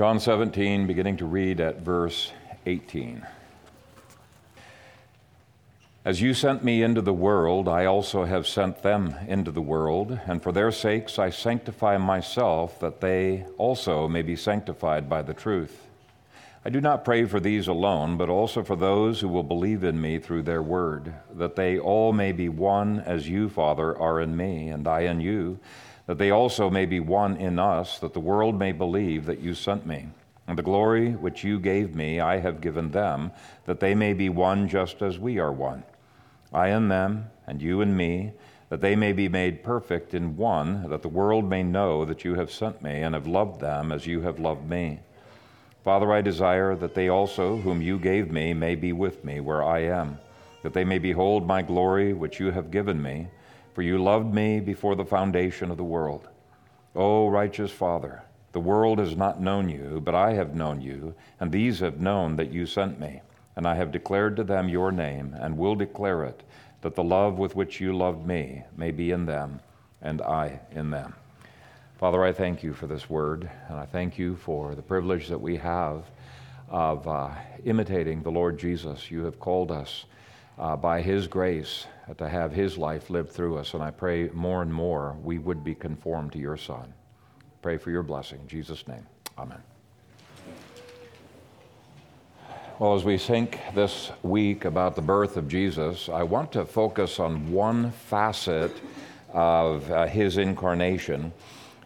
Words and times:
John 0.00 0.18
17, 0.18 0.86
beginning 0.86 1.18
to 1.18 1.26
read 1.26 1.60
at 1.60 1.82
verse 1.82 2.32
18. 2.64 3.22
As 6.06 6.22
you 6.22 6.32
sent 6.32 6.64
me 6.64 6.82
into 6.82 7.02
the 7.02 7.12
world, 7.12 7.68
I 7.68 7.84
also 7.84 8.24
have 8.24 8.46
sent 8.46 8.82
them 8.82 9.14
into 9.28 9.50
the 9.50 9.60
world, 9.60 10.18
and 10.26 10.42
for 10.42 10.52
their 10.52 10.72
sakes 10.72 11.18
I 11.18 11.28
sanctify 11.28 11.98
myself, 11.98 12.80
that 12.80 13.02
they 13.02 13.44
also 13.58 14.08
may 14.08 14.22
be 14.22 14.36
sanctified 14.36 15.06
by 15.06 15.20
the 15.20 15.34
truth. 15.34 15.86
I 16.64 16.70
do 16.70 16.80
not 16.80 17.04
pray 17.04 17.26
for 17.26 17.38
these 17.38 17.68
alone, 17.68 18.16
but 18.16 18.30
also 18.30 18.62
for 18.62 18.76
those 18.76 19.20
who 19.20 19.28
will 19.28 19.42
believe 19.42 19.84
in 19.84 20.00
me 20.00 20.18
through 20.18 20.44
their 20.44 20.62
word, 20.62 21.12
that 21.34 21.56
they 21.56 21.78
all 21.78 22.14
may 22.14 22.32
be 22.32 22.48
one 22.48 23.00
as 23.00 23.28
you, 23.28 23.50
Father, 23.50 23.94
are 23.98 24.18
in 24.18 24.34
me, 24.34 24.70
and 24.70 24.88
I 24.88 25.00
in 25.00 25.20
you, 25.20 25.58
that 26.10 26.18
they 26.18 26.32
also 26.32 26.68
may 26.68 26.86
be 26.86 26.98
one 26.98 27.36
in 27.36 27.56
us, 27.56 28.00
that 28.00 28.14
the 28.14 28.18
world 28.18 28.58
may 28.58 28.72
believe 28.72 29.26
that 29.26 29.38
you 29.38 29.54
sent 29.54 29.86
me. 29.86 30.08
And 30.48 30.58
the 30.58 30.62
glory 30.64 31.12
which 31.12 31.44
you 31.44 31.60
gave 31.60 31.94
me, 31.94 32.18
I 32.18 32.38
have 32.38 32.60
given 32.60 32.90
them, 32.90 33.30
that 33.66 33.78
they 33.78 33.94
may 33.94 34.12
be 34.12 34.28
one 34.28 34.66
just 34.68 35.02
as 35.02 35.20
we 35.20 35.38
are 35.38 35.52
one. 35.52 35.84
I 36.52 36.70
in 36.70 36.88
them, 36.88 37.26
and 37.46 37.62
you 37.62 37.80
in 37.80 37.96
me, 37.96 38.32
that 38.70 38.80
they 38.80 38.96
may 38.96 39.12
be 39.12 39.28
made 39.28 39.62
perfect 39.62 40.12
in 40.12 40.36
one, 40.36 40.90
that 40.90 41.02
the 41.02 41.08
world 41.08 41.48
may 41.48 41.62
know 41.62 42.04
that 42.04 42.24
you 42.24 42.34
have 42.34 42.50
sent 42.50 42.82
me 42.82 43.02
and 43.02 43.14
have 43.14 43.28
loved 43.28 43.60
them 43.60 43.92
as 43.92 44.08
you 44.08 44.22
have 44.22 44.40
loved 44.40 44.68
me. 44.68 44.98
Father, 45.84 46.12
I 46.12 46.22
desire 46.22 46.74
that 46.74 46.96
they 46.96 47.08
also, 47.08 47.58
whom 47.58 47.80
you 47.80 48.00
gave 48.00 48.32
me, 48.32 48.52
may 48.52 48.74
be 48.74 48.92
with 48.92 49.24
me 49.24 49.38
where 49.38 49.62
I 49.62 49.84
am, 49.84 50.18
that 50.64 50.74
they 50.74 50.82
may 50.82 50.98
behold 50.98 51.46
my 51.46 51.62
glory 51.62 52.12
which 52.12 52.40
you 52.40 52.50
have 52.50 52.72
given 52.72 53.00
me, 53.00 53.28
for 53.74 53.82
you 53.82 54.02
loved 54.02 54.32
me 54.34 54.60
before 54.60 54.94
the 54.96 55.04
foundation 55.04 55.70
of 55.70 55.76
the 55.76 55.84
world. 55.84 56.28
O 56.94 57.28
righteous 57.28 57.70
Father, 57.70 58.22
the 58.52 58.60
world 58.60 58.98
has 58.98 59.16
not 59.16 59.40
known 59.40 59.68
you, 59.68 60.00
but 60.04 60.14
I 60.14 60.32
have 60.32 60.54
known 60.54 60.80
you, 60.80 61.14
and 61.38 61.52
these 61.52 61.78
have 61.80 62.00
known 62.00 62.36
that 62.36 62.52
you 62.52 62.66
sent 62.66 62.98
me. 62.98 63.22
And 63.56 63.66
I 63.66 63.74
have 63.76 63.92
declared 63.92 64.36
to 64.36 64.44
them 64.44 64.68
your 64.68 64.90
name, 64.90 65.36
and 65.38 65.56
will 65.56 65.74
declare 65.74 66.24
it, 66.24 66.42
that 66.82 66.94
the 66.94 67.04
love 67.04 67.38
with 67.38 67.54
which 67.54 67.80
you 67.80 67.96
loved 67.96 68.26
me 68.26 68.64
may 68.76 68.90
be 68.90 69.10
in 69.10 69.26
them, 69.26 69.60
and 70.02 70.22
I 70.22 70.60
in 70.72 70.90
them. 70.90 71.14
Father, 71.98 72.24
I 72.24 72.32
thank 72.32 72.62
you 72.62 72.72
for 72.72 72.86
this 72.86 73.10
word, 73.10 73.50
and 73.68 73.78
I 73.78 73.84
thank 73.84 74.18
you 74.18 74.34
for 74.36 74.74
the 74.74 74.82
privilege 74.82 75.28
that 75.28 75.40
we 75.40 75.56
have 75.58 76.04
of 76.70 77.06
uh, 77.06 77.30
imitating 77.64 78.22
the 78.22 78.30
Lord 78.30 78.58
Jesus. 78.58 79.10
You 79.10 79.24
have 79.24 79.38
called 79.38 79.70
us 79.70 80.06
uh, 80.58 80.76
by 80.76 81.02
His 81.02 81.26
grace 81.26 81.86
to 82.18 82.28
have 82.28 82.52
His 82.52 82.78
life 82.78 83.10
lived 83.10 83.30
through 83.30 83.58
us, 83.58 83.74
and 83.74 83.82
I 83.82 83.90
pray 83.90 84.28
more 84.32 84.62
and 84.62 84.72
more 84.72 85.16
we 85.22 85.38
would 85.38 85.64
be 85.64 85.74
conformed 85.74 86.32
to 86.32 86.38
your 86.38 86.56
Son. 86.56 86.92
Pray 87.62 87.76
for 87.76 87.90
your 87.90 88.02
blessing. 88.02 88.40
In 88.40 88.48
Jesus' 88.48 88.86
name, 88.88 89.06
amen. 89.38 89.62
Well, 92.78 92.94
as 92.94 93.04
we 93.04 93.18
think 93.18 93.58
this 93.74 94.10
week 94.22 94.64
about 94.64 94.96
the 94.96 95.02
birth 95.02 95.36
of 95.36 95.48
Jesus, 95.48 96.08
I 96.08 96.22
want 96.22 96.50
to 96.52 96.64
focus 96.64 97.20
on 97.20 97.52
one 97.52 97.90
facet 97.90 98.72
of 99.34 99.90
uh, 99.90 100.06
his 100.06 100.38
incarnation, 100.38 101.32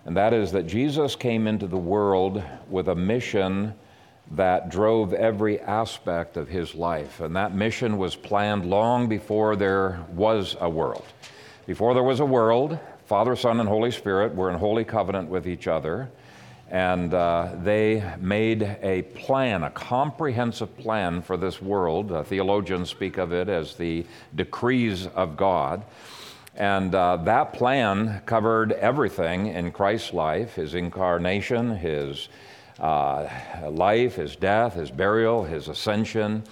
and 0.04 0.16
that 0.16 0.32
is 0.32 0.52
that 0.52 0.68
Jesus 0.68 1.16
came 1.16 1.48
into 1.48 1.66
the 1.66 1.76
world 1.76 2.42
with 2.70 2.88
a 2.88 2.94
mission 2.94 3.74
that 4.36 4.68
drove 4.68 5.12
every 5.12 5.60
aspect 5.60 6.36
of 6.36 6.48
his 6.48 6.74
life. 6.74 7.20
And 7.20 7.36
that 7.36 7.54
mission 7.54 7.98
was 7.98 8.16
planned 8.16 8.64
long 8.64 9.08
before 9.08 9.56
there 9.56 10.04
was 10.12 10.56
a 10.60 10.68
world. 10.68 11.04
Before 11.66 11.94
there 11.94 12.02
was 12.02 12.20
a 12.20 12.24
world, 12.24 12.78
Father, 13.06 13.36
Son, 13.36 13.60
and 13.60 13.68
Holy 13.68 13.90
Spirit 13.90 14.34
were 14.34 14.50
in 14.50 14.58
holy 14.58 14.84
covenant 14.84 15.28
with 15.28 15.46
each 15.46 15.66
other, 15.68 16.10
and 16.70 17.12
uh, 17.12 17.50
they 17.62 18.02
made 18.18 18.62
a 18.82 19.02
plan, 19.02 19.62
a 19.62 19.70
comprehensive 19.70 20.76
plan 20.78 21.22
for 21.22 21.36
this 21.36 21.60
world. 21.60 22.10
Uh, 22.10 22.22
theologians 22.22 22.90
speak 22.90 23.18
of 23.18 23.32
it 23.32 23.48
as 23.48 23.76
the 23.76 24.04
decrees 24.34 25.06
of 25.08 25.36
God. 25.36 25.84
And 26.56 26.94
uh, 26.94 27.18
that 27.18 27.52
plan 27.52 28.22
covered 28.26 28.72
everything 28.72 29.48
in 29.48 29.72
Christ's 29.72 30.12
life 30.12 30.54
his 30.54 30.74
incarnation, 30.74 31.76
his 31.76 32.28
uh, 32.80 33.28
life, 33.70 34.16
his 34.16 34.36
death, 34.36 34.74
his 34.74 34.90
burial, 34.90 35.44
his 35.44 35.68
ascension, 35.68 36.42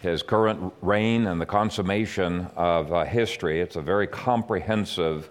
his 0.00 0.22
current 0.22 0.72
reign, 0.82 1.26
and 1.26 1.40
the 1.40 1.46
consummation 1.46 2.48
of 2.56 2.92
uh, 2.92 3.04
history. 3.04 3.60
It's 3.60 3.76
a 3.76 3.82
very 3.82 4.06
comprehensive 4.06 5.28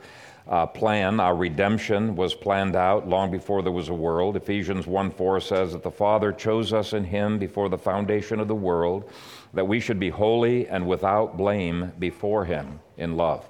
uh, 0.49 0.65
plan. 0.65 1.19
Our 1.19 1.35
redemption 1.35 2.15
was 2.15 2.33
planned 2.33 2.75
out 2.75 3.07
long 3.07 3.31
before 3.31 3.61
there 3.61 3.71
was 3.71 3.89
a 3.89 3.93
world. 3.93 4.35
Ephesians 4.35 4.87
1 4.87 5.11
4 5.11 5.39
says 5.41 5.73
that 5.73 5.83
the 5.83 5.91
Father 5.91 6.31
chose 6.31 6.73
us 6.73 6.93
in 6.93 7.03
Him 7.03 7.37
before 7.37 7.69
the 7.69 7.77
foundation 7.77 8.39
of 8.39 8.47
the 8.47 8.55
world, 8.55 9.09
that 9.53 9.67
we 9.67 9.79
should 9.79 9.99
be 9.99 10.09
holy 10.09 10.67
and 10.67 10.87
without 10.87 11.37
blame 11.37 11.91
before 11.99 12.45
Him 12.45 12.79
in 12.97 13.17
love. 13.17 13.45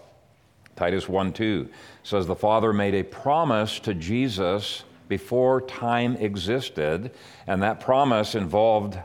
Titus 0.75 1.09
1 1.09 1.34
2 1.34 1.69
says 2.03 2.25
the 2.25 2.36
Father 2.36 2.74
made 2.74 2.96
a 2.96 3.03
promise 3.03 3.80
to 3.80 3.94
Jesus 3.94 4.84
before 5.07 5.62
time 5.62 6.16
existed, 6.16 7.12
and 7.47 7.62
that 7.63 7.79
promise 7.79 8.35
involved 8.35 8.97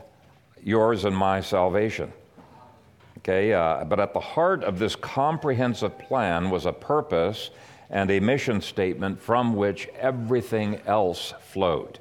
yours 0.63 1.05
and 1.05 1.15
my 1.15 1.41
salvation. 1.41 2.11
Okay, 3.19 3.53
uh, 3.53 3.85
but 3.85 3.99
at 3.99 4.13
the 4.13 4.19
heart 4.19 4.63
of 4.63 4.79
this 4.79 4.95
comprehensive 4.95 5.97
plan 5.97 6.49
was 6.49 6.65
a 6.65 6.73
purpose 6.73 7.51
and 7.89 8.11
a 8.11 8.19
mission 8.19 8.59
statement 8.59 9.21
from 9.21 9.55
which 9.55 9.87
everything 9.99 10.81
else 10.85 11.33
flowed. 11.39 11.99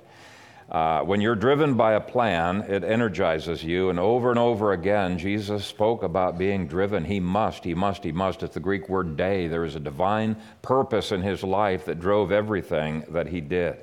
Uh, 0.73 1.03
when 1.03 1.21
you're 1.21 1.35
driven 1.35 1.75
by 1.75 1.93
a 1.93 2.01
plan, 2.01 2.63
it 2.63 2.83
energizes 2.83 3.63
you. 3.63 3.91
And 3.91 4.01
over 4.01 4.31
and 4.31 4.39
over 4.39 4.73
again, 4.73 5.19
Jesus 5.19 5.67
spoke 5.67 6.03
about 6.03 6.39
being 6.39 6.67
driven. 6.67 7.05
He 7.05 7.21
must, 7.21 7.63
he 7.63 7.75
must, 7.75 8.03
he 8.03 8.11
must. 8.11 8.43
It's 8.43 8.55
the 8.55 8.61
Greek 8.61 8.89
word 8.89 9.15
dei. 9.15 9.49
There 9.49 9.67
is 9.67 9.77
a 9.77 9.81
divine 9.81 10.35
purpose 10.63 11.13
in 11.13 11.21
his 11.21 11.45
life 11.45 11.85
that 11.85 12.01
drove 12.01 12.33
everything 12.33 13.05
that 13.11 13.27
he 13.27 13.43
did. 13.43 13.77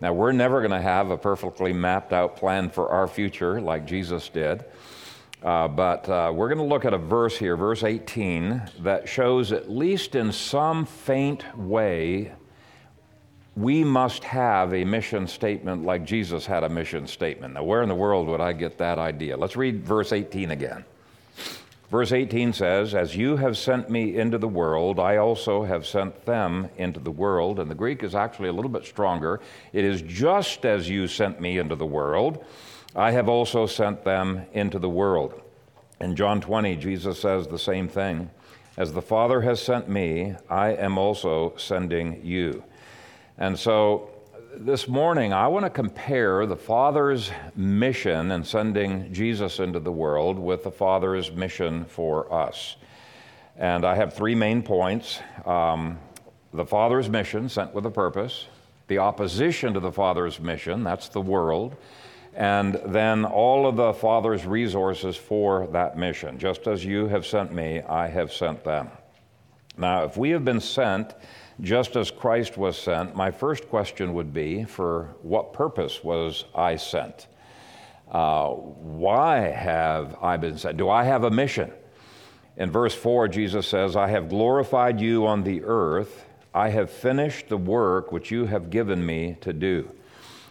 Now, 0.00 0.12
we're 0.12 0.32
never 0.32 0.60
going 0.60 0.72
to 0.72 0.80
have 0.80 1.10
a 1.10 1.16
perfectly 1.16 1.72
mapped 1.72 2.12
out 2.12 2.36
plan 2.36 2.68
for 2.70 2.88
our 2.90 3.08
future 3.08 3.60
like 3.60 3.86
Jesus 3.86 4.28
did. 4.28 4.64
Uh, 5.42 5.68
but 5.68 6.08
uh, 6.08 6.32
we're 6.34 6.48
going 6.48 6.58
to 6.58 6.64
look 6.64 6.84
at 6.84 6.92
a 6.92 6.98
verse 6.98 7.36
here, 7.36 7.56
verse 7.56 7.84
18, 7.84 8.62
that 8.80 9.08
shows, 9.08 9.52
at 9.52 9.70
least 9.70 10.14
in 10.14 10.32
some 10.32 10.84
faint 10.84 11.56
way, 11.56 12.32
we 13.54 13.84
must 13.84 14.22
have 14.24 14.74
a 14.74 14.84
mission 14.84 15.26
statement 15.26 15.84
like 15.84 16.04
Jesus 16.04 16.44
had 16.44 16.62
a 16.62 16.68
mission 16.68 17.06
statement. 17.06 17.54
Now, 17.54 17.64
where 17.64 17.82
in 17.82 17.88
the 17.88 17.94
world 17.94 18.28
would 18.28 18.40
I 18.40 18.52
get 18.52 18.76
that 18.78 18.98
idea? 18.98 19.36
Let's 19.36 19.56
read 19.56 19.84
verse 19.84 20.12
18 20.12 20.50
again. 20.50 20.84
Verse 21.88 22.10
18 22.10 22.52
says, 22.52 22.94
As 22.94 23.16
you 23.16 23.36
have 23.36 23.56
sent 23.56 23.88
me 23.88 24.16
into 24.16 24.38
the 24.38 24.48
world, 24.48 24.98
I 24.98 25.18
also 25.18 25.62
have 25.62 25.86
sent 25.86 26.24
them 26.24 26.68
into 26.76 26.98
the 26.98 27.12
world. 27.12 27.60
And 27.60 27.70
the 27.70 27.76
Greek 27.76 28.02
is 28.02 28.14
actually 28.14 28.48
a 28.48 28.52
little 28.52 28.70
bit 28.70 28.84
stronger. 28.84 29.40
It 29.72 29.84
is 29.84 30.02
just 30.02 30.64
as 30.64 30.88
you 30.88 31.06
sent 31.06 31.40
me 31.40 31.58
into 31.58 31.76
the 31.76 31.86
world. 31.86 32.44
I 32.96 33.12
have 33.12 33.28
also 33.28 33.66
sent 33.66 34.04
them 34.04 34.46
into 34.52 34.78
the 34.78 34.88
world. 34.88 35.40
In 36.00 36.16
John 36.16 36.40
20, 36.40 36.76
Jesus 36.76 37.20
says 37.20 37.46
the 37.46 37.58
same 37.58 37.88
thing. 37.88 38.30
As 38.76 38.92
the 38.92 39.02
Father 39.02 39.40
has 39.42 39.62
sent 39.62 39.88
me, 39.88 40.34
I 40.50 40.70
am 40.70 40.98
also 40.98 41.54
sending 41.56 42.24
you. 42.24 42.64
And 43.38 43.58
so 43.58 44.10
this 44.58 44.88
morning, 44.88 45.32
I 45.32 45.48
want 45.48 45.66
to 45.66 45.70
compare 45.70 46.46
the 46.46 46.56
Father's 46.56 47.30
mission 47.54 48.30
in 48.30 48.42
sending 48.42 49.12
Jesus 49.12 49.58
into 49.58 49.80
the 49.80 49.92
world 49.92 50.38
with 50.38 50.64
the 50.64 50.70
Father's 50.70 51.30
mission 51.30 51.84
for 51.84 52.32
us. 52.32 52.76
And 53.56 53.84
I 53.84 53.94
have 53.94 54.14
three 54.14 54.34
main 54.34 54.62
points 54.62 55.20
um, 55.44 55.98
the 56.54 56.64
Father's 56.64 57.10
mission, 57.10 57.48
sent 57.48 57.74
with 57.74 57.84
a 57.84 57.90
purpose, 57.90 58.46
the 58.88 58.98
opposition 58.98 59.74
to 59.74 59.80
the 59.80 59.92
Father's 59.92 60.40
mission, 60.40 60.84
that's 60.84 61.08
the 61.08 61.20
world 61.20 61.76
and 62.36 62.78
then 62.84 63.24
all 63.24 63.66
of 63.66 63.76
the 63.76 63.94
Father's 63.94 64.44
resources 64.44 65.16
for 65.16 65.66
that 65.68 65.96
mission. 65.96 66.38
Just 66.38 66.66
as 66.66 66.84
you 66.84 67.06
have 67.08 67.24
sent 67.24 67.50
me, 67.52 67.80
I 67.80 68.08
have 68.08 68.30
sent 68.30 68.62
them. 68.62 68.90
Now, 69.78 70.04
if 70.04 70.18
we 70.18 70.30
have 70.30 70.44
been 70.44 70.60
sent 70.60 71.14
just 71.60 71.96
as 71.96 72.10
Christ 72.10 72.58
was 72.58 72.78
sent, 72.78 73.16
my 73.16 73.30
first 73.30 73.68
question 73.68 74.14
would 74.14 74.32
be 74.32 74.64
for 74.64 75.14
what 75.22 75.52
purpose 75.52 76.04
was 76.04 76.44
I 76.54 76.76
sent? 76.76 77.28
Uh, 78.10 78.50
why 78.50 79.38
have 79.38 80.16
I 80.22 80.36
been 80.36 80.58
sent? 80.58 80.76
Do 80.76 80.90
I 80.90 81.04
have 81.04 81.24
a 81.24 81.30
mission? 81.30 81.72
In 82.56 82.70
verse 82.70 82.94
4, 82.94 83.28
Jesus 83.28 83.66
says, 83.66 83.96
I 83.96 84.08
have 84.08 84.28
glorified 84.28 85.00
you 85.00 85.26
on 85.26 85.42
the 85.42 85.62
earth. 85.64 86.24
I 86.54 86.70
have 86.70 86.90
finished 86.90 87.48
the 87.48 87.56
work 87.56 88.12
which 88.12 88.30
you 88.30 88.46
have 88.46 88.70
given 88.70 89.04
me 89.04 89.36
to 89.42 89.52
do. 89.52 89.90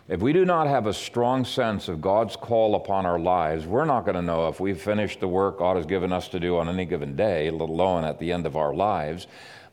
If 0.08 0.22
we 0.22 0.34
do 0.34 0.46
not 0.46 0.68
have 0.68 0.86
a 0.86 0.94
strong 0.94 1.46
sense 1.46 1.88
of 1.88 2.00
God's 2.00 2.36
call 2.36 2.76
upon 2.76 3.08
our 3.08 3.18
lives, 3.18 3.66
we're 3.66 3.86
not 3.86 4.06
going 4.06 4.16
to 4.16 4.22
know 4.22 4.48
if 4.48 4.60
we've 4.60 4.80
finished 4.80 5.20
the 5.20 5.28
work 5.28 5.58
God 5.58 5.78
has 5.78 5.88
given 5.88 6.14
us 6.14 6.28
to 6.28 6.40
do 6.40 6.58
on 6.58 6.70
any 6.70 6.86
given 6.86 7.16
day, 7.16 7.50
let 7.50 7.70
alone 7.70 8.04
at 8.04 8.20
the 8.20 8.32
end 8.32 8.46
of 8.46 8.56
our 8.56 8.72
lives. 8.72 9.26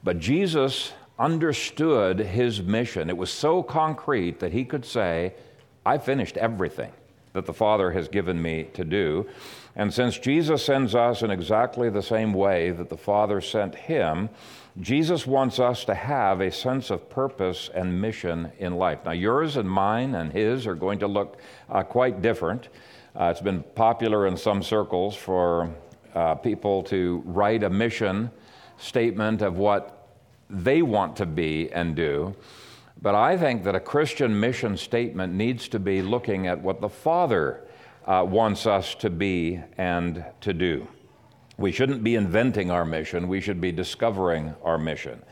But 0.03 0.19
Jesus 0.19 0.93
understood 1.19 2.19
his 2.19 2.63
mission. 2.63 3.09
It 3.09 3.17
was 3.17 3.31
so 3.31 3.63
concrete 3.63 4.41
that 4.41 4.53
he 4.53 4.65
could 4.65 4.85
say, 4.85 5.35
I 5.85 5.99
finished 5.99 6.37
everything 6.37 6.93
that 7.33 7.47
the 7.47 7.53
Father 7.53 7.93
has 7.93 8.09
given 8.09 8.41
me 8.41 8.69
to 8.75 8.85
do. 8.85 9.27
And 9.75 9.93
since 9.93 10.19
Jesus 10.19 10.65
sends 10.65 10.95
us 10.95 11.23
in 11.23 11.31
exactly 11.31 11.89
the 11.89 12.03
same 12.03 12.35
way 12.35 12.71
that 12.71 12.91
the 12.91 12.97
Father 12.97 13.41
sent 13.41 13.75
him, 13.75 14.29
Jesus 14.81 15.27
wants 15.27 15.59
us 15.59 15.85
to 15.85 15.95
have 15.95 16.41
a 16.41 16.51
sense 16.51 16.91
of 16.91 17.09
purpose 17.09 17.71
and 17.75 18.01
mission 18.01 18.53
in 18.59 18.77
life. 18.77 19.01
Now, 19.05 19.13
yours 19.13 19.57
and 19.57 19.69
mine 19.69 20.15
and 20.15 20.33
his 20.33 20.67
are 20.67 20.75
going 20.75 20.99
to 21.01 21.07
look 21.07 21.39
uh, 21.71 21.83
quite 21.83 22.23
different. 22.23 22.69
Uh, 23.15 23.25
it's 23.25 23.41
been 23.41 23.63
popular 23.75 24.27
in 24.27 24.37
some 24.37 24.63
circles 24.63 25.15
for 25.15 25.71
uh, 26.15 26.35
people 26.37 26.83
to 26.85 27.23
write 27.27 27.63
a 27.63 27.71
mission 27.71 28.31
statement 28.79 29.43
of 29.43 29.59
what 29.59 30.02
they 30.53 30.83
want 30.83 31.17
to 31.17 31.27
be 31.27 31.73
and 31.73 31.97
do. 31.97 32.37
But 33.01 33.15
I 33.15 33.37
think 33.37 33.65
that 33.65 33.75
a 33.75 33.81
Christian 33.81 34.39
mission 34.39 34.77
statement 34.77 35.33
needs 35.33 35.67
to 35.69 35.81
be 35.81 36.03
looking 36.03 36.47
at 36.47 36.61
what 36.61 36.81
the 36.81 36.89
Father 36.89 37.65
uh, 38.07 38.25
wants 38.29 38.67
us 38.67 38.95
to 38.97 39.11
be 39.11 39.61
and 39.79 40.25
to 40.43 40.53
do. 40.53 40.87
We 41.57 41.73
shouldn't 41.73 42.05
be 42.05 42.15
inventing 42.15 42.71
our 42.71 42.85
mission, 42.85 43.29
we 43.29 43.41
should 43.41 43.61
be 43.61 43.73
discovering 43.73 44.55
our 44.63 44.79
mission. 44.79 45.23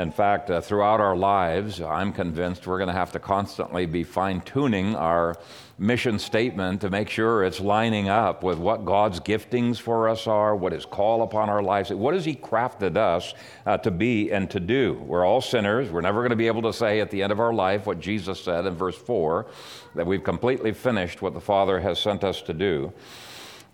In 0.00 0.10
fact, 0.10 0.50
uh, 0.50 0.62
throughout 0.62 0.98
our 0.98 1.14
lives, 1.14 1.78
I'm 1.78 2.14
convinced 2.14 2.66
we're 2.66 2.78
going 2.78 2.88
to 2.88 2.94
have 2.94 3.12
to 3.12 3.18
constantly 3.18 3.84
be 3.84 4.02
fine 4.02 4.40
tuning 4.40 4.96
our 4.96 5.36
mission 5.78 6.18
statement 6.18 6.80
to 6.80 6.88
make 6.88 7.10
sure 7.10 7.44
it's 7.44 7.60
lining 7.60 8.08
up 8.08 8.42
with 8.42 8.56
what 8.56 8.86
God's 8.86 9.20
giftings 9.20 9.78
for 9.78 10.08
us 10.08 10.26
are, 10.26 10.56
what 10.56 10.72
His 10.72 10.86
call 10.86 11.20
upon 11.20 11.50
our 11.50 11.62
lives, 11.62 11.90
what 11.90 12.14
has 12.14 12.24
He 12.24 12.34
crafted 12.34 12.96
us 12.96 13.34
uh, 13.66 13.76
to 13.76 13.90
be 13.90 14.32
and 14.32 14.50
to 14.50 14.58
do. 14.58 14.94
We're 15.04 15.26
all 15.26 15.42
sinners. 15.42 15.90
We're 15.90 16.00
never 16.00 16.20
going 16.20 16.30
to 16.30 16.36
be 16.36 16.46
able 16.46 16.62
to 16.62 16.72
say 16.72 17.00
at 17.00 17.10
the 17.10 17.22
end 17.22 17.30
of 17.30 17.38
our 17.38 17.52
life 17.52 17.84
what 17.84 18.00
Jesus 18.00 18.42
said 18.42 18.64
in 18.64 18.74
verse 18.74 18.96
4 18.96 19.48
that 19.96 20.06
we've 20.06 20.24
completely 20.24 20.72
finished 20.72 21.20
what 21.20 21.34
the 21.34 21.42
Father 21.42 21.78
has 21.78 21.98
sent 21.98 22.24
us 22.24 22.40
to 22.40 22.54
do. 22.54 22.90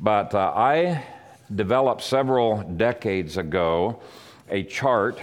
But 0.00 0.34
uh, 0.34 0.52
I 0.56 1.04
developed 1.54 2.02
several 2.02 2.64
decades 2.64 3.36
ago 3.36 4.00
a 4.50 4.64
chart 4.64 5.20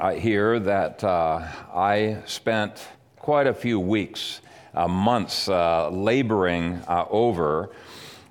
uh, 0.00 0.12
here 0.12 0.58
that 0.58 1.04
uh, 1.04 1.46
I 1.74 2.22
spent 2.24 2.88
quite 3.16 3.46
a 3.46 3.52
few 3.52 3.78
weeks, 3.78 4.40
uh, 4.72 4.88
months 4.88 5.46
uh, 5.46 5.90
laboring 5.90 6.76
uh, 6.88 7.04
over 7.10 7.70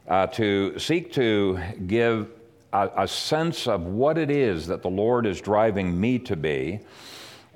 uh, 0.07 0.25
to 0.27 0.80
seek 0.80 1.13
to 1.13 1.60
give 1.86 2.31
a, 2.74 2.89
a, 2.98 3.07
sense 3.07 3.68
of 3.68 3.83
what 3.83 4.18
it 4.18 4.31
is 4.31 4.66
that 4.66 4.81
the 4.81 4.89
Lord 4.89 5.27
is 5.27 5.39
driving 5.42 6.00
me 6.00 6.18
to 6.19 6.36
be. 6.36 6.80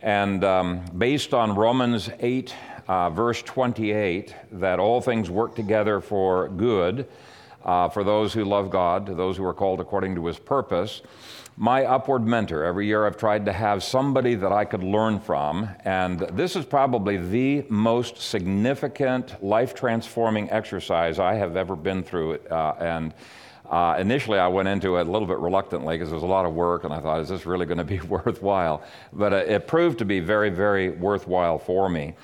And 0.03 0.43
um, 0.43 0.85
based 0.95 1.33
on 1.33 1.55
Romans 1.55 2.11
8, 2.19 2.53
verse 2.87 3.41
28, 3.41 4.35
that 4.51 4.79
all 4.79 5.01
things 5.01 5.31
work 5.31 5.55
together 5.55 5.99
for 6.01 6.49
good 6.49 7.07
for 7.63 8.03
those 8.03 8.33
who 8.33 8.43
love 8.43 8.69
God, 8.69 9.07
to 9.07 9.15
those 9.15 9.37
who 9.37 9.45
are 9.45 9.53
called 9.53 9.79
according 9.79 10.13
to 10.15 10.25
his 10.27 10.37
purpose 10.37 11.01
my 11.57 11.85
upward 11.85 12.25
mentor. 12.25 12.63
Every 12.63 12.87
year 12.87 13.05
I've 13.05 13.17
tried 13.17 13.45
to 13.45 13.53
have 13.53 13.83
somebody 13.83 14.35
that 14.35 14.51
I 14.51 14.65
could 14.65 14.83
learn 14.83 15.19
from, 15.19 15.69
and 15.85 16.19
this 16.19 16.55
is 16.55 16.65
probably 16.65 17.17
the 17.17 17.65
most 17.69 18.17
significant 18.17 19.43
life 19.43 19.75
transforming 19.75 20.49
exercise 20.49 21.19
I 21.19 21.35
have 21.35 21.55
ever 21.55 21.75
been 21.75 22.03
through. 22.03 22.39
Uh, 22.49 22.75
and 22.79 23.13
uh, 23.69 23.95
initially, 23.99 24.39
I 24.39 24.47
went 24.47 24.67
into 24.67 24.97
it 24.97 25.07
a 25.07 25.11
little 25.11 25.27
bit 25.27 25.37
reluctantly 25.37 25.95
because 25.95 26.11
it 26.11 26.15
was 26.15 26.23
a 26.23 26.27
lot 26.27 26.45
of 26.45 26.53
work, 26.53 26.83
and 26.83 26.93
I 26.93 26.99
thought, 26.99 27.21
is 27.21 27.29
this 27.29 27.45
really 27.45 27.65
going 27.65 27.77
to 27.77 27.83
be 27.83 27.99
worthwhile? 28.07 28.83
But 29.11 29.33
uh, 29.33 29.37
it 29.37 29.67
proved 29.67 29.99
to 29.99 30.05
be 30.05 30.19
very, 30.19 30.49
very 30.49 30.89
worthwhile 30.89 31.59
for 31.59 31.89
me. 31.89 32.15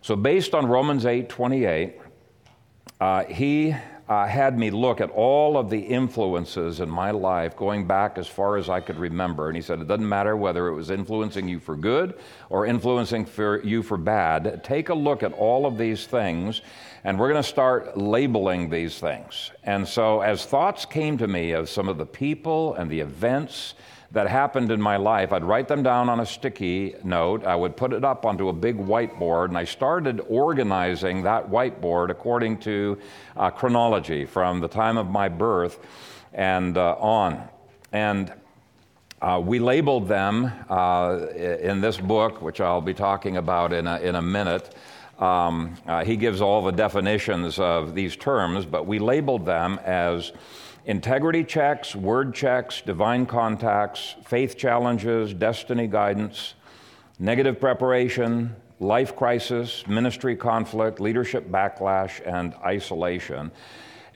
So, 0.00 0.16
based 0.16 0.54
on 0.54 0.66
Romans 0.66 1.06
8 1.06 1.28
28, 1.28 2.00
uh, 3.00 3.24
he 3.24 3.74
uh, 4.08 4.26
had 4.26 4.58
me 4.58 4.70
look 4.70 5.00
at 5.00 5.10
all 5.10 5.58
of 5.58 5.68
the 5.68 5.78
influences 5.78 6.80
in 6.80 6.88
my 6.88 7.10
life 7.10 7.54
going 7.56 7.86
back 7.86 8.16
as 8.16 8.26
far 8.26 8.56
as 8.56 8.68
I 8.70 8.80
could 8.80 8.98
remember. 8.98 9.48
And 9.48 9.56
he 9.56 9.62
said, 9.62 9.80
It 9.80 9.86
doesn't 9.86 10.08
matter 10.08 10.36
whether 10.36 10.68
it 10.68 10.74
was 10.74 10.90
influencing 10.90 11.46
you 11.46 11.60
for 11.60 11.76
good 11.76 12.18
or 12.48 12.64
influencing 12.64 13.26
for 13.26 13.62
you 13.62 13.82
for 13.82 13.98
bad. 13.98 14.64
Take 14.64 14.88
a 14.88 14.94
look 14.94 15.22
at 15.22 15.32
all 15.34 15.66
of 15.66 15.76
these 15.76 16.06
things, 16.06 16.62
and 17.04 17.18
we're 17.18 17.30
going 17.30 17.42
to 17.42 17.48
start 17.48 17.98
labeling 17.98 18.70
these 18.70 18.98
things. 18.98 19.50
And 19.64 19.86
so, 19.86 20.22
as 20.22 20.46
thoughts 20.46 20.86
came 20.86 21.18
to 21.18 21.26
me 21.26 21.52
of 21.52 21.68
some 21.68 21.88
of 21.88 21.98
the 21.98 22.06
people 22.06 22.74
and 22.74 22.90
the 22.90 23.00
events, 23.00 23.74
that 24.10 24.26
happened 24.26 24.70
in 24.70 24.80
my 24.80 24.96
life, 24.96 25.32
I'd 25.32 25.44
write 25.44 25.68
them 25.68 25.82
down 25.82 26.08
on 26.08 26.20
a 26.20 26.26
sticky 26.26 26.94
note. 27.04 27.44
I 27.44 27.54
would 27.54 27.76
put 27.76 27.92
it 27.92 28.04
up 28.04 28.24
onto 28.24 28.48
a 28.48 28.52
big 28.52 28.78
whiteboard, 28.78 29.48
and 29.48 29.58
I 29.58 29.64
started 29.64 30.20
organizing 30.28 31.22
that 31.24 31.50
whiteboard 31.50 32.08
according 32.10 32.58
to 32.60 32.98
uh, 33.36 33.50
chronology 33.50 34.24
from 34.24 34.60
the 34.60 34.68
time 34.68 34.96
of 34.96 35.10
my 35.10 35.28
birth 35.28 35.78
and 36.32 36.78
uh, 36.78 36.94
on. 36.94 37.48
And 37.92 38.32
uh, 39.20 39.42
we 39.44 39.58
labeled 39.58 40.08
them 40.08 40.52
uh, 40.70 41.26
in 41.36 41.80
this 41.80 41.98
book, 41.98 42.40
which 42.40 42.60
I'll 42.60 42.80
be 42.80 42.94
talking 42.94 43.36
about 43.36 43.72
in 43.72 43.86
a, 43.86 43.98
in 43.98 44.14
a 44.14 44.22
minute. 44.22 44.74
Um, 45.18 45.76
uh, 45.86 46.04
he 46.04 46.16
gives 46.16 46.40
all 46.40 46.62
the 46.64 46.72
definitions 46.72 47.58
of 47.58 47.94
these 47.94 48.14
terms, 48.14 48.64
but 48.64 48.86
we 48.86 48.98
labeled 48.98 49.44
them 49.44 49.80
as 49.84 50.32
integrity 50.84 51.42
checks, 51.42 51.96
word 51.96 52.34
checks, 52.34 52.80
divine 52.80 53.26
contacts, 53.26 54.14
faith 54.24 54.56
challenges, 54.56 55.34
destiny 55.34 55.88
guidance, 55.88 56.54
negative 57.18 57.60
preparation, 57.60 58.54
life 58.80 59.16
crisis, 59.16 59.84
ministry 59.88 60.36
conflict, 60.36 61.00
leadership 61.00 61.48
backlash, 61.50 62.20
and 62.24 62.54
isolation. 62.64 63.50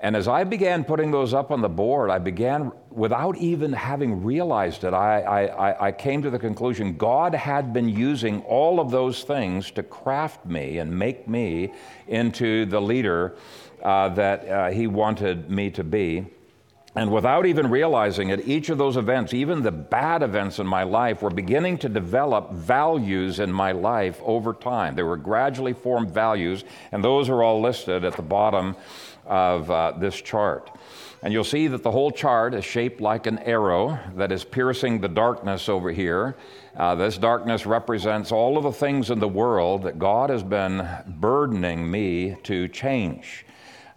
And 0.02 0.16
as 0.16 0.26
I 0.26 0.42
began 0.42 0.82
putting 0.82 1.12
those 1.12 1.32
up 1.32 1.52
on 1.52 1.60
the 1.60 1.68
board, 1.68 2.10
I 2.10 2.18
began, 2.18 2.72
without 2.90 3.36
even 3.36 3.72
having 3.72 4.24
realized 4.24 4.82
it, 4.82 4.92
I, 4.92 5.20
I, 5.20 5.86
I, 5.86 5.92
came 5.92 6.22
to 6.22 6.30
the 6.30 6.40
conclusion 6.40 6.96
God 6.96 7.36
had 7.36 7.72
been 7.72 7.88
using 7.88 8.42
all 8.42 8.80
of 8.80 8.90
those 8.90 9.22
things 9.22 9.70
to 9.70 9.84
craft 9.84 10.44
me 10.44 10.78
and 10.78 10.98
make 10.98 11.28
me 11.28 11.72
into 12.08 12.66
the 12.66 12.80
leader 12.80 13.36
uh, 13.80 14.08
that 14.08 14.48
uh, 14.48 14.70
He 14.70 14.88
wanted 14.88 15.48
me 15.48 15.70
to 15.70 15.84
be. 15.84 16.26
And 16.96 17.10
without 17.10 17.46
even 17.46 17.70
realizing 17.70 18.30
it, 18.30 18.46
each 18.46 18.68
of 18.68 18.78
those 18.78 18.98
events, 18.98 19.32
even 19.32 19.62
the 19.62 19.72
bad 19.72 20.22
events 20.22 20.58
in 20.58 20.66
my 20.66 20.82
life, 20.82 21.22
were 21.22 21.30
beginning 21.30 21.78
to 21.78 21.88
develop 21.88 22.52
values 22.52 23.38
in 23.38 23.50
my 23.50 23.72
life 23.72 24.20
over 24.24 24.52
time. 24.52 24.94
They 24.94 25.02
were 25.02 25.16
gradually 25.16 25.72
formed 25.72 26.10
values, 26.10 26.64
and 26.90 27.02
those 27.02 27.30
are 27.30 27.42
all 27.42 27.62
listed 27.62 28.04
at 28.04 28.16
the 28.16 28.22
bottom 28.22 28.76
of 29.32 29.70
uh, 29.70 29.92
this 29.92 30.20
chart. 30.20 30.70
And 31.22 31.32
you'll 31.32 31.42
see 31.42 31.66
that 31.68 31.82
the 31.82 31.90
whole 31.90 32.10
chart 32.10 32.52
is 32.52 32.66
shaped 32.66 33.00
like 33.00 33.26
an 33.26 33.38
arrow 33.38 33.98
that 34.16 34.30
is 34.30 34.44
piercing 34.44 35.00
the 35.00 35.08
darkness 35.08 35.70
over 35.70 35.90
here. 35.90 36.36
Uh, 36.76 36.96
this 36.96 37.16
darkness 37.16 37.64
represents 37.64 38.30
all 38.30 38.58
of 38.58 38.64
the 38.64 38.72
things 38.72 39.10
in 39.10 39.20
the 39.20 39.28
world 39.28 39.84
that 39.84 39.98
God 39.98 40.28
has 40.28 40.42
been 40.42 40.86
burdening 41.06 41.90
me 41.90 42.36
to 42.42 42.68
change. 42.68 43.46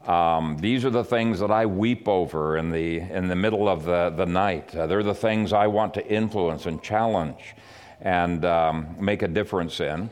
Um, 0.08 0.56
these 0.58 0.86
are 0.86 0.89
the 0.89 1.04
things 1.04 1.39
that 1.39 1.51
I 1.51 1.65
weep 1.65 2.08
over 2.08 2.56
in 2.56 2.72
the, 2.72 3.00
in 3.00 3.27
the 3.27 3.36
middle 3.36 3.68
of 3.68 3.84
the, 3.84 4.13
the 4.15 4.25
night. 4.25 4.74
Uh, 4.74 4.88
they're 4.88 5.04
the 5.04 5.13
things 5.15 5.51
I 5.51 5.68
want 5.68 5.96
to 5.96 6.08
influence 6.08 6.65
and 6.65 6.82
challenge 6.82 7.56
and 8.00 8.46
um, 8.46 8.96
make 9.00 9.22
a 9.22 9.27
difference 9.27 9.82
in. 9.82 10.12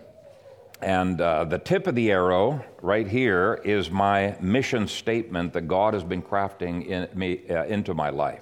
And 0.83 1.21
uh, 1.21 1.45
the 1.45 1.59
tip 1.59 1.87
of 1.87 1.95
the 1.95 2.11
arrow 2.11 2.61
right 2.81 3.07
here 3.07 3.61
is 3.63 3.89
my 3.89 4.35
mission 4.41 4.85
statement 4.85 5.53
that 5.53 5.61
God 5.61 5.93
has 5.93 6.03
been 6.03 6.21
crafting 6.21 6.85
in 6.85 7.07
me, 7.17 7.39
uh, 7.49 7.63
into 7.67 7.93
my 7.93 8.09
life. 8.09 8.41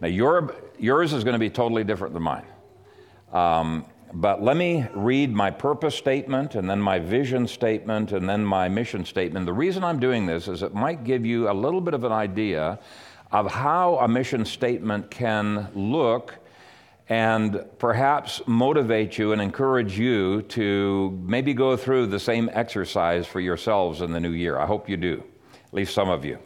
Now, 0.00 0.08
your, 0.08 0.54
yours 0.78 1.12
is 1.12 1.24
going 1.24 1.34
to 1.34 1.38
be 1.38 1.50
totally 1.50 1.84
different 1.84 2.14
than 2.14 2.22
mine. 2.22 2.46
Um, 3.34 3.84
but 4.14 4.42
let 4.42 4.56
me 4.56 4.86
read 4.94 5.34
my 5.34 5.50
purpose 5.50 5.94
statement 5.94 6.54
and 6.54 6.70
then 6.70 6.80
my 6.80 6.98
vision 6.98 7.46
statement 7.46 8.12
and 8.12 8.26
then 8.26 8.46
my 8.46 8.66
mission 8.66 9.04
statement. 9.04 9.44
The 9.44 9.52
reason 9.52 9.84
I'm 9.84 10.00
doing 10.00 10.24
this 10.24 10.48
is 10.48 10.62
it 10.62 10.74
might 10.74 11.04
give 11.04 11.26
you 11.26 11.50
a 11.50 11.52
little 11.52 11.82
bit 11.82 11.92
of 11.92 12.04
an 12.04 12.12
idea 12.12 12.78
of 13.30 13.50
how 13.50 13.98
a 13.98 14.08
mission 14.08 14.46
statement 14.46 15.10
can 15.10 15.68
look 15.74 16.38
and 17.08 17.64
perhaps 17.78 18.40
motivate 18.46 19.18
you 19.18 19.32
and 19.32 19.42
encourage 19.42 19.98
you 19.98 20.42
to 20.42 21.18
maybe 21.26 21.52
go 21.52 21.76
through 21.76 22.06
the 22.06 22.18
same 22.18 22.48
exercise 22.52 23.26
for 23.26 23.40
yourselves 23.40 24.00
in 24.00 24.10
the 24.10 24.20
new 24.20 24.30
year. 24.30 24.58
I 24.58 24.66
hope 24.66 24.88
you 24.88 24.96
do, 24.96 25.22
at 25.52 25.74
least 25.74 25.94
some 25.94 26.08
of 26.08 26.24
you. 26.24 26.38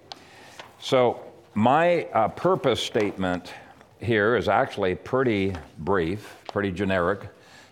So, 0.80 1.20
my 1.54 2.04
uh, 2.12 2.28
purpose 2.28 2.80
statement 2.80 3.52
here 4.00 4.36
is 4.36 4.48
actually 4.48 4.94
pretty 4.94 5.54
brief, 5.78 6.36
pretty 6.46 6.70
generic 6.70 7.28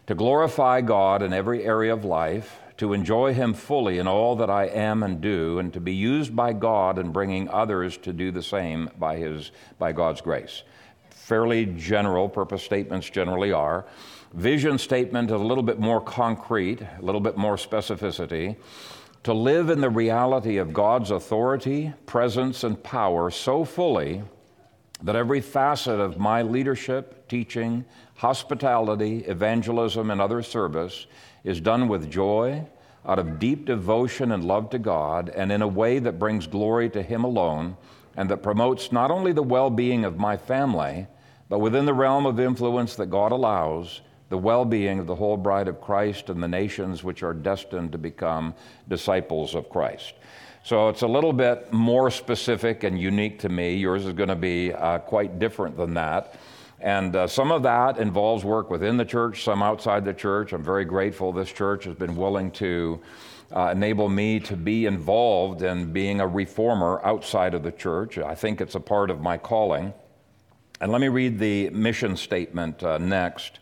to 0.07 0.15
glorify 0.15 0.81
God 0.81 1.23
in 1.23 1.33
every 1.33 1.65
area 1.65 1.93
of 1.93 2.05
life, 2.05 2.61
to 2.77 2.93
enjoy 2.93 3.35
Him 3.35 3.55
fully 3.55 3.99
in 3.99 4.07
all 4.07 4.37
that 4.37 4.51
I 4.51 4.67
am 4.67 5.03
and 5.03 5.21
do, 5.21 5.59
and 5.59 5.73
to 5.73 5.81
be 5.81 5.95
used 5.95 6.37
by 6.37 6.53
God 6.53 6.99
in 6.99 7.11
bringing 7.11 7.49
others 7.49 7.97
to 7.99 8.13
do 8.13 8.31
the 8.31 8.43
same 8.43 8.91
by, 8.99 9.17
his, 9.17 9.51
by 9.79 9.93
God's 9.93 10.21
grace. 10.21 10.63
Fairly 11.27 11.67
general, 11.67 12.29
purpose 12.29 12.63
statements 12.63 13.11
generally 13.11 13.51
are. 13.51 13.85
Vision 14.35 14.79
statement 14.79 15.29
is 15.29 15.41
a 15.41 15.45
little 15.45 15.65
bit 15.65 15.81
more 15.81 16.01
concrete, 16.01 16.81
a 16.81 17.03
little 17.03 17.21
bit 17.21 17.37
more 17.37 17.57
specificity. 17.57 18.55
to 19.25 19.35
live 19.35 19.69
in 19.69 19.81
the 19.81 19.91
reality 19.91 20.59
of 20.59 20.73
God's 20.73 21.11
authority, 21.11 21.93
presence, 22.07 22.63
and 22.63 22.81
power 22.81 23.29
so 23.29 23.65
fully 23.65 24.23
that 25.03 25.17
every 25.17 25.41
facet 25.41 25.99
of 25.99 26.17
my 26.17 26.43
leadership, 26.43 27.27
teaching, 27.27 27.85
hospitality, 28.15 29.25
evangelism, 29.27 30.13
and 30.13 30.21
other 30.21 30.43
service 30.45 31.09
is 31.43 31.61
done 31.61 31.89
with 31.89 32.09
joy, 32.09 32.65
out 33.05 33.19
of 33.19 33.41
deep 33.41 33.65
devotion 33.65 34.31
and 34.31 34.45
love 34.45 34.71
to 34.71 34.79
God, 34.79 35.29
and 35.31 35.51
in 35.51 35.61
a 35.61 35.67
way 35.67 35.99
that 35.99 36.21
brings 36.21 36.47
glory 36.47 36.89
to 36.91 37.03
Him 37.03 37.25
alone, 37.25 37.77
and 38.17 38.31
that 38.31 38.45
promotes 38.45 38.93
not 38.93 39.11
only 39.11 39.33
the 39.33 39.43
well 39.43 39.71
being 39.71 40.05
of 40.05 40.19
my 40.19 40.37
family, 40.37 41.09
but 41.49 41.61
within 41.61 41.87
the 41.87 41.95
realm 41.95 42.27
of 42.27 42.41
influence 42.41 42.97
that 42.97 43.07
God 43.07 43.33
allows, 43.33 44.01
the 44.29 44.39
well 44.39 44.65
being 44.65 44.99
of 44.99 45.07
the 45.07 45.15
whole 45.15 45.37
bride 45.37 45.69
of 45.69 45.81
Christ 45.81 46.31
and 46.31 46.43
the 46.43 46.49
nations 46.49 47.05
which 47.05 47.23
are 47.23 47.35
destined 47.35 47.93
to 47.93 47.99
become 47.99 48.55
disciples 48.89 49.55
of 49.55 49.69
Christ. 49.69 50.15
So 50.65 50.89
it's 50.89 51.03
a 51.03 51.07
little 51.07 51.33
bit 51.33 51.73
more 51.73 52.11
specific 52.11 52.83
and 52.83 53.01
unique 53.01 53.39
to 53.41 53.49
me. 53.49 53.77
Yours 53.77 54.05
is 54.05 54.15
going 54.15 54.31
to 54.31 54.35
be 54.35 54.73
uh, 54.73 54.99
quite 54.99 55.39
different 55.39 55.77
than 55.77 55.95
that. 55.95 56.35
And 56.81 57.15
uh, 57.15 57.27
some 57.29 57.53
of 57.53 57.63
that 57.63 57.99
involves 57.99 58.45
work 58.45 58.69
within 58.69 58.97
the 58.97 59.05
church, 59.05 59.45
some 59.45 59.63
outside 59.63 60.05
the 60.05 60.13
church. 60.13 60.53
I'm 60.53 60.65
very 60.65 60.85
grateful 60.85 61.33
this 61.33 61.53
church 61.53 61.85
has 61.85 61.95
been 61.95 62.17
willing 62.17 62.51
to 62.53 63.01
uh, 63.55 63.71
enable 63.73 64.09
me 64.09 64.41
to 64.41 64.57
be 64.57 64.87
involved 64.87 65.63
in 65.63 65.93
being 65.93 66.21
a 66.21 66.27
reformer 66.27 67.01
outside 67.05 67.55
of 67.55 67.63
the 67.63 67.71
church. 67.71 68.19
I 68.19 68.35
think 68.35 68.61
it's 68.61 68.75
a 68.75 68.81
part 68.81 69.11
of 69.11 69.21
my 69.21 69.39
calling. 69.39 69.95
And 70.79 70.93
let 70.93 71.01
me 71.01 71.09
read 71.09 71.39
the 71.39 71.71
mission 71.71 72.17
statement 72.17 72.83
uh, 72.83 72.99
next. 72.99 73.61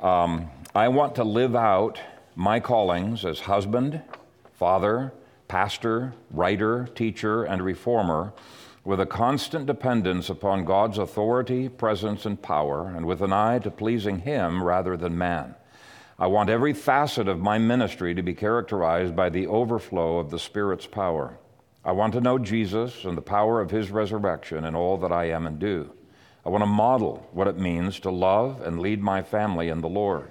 Um, 0.00 0.50
I 0.72 0.86
want 0.86 1.16
to 1.16 1.24
live 1.24 1.56
out 1.56 1.98
my 2.36 2.60
callings 2.60 3.24
as 3.24 3.40
husband, 3.40 4.00
father, 4.52 5.12
pastor, 5.48 6.14
writer, 6.30 6.86
teacher, 6.94 7.42
and 7.42 7.60
reformer 7.60 8.32
with 8.84 9.00
a 9.00 9.06
constant 9.06 9.66
dependence 9.66 10.30
upon 10.30 10.64
God's 10.64 10.98
authority, 10.98 11.68
presence, 11.68 12.24
and 12.24 12.40
power, 12.40 12.86
and 12.94 13.04
with 13.04 13.20
an 13.20 13.32
eye 13.32 13.58
to 13.58 13.70
pleasing 13.70 14.20
Him 14.20 14.62
rather 14.62 14.96
than 14.96 15.18
man. 15.18 15.56
I 16.20 16.28
want 16.28 16.50
every 16.50 16.72
facet 16.72 17.26
of 17.26 17.40
my 17.40 17.58
ministry 17.58 18.14
to 18.14 18.22
be 18.22 18.34
characterized 18.34 19.16
by 19.16 19.28
the 19.28 19.48
overflow 19.48 20.18
of 20.18 20.30
the 20.30 20.38
Spirit's 20.38 20.86
power. 20.86 21.36
I 21.84 21.90
want 21.90 22.12
to 22.12 22.20
know 22.20 22.38
Jesus 22.38 23.04
and 23.04 23.16
the 23.16 23.22
power 23.22 23.60
of 23.60 23.72
His 23.72 23.90
resurrection 23.90 24.64
in 24.64 24.76
all 24.76 24.96
that 24.98 25.10
I 25.10 25.30
am 25.30 25.48
and 25.48 25.58
do. 25.58 25.90
I 26.46 26.50
want 26.50 26.62
to 26.62 26.66
model 26.66 27.26
what 27.32 27.48
it 27.48 27.58
means 27.58 27.98
to 28.00 28.10
love 28.10 28.60
and 28.60 28.78
lead 28.78 29.02
my 29.02 29.22
family 29.22 29.70
in 29.70 29.80
the 29.80 29.88
Lord. 29.88 30.30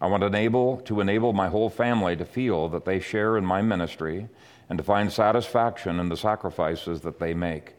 I 0.00 0.06
want 0.06 0.20
to 0.20 0.26
enable, 0.26 0.76
to 0.82 1.00
enable 1.00 1.32
my 1.32 1.48
whole 1.48 1.70
family 1.70 2.16
to 2.16 2.24
feel 2.24 2.68
that 2.68 2.84
they 2.84 3.00
share 3.00 3.36
in 3.36 3.46
my 3.46 3.62
ministry 3.62 4.28
and 4.68 4.76
to 4.76 4.84
find 4.84 5.10
satisfaction 5.10 5.98
in 5.98 6.10
the 6.10 6.16
sacrifices 6.16 7.00
that 7.00 7.18
they 7.18 7.32
make. 7.32 7.74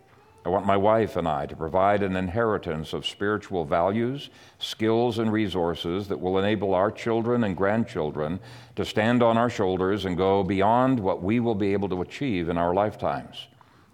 I 0.46 0.50
want 0.50 0.66
my 0.66 0.78
wife 0.78 1.16
and 1.16 1.28
I 1.28 1.46
to 1.46 1.56
provide 1.56 2.02
an 2.02 2.16
inheritance 2.16 2.94
of 2.94 3.06
spiritual 3.06 3.66
values, 3.66 4.30
skills, 4.58 5.20
and 5.20 5.32
resources 5.32 6.08
that 6.08 6.20
will 6.20 6.40
enable 6.40 6.74
our 6.74 6.90
children 6.90 7.44
and 7.44 7.56
grandchildren 7.56 8.40
to 8.78 8.84
stand 8.84 9.22
on 9.22 9.38
our 9.38 9.50
shoulders 9.50 10.06
and 10.06 10.18
go 10.18 10.44
beyond 10.44 11.00
what 11.00 11.22
we 11.22 11.40
will 11.40 11.56
be 11.56 11.74
able 11.74 11.90
to 11.90 12.02
achieve 12.02 12.50
in 12.50 12.58
our 12.58 12.74
lifetimes. 12.74 13.48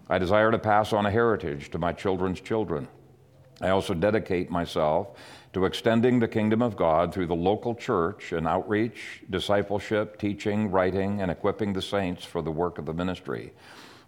I 0.08 0.18
desire 0.18 0.50
to 0.50 0.58
pass 0.58 0.92
on 0.92 1.04
a 1.04 1.10
heritage 1.10 1.70
to 1.72 1.78
my 1.78 1.92
children's 1.92 2.40
children. 2.40 2.88
I 3.60 3.70
also 3.70 3.94
dedicate 3.94 4.50
myself 4.50 5.18
to 5.54 5.64
extending 5.64 6.18
the 6.18 6.28
kingdom 6.28 6.60
of 6.60 6.76
God 6.76 7.14
through 7.14 7.28
the 7.28 7.34
local 7.34 7.74
church 7.74 8.32
and 8.32 8.46
outreach, 8.46 9.22
discipleship, 9.30 10.18
teaching, 10.18 10.70
writing, 10.70 11.22
and 11.22 11.30
equipping 11.30 11.72
the 11.72 11.80
saints 11.80 12.24
for 12.24 12.42
the 12.42 12.50
work 12.50 12.76
of 12.76 12.84
the 12.84 12.92
ministry. 12.92 13.52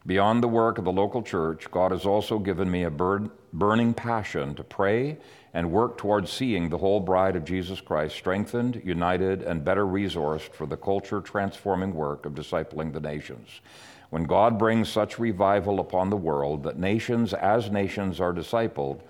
Beyond 0.07 0.43
the 0.43 0.49
work 0.49 0.77
of 0.79 0.85
the 0.85 0.93
local 0.93 1.23
church, 1.23 1.71
God 1.71 1.93
has 1.93 2.05
also 2.05 2.39
given 2.39 2.71
me 2.71 2.85
a 2.85 2.91
burning 2.91 3.95
passion 3.95 4.55
to 4.55 4.65
pray 4.65 5.19
and 5.55 5.73
work 5.73 5.97
towards 5.97 6.31
seeing 6.31 6.69
the 6.69 6.79
whole 6.79 7.01
bride 7.01 7.35
of 7.35 7.45
Jesus 7.45 7.81
Christ 7.81 8.17
strengthened, 8.17 8.83
united, 8.85 9.43
and 9.43 9.65
better 9.65 9.87
resourced 9.87 10.53
for 10.53 10.67
the 10.67 10.77
culture 10.77 11.21
transforming 11.21 11.95
work 11.95 12.27
of 12.27 12.35
discipling 12.35 12.93
the 12.93 13.01
nations. 13.01 13.61
When 14.11 14.25
God 14.25 14.59
brings 14.59 14.89
such 14.89 15.19
revival 15.19 15.81
upon 15.81 16.11
the 16.11 16.17
world 16.17 16.63
that 16.65 16.79
nations 16.79 17.33
as 17.33 17.71
nations 17.71 18.21
are 18.21 18.33
discipled, 18.33 19.01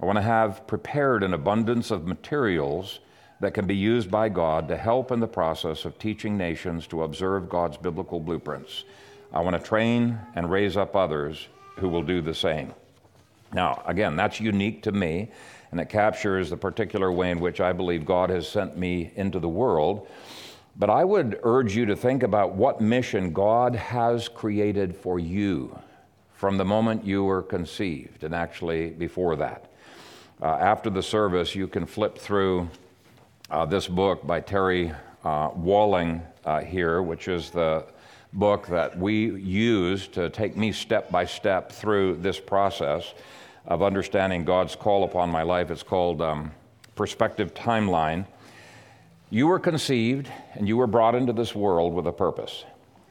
I 0.00 0.06
want 0.06 0.16
to 0.16 0.22
have 0.22 0.66
prepared 0.66 1.22
an 1.22 1.34
abundance 1.34 1.90
of 1.90 2.06
materials 2.06 2.98
that 3.40 3.54
can 3.54 3.66
be 3.66 3.76
used 3.76 4.10
by 4.10 4.28
God 4.28 4.68
to 4.68 4.76
help 4.76 5.12
in 5.12 5.20
the 5.20 5.28
process 5.28 5.84
of 5.84 5.98
teaching 5.98 6.36
nations 6.36 6.86
to 6.88 7.02
observe 7.02 7.48
God's 7.48 7.76
biblical 7.76 8.20
blueprints. 8.20 8.84
I 9.32 9.40
want 9.40 9.56
to 9.56 9.62
train 9.62 10.18
and 10.34 10.50
raise 10.50 10.76
up 10.76 10.96
others 10.96 11.48
who 11.76 11.88
will 11.88 12.02
do 12.02 12.20
the 12.20 12.34
same. 12.34 12.72
Now, 13.52 13.82
again, 13.86 14.16
that's 14.16 14.40
unique 14.40 14.82
to 14.82 14.92
me, 14.92 15.30
and 15.70 15.80
it 15.80 15.88
captures 15.88 16.50
the 16.50 16.56
particular 16.56 17.10
way 17.12 17.30
in 17.30 17.40
which 17.40 17.60
I 17.60 17.72
believe 17.72 18.04
God 18.04 18.30
has 18.30 18.48
sent 18.48 18.76
me 18.76 19.12
into 19.14 19.38
the 19.38 19.48
world. 19.48 20.08
But 20.76 20.90
I 20.90 21.04
would 21.04 21.38
urge 21.44 21.76
you 21.76 21.86
to 21.86 21.94
think 21.94 22.24
about 22.24 22.54
what 22.54 22.80
mission 22.80 23.32
God 23.32 23.76
has 23.76 24.28
created 24.28 24.96
for 24.96 25.20
you 25.20 25.78
from 26.32 26.58
the 26.58 26.64
moment 26.64 27.04
you 27.04 27.24
were 27.24 27.42
conceived, 27.42 28.24
and 28.24 28.34
actually 28.34 28.90
before 28.90 29.36
that. 29.36 29.70
Uh, 30.42 30.46
after 30.46 30.90
the 30.90 31.02
service, 31.02 31.54
you 31.54 31.68
can 31.68 31.86
flip 31.86 32.18
through 32.18 32.68
uh, 33.50 33.64
this 33.64 33.86
book 33.86 34.26
by 34.26 34.40
Terry 34.40 34.92
uh, 35.22 35.50
Walling 35.54 36.22
uh, 36.44 36.60
here, 36.60 37.02
which 37.02 37.28
is 37.28 37.50
the 37.50 37.84
book 38.32 38.66
that 38.66 38.98
we 38.98 39.30
use 39.40 40.08
to 40.08 40.28
take 40.30 40.56
me 40.56 40.72
step 40.72 41.10
by 41.10 41.24
step 41.24 41.70
through 41.70 42.16
this 42.16 42.40
process 42.40 43.14
of 43.66 43.82
understanding 43.82 44.44
God's 44.44 44.74
call 44.74 45.04
upon 45.04 45.30
my 45.30 45.42
life. 45.42 45.70
It's 45.70 45.84
called 45.84 46.20
um, 46.20 46.50
Perspective 46.96 47.54
Timeline. 47.54 48.26
You 49.30 49.46
were 49.46 49.60
conceived 49.60 50.28
and 50.54 50.66
you 50.66 50.76
were 50.76 50.88
brought 50.88 51.14
into 51.14 51.32
this 51.32 51.54
world 51.54 51.94
with 51.94 52.08
a 52.08 52.12
purpose. 52.12 52.64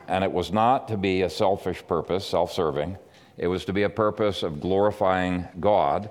And 0.09 0.25
it 0.25 0.31
was 0.31 0.51
not 0.51 0.89
to 0.89 0.97
be 0.97 1.21
a 1.21 1.29
selfish 1.29 1.87
purpose, 1.87 2.27
self 2.27 2.51
serving, 2.51 2.97
it 3.37 3.47
was 3.47 3.65
to 3.65 3.73
be 3.73 3.83
a 3.83 3.89
purpose 3.89 4.43
of 4.43 4.59
glorifying 4.59 5.47
God. 5.59 6.09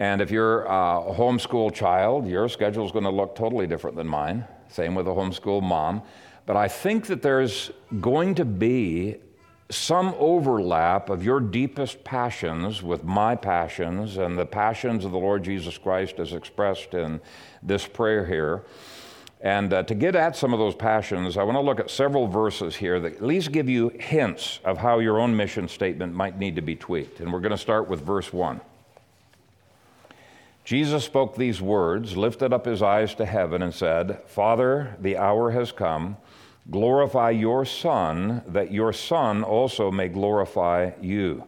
And 0.00 0.22
if 0.22 0.30
you're 0.30 0.62
a 0.62 1.12
homeschool 1.14 1.74
child, 1.74 2.26
your 2.26 2.48
schedule 2.48 2.86
is 2.86 2.90
going 2.90 3.04
to 3.04 3.10
look 3.10 3.36
totally 3.36 3.66
different 3.66 3.96
than 3.96 4.08
mine. 4.08 4.46
Same 4.68 4.94
with 4.94 5.06
a 5.06 5.10
homeschool 5.10 5.62
mom. 5.62 6.02
But 6.46 6.56
I 6.56 6.68
think 6.68 7.06
that 7.08 7.20
there's 7.20 7.70
going 8.00 8.34
to 8.36 8.46
be 8.46 9.16
some 9.68 10.14
overlap 10.18 11.10
of 11.10 11.22
your 11.22 11.38
deepest 11.38 12.02
passions 12.02 12.82
with 12.82 13.04
my 13.04 13.36
passions 13.36 14.16
and 14.16 14.38
the 14.38 14.46
passions 14.46 15.04
of 15.04 15.12
the 15.12 15.18
Lord 15.18 15.44
Jesus 15.44 15.76
Christ 15.76 16.18
as 16.18 16.32
expressed 16.32 16.94
in 16.94 17.20
this 17.62 17.86
prayer 17.86 18.24
here. 18.24 18.64
And 19.42 19.72
uh, 19.72 19.82
to 19.82 19.94
get 19.94 20.16
at 20.16 20.34
some 20.34 20.54
of 20.54 20.58
those 20.58 20.74
passions, 20.74 21.36
I 21.36 21.42
want 21.42 21.56
to 21.56 21.62
look 21.62 21.78
at 21.78 21.90
several 21.90 22.26
verses 22.26 22.74
here 22.74 23.00
that 23.00 23.16
at 23.16 23.22
least 23.22 23.52
give 23.52 23.68
you 23.68 23.90
hints 23.90 24.60
of 24.64 24.78
how 24.78 24.98
your 25.00 25.20
own 25.20 25.36
mission 25.36 25.68
statement 25.68 26.14
might 26.14 26.38
need 26.38 26.56
to 26.56 26.62
be 26.62 26.74
tweaked. 26.74 27.20
And 27.20 27.30
we're 27.30 27.40
going 27.40 27.50
to 27.50 27.58
start 27.58 27.86
with 27.86 28.00
verse 28.00 28.32
1. 28.32 28.62
Jesus 30.70 31.04
spoke 31.04 31.34
these 31.34 31.60
words, 31.60 32.16
lifted 32.16 32.52
up 32.52 32.64
his 32.64 32.80
eyes 32.80 33.16
to 33.16 33.26
heaven, 33.26 33.60
and 33.60 33.74
said, 33.74 34.22
Father, 34.26 34.96
the 35.00 35.16
hour 35.16 35.50
has 35.50 35.72
come. 35.72 36.16
Glorify 36.70 37.30
your 37.30 37.64
Son, 37.64 38.40
that 38.46 38.70
your 38.70 38.92
Son 38.92 39.42
also 39.42 39.90
may 39.90 40.06
glorify 40.06 40.92
you. 41.00 41.42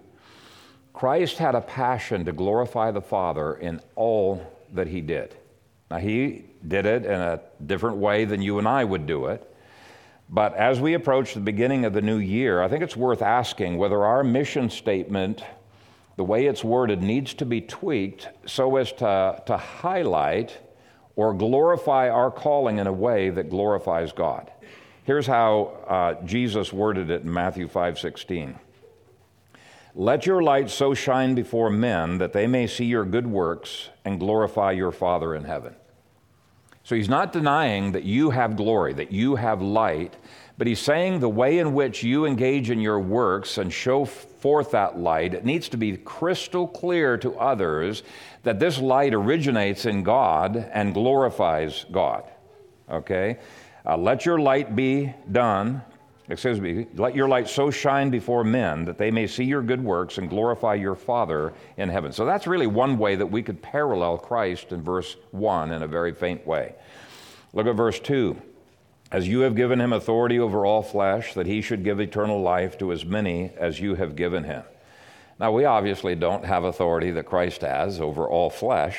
Christ 0.92 1.38
had 1.38 1.54
a 1.54 1.60
passion 1.60 2.24
to 2.24 2.32
glorify 2.32 2.90
the 2.90 3.00
Father 3.00 3.54
in 3.54 3.80
all 3.94 4.44
that 4.72 4.88
he 4.88 5.00
did. 5.00 5.36
Now, 5.88 5.98
he 5.98 6.46
did 6.66 6.84
it 6.84 7.04
in 7.04 7.20
a 7.20 7.42
different 7.64 7.98
way 7.98 8.24
than 8.24 8.42
you 8.42 8.58
and 8.58 8.66
I 8.66 8.82
would 8.82 9.06
do 9.06 9.26
it. 9.26 9.48
But 10.30 10.56
as 10.56 10.80
we 10.80 10.94
approach 10.94 11.34
the 11.34 11.40
beginning 11.40 11.84
of 11.84 11.92
the 11.92 12.02
new 12.02 12.18
year, 12.18 12.60
I 12.60 12.66
think 12.66 12.82
it's 12.82 12.96
worth 12.96 13.22
asking 13.22 13.78
whether 13.78 14.04
our 14.04 14.24
mission 14.24 14.68
statement, 14.68 15.44
the 16.16 16.24
way 16.24 16.46
it's 16.46 16.62
worded, 16.62 17.02
needs 17.02 17.34
to 17.34 17.46
be 17.46 17.60
tweaked 17.60 18.28
so 18.46 18.76
as 18.76 18.92
to, 18.92 19.42
to 19.46 19.56
highlight 19.56 20.58
or 21.16 21.34
glorify 21.34 22.08
our 22.08 22.30
calling 22.30 22.78
in 22.78 22.86
a 22.86 22.92
way 22.92 23.30
that 23.30 23.50
glorifies 23.50 24.12
God. 24.12 24.50
Here's 25.04 25.26
how 25.26 25.62
uh, 25.86 26.24
Jesus 26.24 26.72
worded 26.72 27.10
it 27.10 27.22
in 27.22 27.32
Matthew 27.32 27.68
5:16. 27.68 28.54
Let 29.94 30.24
your 30.24 30.42
light 30.42 30.70
so 30.70 30.94
shine 30.94 31.34
before 31.34 31.68
men 31.68 32.18
that 32.18 32.32
they 32.32 32.46
may 32.46 32.66
see 32.66 32.86
your 32.86 33.04
good 33.04 33.26
works 33.26 33.90
and 34.04 34.18
glorify 34.18 34.72
your 34.72 34.92
Father 34.92 35.34
in 35.34 35.44
heaven. 35.44 35.74
So 36.84 36.94
he's 36.94 37.08
not 37.08 37.32
denying 37.32 37.92
that 37.92 38.04
you 38.04 38.30
have 38.30 38.56
glory, 38.56 38.94
that 38.94 39.12
you 39.12 39.36
have 39.36 39.60
light, 39.60 40.16
but 40.58 40.66
he's 40.66 40.80
saying 40.80 41.20
the 41.20 41.28
way 41.28 41.58
in 41.58 41.72
which 41.74 42.02
you 42.02 42.26
engage 42.26 42.70
in 42.70 42.80
your 42.80 43.00
works 43.00 43.58
and 43.58 43.72
show 43.72 44.04
forth 44.04 44.72
that 44.72 44.98
light, 44.98 45.34
it 45.34 45.44
needs 45.44 45.68
to 45.70 45.76
be 45.76 45.96
crystal 45.96 46.66
clear 46.66 47.16
to 47.18 47.34
others 47.38 48.02
that 48.42 48.58
this 48.58 48.78
light 48.78 49.14
originates 49.14 49.86
in 49.86 50.02
God 50.02 50.56
and 50.56 50.94
glorifies 50.94 51.86
God. 51.90 52.24
Okay? 52.90 53.38
Uh, 53.86 53.96
let 53.96 54.26
your 54.26 54.38
light 54.38 54.76
be 54.76 55.12
done. 55.30 55.82
excuse 56.28 56.60
me, 56.60 56.86
let 56.94 57.14
your 57.14 57.28
light 57.28 57.48
so 57.48 57.70
shine 57.70 58.10
before 58.10 58.44
men 58.44 58.84
that 58.84 58.98
they 58.98 59.10
may 59.10 59.26
see 59.26 59.44
your 59.44 59.62
good 59.62 59.82
works 59.82 60.18
and 60.18 60.28
glorify 60.28 60.74
your 60.74 60.94
Father 60.94 61.52
in 61.76 61.88
heaven. 61.88 62.12
So 62.12 62.24
that's 62.24 62.46
really 62.46 62.66
one 62.66 62.98
way 62.98 63.16
that 63.16 63.26
we 63.26 63.42
could 63.42 63.62
parallel 63.62 64.18
Christ 64.18 64.72
in 64.72 64.82
verse 64.82 65.16
1 65.30 65.72
in 65.72 65.82
a 65.82 65.88
very 65.88 66.12
faint 66.12 66.46
way. 66.46 66.74
Look 67.52 67.66
at 67.66 67.74
verse 67.74 67.98
2. 68.00 68.40
As 69.12 69.28
you 69.28 69.40
have 69.40 69.54
given 69.54 69.80
him 69.80 69.92
authority 69.92 70.40
over 70.40 70.66
all 70.66 70.82
flesh, 70.82 71.34
that 71.34 71.46
he 71.46 71.60
should 71.60 71.84
give 71.84 72.00
eternal 72.00 72.40
life 72.40 72.76
to 72.78 72.90
as 72.90 73.04
many 73.04 73.52
as 73.56 73.78
you 73.78 73.94
have 73.94 74.16
given 74.16 74.42
him. 74.42 74.64
Now, 75.38 75.52
we 75.52 75.64
obviously 75.64 76.14
don't 76.14 76.44
have 76.44 76.64
authority 76.64 77.10
that 77.12 77.26
Christ 77.26 77.60
has 77.60 78.00
over 78.00 78.26
all 78.26 78.50
flesh, 78.50 78.98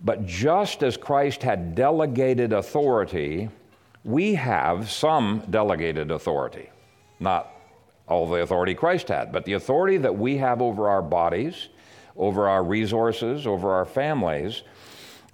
but 0.00 0.24
just 0.24 0.82
as 0.82 0.96
Christ 0.96 1.42
had 1.42 1.74
delegated 1.74 2.52
authority 2.52 3.50
we 4.08 4.34
have 4.34 4.90
some 4.90 5.42
delegated 5.50 6.10
authority, 6.10 6.70
not 7.20 7.52
all 8.08 8.26
the 8.26 8.40
authority 8.40 8.74
Christ 8.74 9.08
had, 9.08 9.32
but 9.32 9.44
the 9.44 9.52
authority 9.52 9.98
that 9.98 10.16
we 10.16 10.38
have 10.38 10.62
over 10.62 10.88
our 10.88 11.02
bodies, 11.02 11.68
over 12.16 12.48
our 12.48 12.64
resources, 12.64 13.46
over 13.46 13.72
our 13.72 13.84
families. 13.84 14.62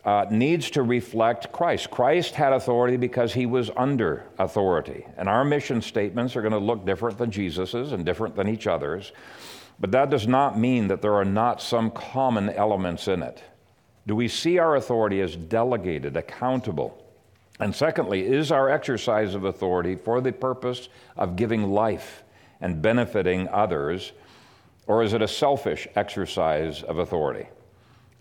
Uh, 0.05 0.27
needs 0.31 0.71
to 0.71 0.83
reflect 0.83 1.51
Christ. 1.51 1.91
Christ 1.91 2.35
had 2.35 2.53
authority 2.53 2.99
because 2.99 3.33
he 3.33 3.47
was 3.47 3.71
under 3.75 4.27
authority. 4.39 5.07
And 5.17 5.31
our 5.31 5.47
mission 5.47 5.81
statements 5.81 6.37
are 6.37 6.43
going 6.43 6.53
to 6.53 6.59
look 6.59 6.85
different 6.85 7.17
than 7.17 7.31
Jesus's 7.31 7.93
and 7.93 8.05
different 8.05 8.37
than 8.37 8.47
each 8.47 8.67
other's. 8.67 9.13
But 9.81 9.93
that 9.93 10.11
does 10.11 10.27
not 10.27 10.59
mean 10.59 10.89
that 10.89 11.01
there 11.01 11.15
are 11.15 11.25
not 11.25 11.63
some 11.63 11.91
common 11.91 12.51
elements 12.51 13.09
in 13.09 13.23
it. 13.23 13.43
Do 14.07 14.15
we 14.15 14.29
see 14.29 14.59
our 14.59 14.77
authority 14.77 15.23
as 15.23 15.37
delegated, 15.37 16.19
accountable? 16.19 17.03
And 17.59 17.75
secondly, 17.75 18.27
is 18.27 18.53
our 18.53 18.69
exercise 18.69 19.35
of 19.35 19.45
authority 19.45 19.97
for 19.97 20.21
the 20.21 20.33
purpose 20.33 20.91
of 21.17 21.37
giving 21.37 21.71
life 21.71 22.25
and 22.61 22.83
benefiting 22.83 23.49
others, 23.49 24.13
or 24.87 25.03
is 25.03 25.15
it 25.15 25.23
a 25.23 25.29
selfish 25.29 25.89
exercise 25.97 26.83
of 26.83 26.99
authority? 26.99 27.49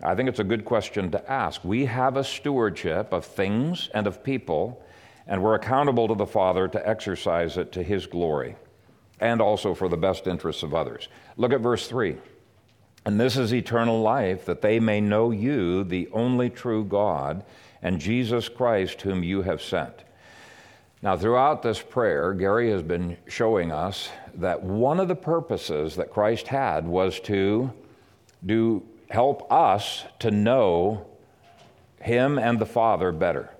I 0.04 0.14
think 0.14 0.28
it's 0.28 0.38
a 0.38 0.44
good 0.44 0.66
question 0.66 1.10
to 1.12 1.30
ask. 1.30 1.64
We 1.64 1.86
have 1.86 2.16
a 2.16 2.24
stewardship 2.24 3.12
of 3.12 3.24
things 3.24 3.88
and 3.94 4.06
of 4.06 4.22
people, 4.22 4.84
and 5.26 5.42
we're 5.42 5.54
accountable 5.54 6.08
to 6.08 6.14
the 6.14 6.26
Father 6.26 6.68
to 6.68 6.88
exercise 6.88 7.56
it 7.56 7.72
to 7.72 7.82
His 7.82 8.06
glory 8.06 8.56
and 9.18 9.40
also 9.40 9.72
for 9.72 9.88
the 9.88 9.96
best 9.96 10.26
interests 10.26 10.62
of 10.62 10.74
others. 10.74 11.08
Look 11.38 11.52
at 11.52 11.60
verse 11.60 11.88
3. 11.88 12.16
And 13.06 13.18
this 13.18 13.36
is 13.36 13.54
eternal 13.54 14.02
life, 14.02 14.44
that 14.44 14.60
they 14.60 14.78
may 14.80 15.00
know 15.00 15.30
you, 15.30 15.84
the 15.84 16.08
only 16.12 16.50
true 16.50 16.84
God 16.84 17.44
and 17.82 18.00
Jesus 18.00 18.48
Christ, 18.48 19.02
whom 19.02 19.22
you 19.22 19.42
have 19.42 19.62
sent. 19.62 20.04
Now, 21.02 21.16
throughout 21.16 21.62
this 21.62 21.80
prayer, 21.82 22.32
Gary 22.32 22.70
has 22.70 22.82
been 22.82 23.18
showing 23.28 23.72
us 23.72 24.08
that 24.34 24.62
one 24.62 25.00
of 25.00 25.08
the 25.08 25.14
purposes 25.14 25.96
that 25.96 26.10
Christ 26.10 26.48
had 26.48 26.86
was 26.86 27.20
to 27.20 27.70
do 28.44 28.82
help 29.10 29.50
us 29.52 30.04
to 30.20 30.30
know 30.30 31.06
him 32.00 32.38
and 32.38 32.58
the 32.58 32.66
Father 32.66 33.12
better. 33.12 33.50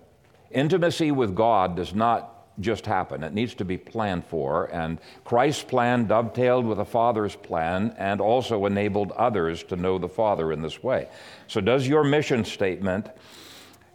Intimacy 0.50 1.10
with 1.10 1.34
God 1.34 1.76
does 1.76 1.94
not 1.94 2.30
just 2.60 2.86
happen. 2.86 3.24
It 3.24 3.34
needs 3.34 3.54
to 3.54 3.64
be 3.64 3.76
planned 3.76 4.24
for, 4.26 4.66
and 4.66 5.00
Christ's 5.24 5.64
plan 5.64 6.06
dovetailed 6.06 6.64
with 6.64 6.78
the 6.78 6.84
Father's 6.84 7.34
plan 7.34 7.94
and 7.98 8.20
also 8.20 8.66
enabled 8.66 9.10
others 9.12 9.64
to 9.64 9.76
know 9.76 9.98
the 9.98 10.08
Father 10.08 10.52
in 10.52 10.62
this 10.62 10.82
way. 10.82 11.08
So, 11.48 11.60
does 11.60 11.88
your 11.88 12.04
mission 12.04 12.44
statement 12.44 13.08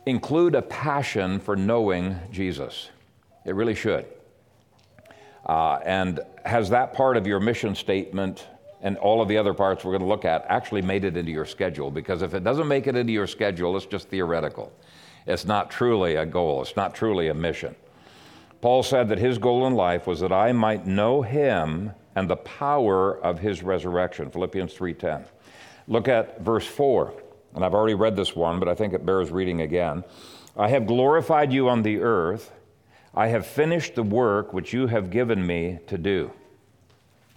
include 0.10 0.56
a 0.56 0.62
passion 0.62 1.40
for 1.40 1.56
knowing 1.56 2.18
Jesus. 2.32 2.90
It 3.46 3.56
really 3.56 3.76
should. 3.76 4.06
Uh, 5.46 5.80
and 5.86 6.20
has 6.46 6.70
that 6.70 6.94
part 6.94 7.18
of 7.18 7.26
your 7.26 7.40
mission 7.40 7.76
statement 7.76 8.46
and 8.82 8.98
all 8.98 9.22
of 9.22 9.28
the 9.28 9.38
other 9.38 9.54
parts 9.54 9.84
we're 9.84 9.92
going 9.92 10.02
to 10.02 10.08
look 10.08 10.26
at 10.26 10.46
actually 10.48 10.82
made 10.82 11.04
it 11.06 11.18
into 11.18 11.32
your 11.32 11.46
schedule? 11.46 11.92
Because 11.92 12.22
if 12.22 12.34
it 12.34 12.44
doesn't 12.44 12.68
make 12.68 12.88
it 12.88 12.96
into 12.96 13.14
your 13.14 13.28
schedule, 13.28 13.76
it's 13.78 13.86
just 13.86 14.10
theoretical. 14.10 14.72
It's 15.28 15.46
not 15.46 15.70
truly 15.70 16.16
a 16.16 16.26
goal, 16.26 16.62
it's 16.62 16.76
not 16.76 16.96
truly 16.96 17.28
a 17.28 17.34
mission. 17.34 17.76
Paul 18.62 18.84
said 18.84 19.10
that 19.10 19.20
his 19.20 19.38
goal 19.38 19.68
in 19.68 19.74
life 19.74 20.06
was 20.06 20.20
that 20.20 20.34
I 20.34 20.52
might 20.52 20.86
know 20.86 21.22
him 21.22 21.92
and 22.16 22.30
the 22.30 22.36
power 22.36 23.18
of 23.24 23.40
his 23.40 23.64
resurrection. 23.64 24.30
Philippians 24.30 24.74
3:10. 24.74 25.26
Look 25.88 26.08
at 26.08 26.42
verse 26.42 26.68
4 26.68 27.14
and 27.56 27.66
I've 27.66 27.74
already 27.74 27.96
read 27.96 28.16
this 28.16 28.36
one, 28.36 28.60
but 28.60 28.70
I 28.70 28.76
think 28.76 28.94
it 28.94 29.06
bears 29.06 29.32
reading 29.32 29.62
again. 29.62 30.04
I 30.58 30.70
have 30.70 30.86
glorified 30.86 31.52
you 31.52 31.70
on 31.70 31.82
the 31.82 32.00
earth. 32.02 32.52
I 33.16 33.28
have 33.28 33.46
finished 33.46 33.96
the 33.96 34.04
work 34.04 34.54
which 34.54 34.74
you 34.74 34.88
have 34.88 35.10
given 35.10 35.46
me 35.46 35.80
to 35.88 35.98
do. 35.98 36.32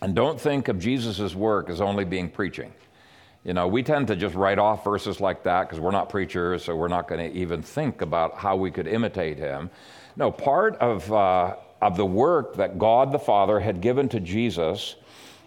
And 0.03 0.17
don't 0.17 0.41
think 0.41 0.67
of 0.67 0.81
Jesus' 0.81 1.33
work 1.33 1.71
as 1.71 1.81
only 1.81 2.05
being 2.05 2.29
preaching. 2.29 2.73
You 3.45 3.55
know, 3.55 3.69
we 3.69 3.85
tend 3.85 4.09
to 4.09 4.17
just 4.17 4.35
write 4.35 4.59
off 4.59 4.83
verses 4.83 5.21
like 5.21 5.45
that 5.45 5.69
because 5.69 5.79
we're 5.79 5.93
not 5.93 6.09
preachers, 6.09 6.65
so 6.65 6.75
we're 6.75 6.89
not 6.89 7.07
going 7.07 7.31
to 7.31 7.39
even 7.39 7.63
think 7.63 8.03
about 8.03 8.37
how 8.37 8.57
we 8.57 8.73
could 8.73 8.89
imitate 8.89 9.39
him. 9.39 9.71
No, 10.17 10.33
part 10.33 10.75
of, 10.79 11.11
uh, 11.13 11.55
of 11.81 11.97
the 11.97 12.05
work 12.05 12.57
that 12.57 12.81
God 12.81 13.13
the 13.13 13.19
Father 13.19 13.61
had 13.61 13.81
given 13.81 14.09
to 14.09 14.19
Jesus 14.19 14.97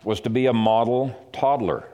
was 0.06 0.22
to 0.22 0.30
be 0.30 0.46
a 0.46 0.54
model 0.54 1.13
toddler. 1.34 1.89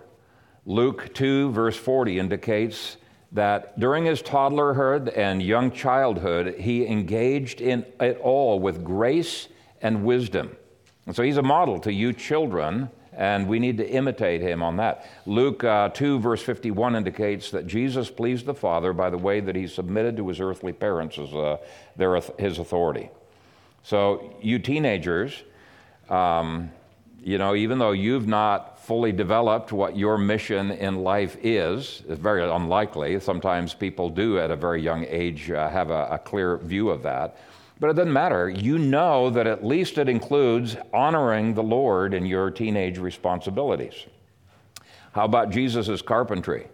Luke 0.67 1.15
2, 1.15 1.51
verse 1.51 1.77
40 1.77 2.19
indicates 2.19 2.97
that 3.31 3.79
during 3.79 4.05
his 4.05 4.21
toddlerhood 4.21 5.17
and 5.17 5.41
young 5.41 5.71
childhood, 5.71 6.55
he 6.59 6.85
engaged 6.85 7.59
in 7.59 7.85
it 7.99 8.19
all 8.21 8.59
with 8.59 8.83
grace 8.83 9.47
and 9.81 10.03
wisdom. 10.03 10.55
And 11.05 11.15
so 11.15 11.23
he's 11.23 11.37
a 11.37 11.43
model 11.43 11.79
to 11.79 11.91
you 11.91 12.13
children, 12.13 12.89
and 13.13 13.47
we 13.47 13.59
need 13.59 13.77
to 13.77 13.89
imitate 13.89 14.41
him 14.41 14.61
on 14.61 14.77
that. 14.77 15.09
Luke 15.25 15.63
uh, 15.63 15.89
2, 15.89 16.19
verse 16.19 16.41
51 16.41 16.95
indicates 16.95 17.51
that 17.51 17.67
Jesus 17.67 18.09
pleased 18.09 18.45
the 18.45 18.53
Father 18.53 18.93
by 18.93 19.09
the 19.09 19.17
way 19.17 19.39
that 19.39 19.55
he 19.55 19.67
submitted 19.67 20.15
to 20.17 20.27
his 20.27 20.39
earthly 20.39 20.73
parents 20.73 21.17
as 21.17 21.33
uh, 21.33 21.57
their, 21.95 22.19
his 22.37 22.59
authority. 22.59 23.09
So, 23.83 24.35
you 24.41 24.59
teenagers, 24.59 25.41
um, 26.09 26.71
you 27.23 27.37
know, 27.37 27.55
even 27.55 27.79
though 27.79 27.91
you've 27.91 28.27
not 28.27 28.79
fully 28.83 29.11
developed 29.11 29.71
what 29.71 29.95
your 29.95 30.17
mission 30.17 30.71
in 30.71 31.03
life 31.03 31.37
is, 31.41 32.03
it's 32.07 32.19
very 32.19 32.43
unlikely. 32.43 33.19
Sometimes 33.19 33.73
people 33.73 34.09
do 34.09 34.39
at 34.39 34.51
a 34.51 34.55
very 34.55 34.81
young 34.81 35.05
age 35.07 35.51
uh, 35.51 35.69
have 35.69 35.91
a, 35.91 36.07
a 36.11 36.19
clear 36.19 36.57
view 36.57 36.89
of 36.89 37.03
that. 37.03 37.37
But 37.81 37.89
it 37.89 37.95
doesn't 37.95 38.13
matter. 38.13 38.47
You 38.47 38.77
know 38.77 39.31
that 39.31 39.47
at 39.47 39.65
least 39.65 39.97
it 39.97 40.07
includes 40.07 40.77
honoring 40.93 41.55
the 41.55 41.63
Lord 41.63 42.13
in 42.13 42.27
your 42.27 42.51
teenage 42.51 42.99
responsibilities. 42.99 44.05
How 45.13 45.25
about 45.25 45.49
Jesus' 45.49 46.03
carpentry? 46.03 46.67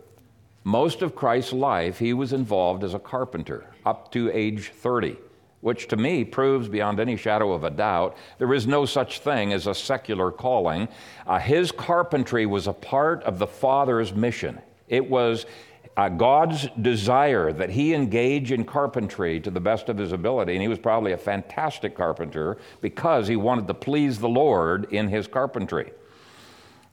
Most 0.66 1.02
of 1.02 1.16
Christ's 1.16 1.54
life, 1.54 1.98
he 1.98 2.14
was 2.14 2.34
involved 2.34 2.84
as 2.84 2.94
a 2.94 3.00
carpenter 3.00 3.66
up 3.86 4.12
to 4.12 4.30
age 4.32 4.74
30 4.74 5.16
which 5.62 5.88
to 5.88 5.98
me 5.98 6.24
proves 6.24 6.70
beyond 6.70 7.00
any 7.00 7.18
shadow 7.18 7.52
of 7.52 7.64
a 7.64 7.70
doubt 7.70 8.16
there 8.38 8.54
is 8.54 8.68
no 8.68 8.86
such 8.86 9.20
thing 9.20 9.52
as 9.54 9.66
a 9.66 9.74
secular 9.74 10.32
calling. 10.32 10.88
Uh, 11.26 11.40
his 11.40 11.72
carpentry 11.72 12.46
was 12.46 12.68
a 12.68 12.74
part 12.74 13.24
of 13.24 13.40
the 13.40 13.48
Father's 13.48 14.14
mission. 14.14 14.62
It 14.88 15.10
was 15.10 15.48
uh, 15.98 16.10
God's 16.10 16.68
desire 16.80 17.52
that 17.52 17.72
he 17.72 17.96
engage 17.96 18.52
in 18.52 18.64
carpentry 18.64 19.40
to 19.40 19.50
the 19.50 19.60
best 19.60 19.90
of 19.90 19.98
his 19.98 20.12
ability, 20.12 20.54
and 20.54 20.62
he 20.62 20.68
was 20.68 20.78
probably 20.78 21.12
a 21.12 21.18
fantastic 21.18 21.96
carpenter 21.96 22.58
because 22.82 23.28
he 23.28 23.36
wanted 23.36 23.68
to 23.68 23.74
please 23.74 24.20
the 24.20 24.30
Lord 24.30 24.94
in 24.94 25.08
his 25.08 25.28
carpentry. 25.28 25.92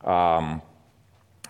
Um, 0.02 0.62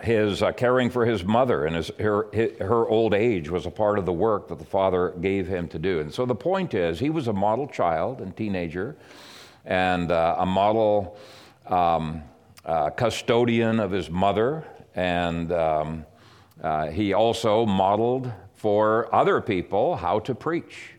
his 0.03 0.43
uh, 0.43 0.51
caring 0.51 0.91
for 0.91 1.07
his 1.07 1.23
mother 1.23 1.65
and 1.65 1.77
his, 1.77 1.93
her, 2.01 2.27
her 2.59 2.89
old 2.89 3.15
age 3.15 3.49
was 3.49 3.67
a 3.67 3.71
part 3.71 4.01
of 4.01 4.05
the 4.05 4.13
work 4.13 4.49
that 4.49 4.59
the 4.59 4.65
father 4.65 5.15
gave 5.21 5.47
him 5.47 5.69
to 5.69 5.79
do. 5.79 6.01
And 6.01 6.13
so 6.13 6.27
the 6.27 6.35
point 6.35 6.75
is, 6.75 6.99
he 6.99 7.11
was 7.11 7.29
a 7.29 7.33
model 7.33 7.69
child 7.69 8.21
and 8.21 8.37
teenager 8.37 8.97
and 9.65 10.11
uh, 10.11 10.37
a 10.39 10.47
model 10.47 11.17
um, 11.69 12.25
uh, 12.65 12.91
custodian 12.91 13.79
of 13.79 13.93
his 13.93 14.11
mother. 14.11 14.65
And 14.97 15.53
um, 15.53 16.07
uh, 16.63 16.89
he 16.89 17.13
also 17.13 17.67
modeled 17.67 18.33
for 18.55 19.15
other 19.15 19.41
people 19.41 19.97
how 19.97 20.19
to 20.21 20.35
preach 20.35 20.95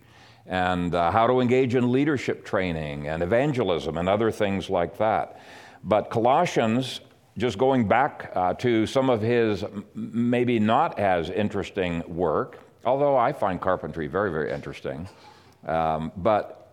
and 0.45 0.93
uh, 0.93 1.09
how 1.11 1.25
to 1.25 1.39
engage 1.39 1.75
in 1.75 1.91
leadership 1.91 2.45
training 2.45 3.07
and 3.07 3.23
evangelism 3.23 3.97
and 3.97 4.07
other 4.07 4.31
things 4.31 4.69
like 4.69 4.97
that. 4.97 5.39
But 5.83 6.09
Colossians 6.09 7.01
just 7.37 7.57
going 7.57 7.87
back 7.87 8.31
uh, 8.33 8.53
to 8.53 8.85
some 8.85 9.09
of 9.09 9.21
his 9.21 9.63
maybe 9.93 10.59
not 10.59 10.99
as 10.99 11.29
interesting 11.29 12.03
work, 12.07 12.59
although 12.85 13.17
I 13.17 13.33
find 13.33 13.59
carpentry 13.59 14.07
very, 14.07 14.31
very 14.31 14.51
interesting. 14.51 15.07
Um, 15.65 16.11
but 16.15 16.65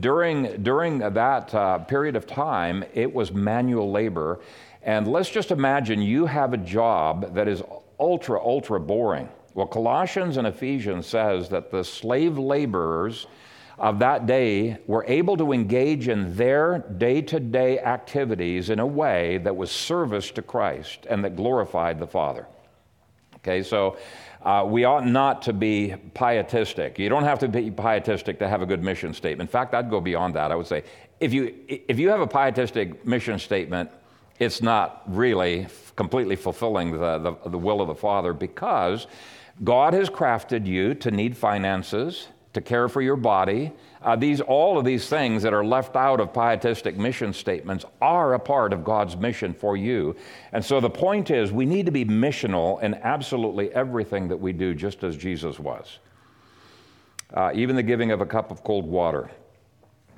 during, 0.00 0.62
during 0.62 0.98
that 0.98 1.54
uh, 1.54 1.78
period 1.78 2.16
of 2.16 2.26
time, 2.26 2.84
it 2.94 3.12
was 3.12 3.30
manual 3.32 3.92
labor. 3.92 4.40
And 4.82 5.06
let's 5.06 5.30
just 5.30 5.50
imagine 5.50 6.00
you 6.00 6.26
have 6.26 6.52
a 6.52 6.58
job 6.58 7.34
that 7.34 7.48
is 7.48 7.62
ultra, 7.98 8.42
ultra 8.42 8.80
boring. 8.80 9.28
Well, 9.54 9.66
Colossians 9.66 10.36
and 10.36 10.46
Ephesians 10.46 11.06
says 11.06 11.48
that 11.50 11.70
the 11.70 11.84
slave 11.84 12.38
laborers 12.38 13.26
of 13.78 13.98
that 13.98 14.26
day 14.26 14.78
were 14.86 15.04
able 15.06 15.36
to 15.38 15.52
engage 15.52 16.08
in 16.08 16.36
their 16.36 16.78
day 16.98 17.22
to 17.22 17.40
day 17.40 17.78
activities 17.78 18.70
in 18.70 18.78
a 18.78 18.86
way 18.86 19.38
that 19.38 19.56
was 19.56 19.70
service 19.70 20.30
to 20.32 20.42
Christ 20.42 21.06
and 21.08 21.24
that 21.24 21.34
glorified 21.34 21.98
the 21.98 22.06
Father. 22.06 22.46
Okay, 23.36 23.62
so 23.62 23.96
uh, 24.42 24.64
we 24.66 24.84
ought 24.84 25.06
not 25.06 25.42
to 25.42 25.54
be 25.54 25.94
pietistic. 26.14 26.98
You 26.98 27.08
don't 27.08 27.24
have 27.24 27.38
to 27.38 27.48
be 27.48 27.70
pietistic 27.70 28.38
to 28.38 28.48
have 28.48 28.60
a 28.60 28.66
good 28.66 28.82
mission 28.82 29.14
statement. 29.14 29.48
In 29.48 29.52
fact, 29.52 29.74
I'd 29.74 29.90
go 29.90 30.00
beyond 30.00 30.34
that. 30.34 30.52
I 30.52 30.56
would 30.56 30.66
say 30.66 30.84
if 31.18 31.32
you, 31.32 31.54
if 31.66 31.98
you 31.98 32.10
have 32.10 32.20
a 32.20 32.26
pietistic 32.26 33.06
mission 33.06 33.38
statement, 33.38 33.90
it's 34.40 34.62
not 34.62 35.02
really 35.06 35.68
completely 35.96 36.34
fulfilling 36.34 36.92
the, 36.92 37.18
the, 37.18 37.50
the 37.50 37.58
will 37.58 37.80
of 37.82 37.88
the 37.88 37.94
Father 37.94 38.32
because 38.32 39.06
God 39.62 39.92
has 39.92 40.08
crafted 40.08 40.66
you 40.66 40.94
to 40.94 41.10
need 41.10 41.36
finances, 41.36 42.28
to 42.54 42.62
care 42.62 42.88
for 42.88 43.02
your 43.02 43.16
body. 43.16 43.70
Uh, 44.02 44.16
these, 44.16 44.40
all 44.40 44.78
of 44.78 44.86
these 44.86 45.10
things 45.10 45.42
that 45.42 45.52
are 45.52 45.64
left 45.64 45.94
out 45.94 46.20
of 46.20 46.32
pietistic 46.32 46.96
mission 46.96 47.34
statements 47.34 47.84
are 48.00 48.32
a 48.32 48.38
part 48.38 48.72
of 48.72 48.82
God's 48.82 49.14
mission 49.14 49.52
for 49.52 49.76
you. 49.76 50.16
And 50.52 50.64
so 50.64 50.80
the 50.80 50.88
point 50.88 51.30
is, 51.30 51.52
we 51.52 51.66
need 51.66 51.84
to 51.84 51.92
be 51.92 52.06
missional 52.06 52.82
in 52.82 52.94
absolutely 52.94 53.70
everything 53.72 54.26
that 54.28 54.38
we 54.38 54.54
do, 54.54 54.74
just 54.74 55.04
as 55.04 55.18
Jesus 55.18 55.58
was. 55.58 55.98
Uh, 57.34 57.52
even 57.54 57.76
the 57.76 57.82
giving 57.82 58.10
of 58.10 58.22
a 58.22 58.26
cup 58.26 58.50
of 58.50 58.64
cold 58.64 58.86
water. 58.86 59.30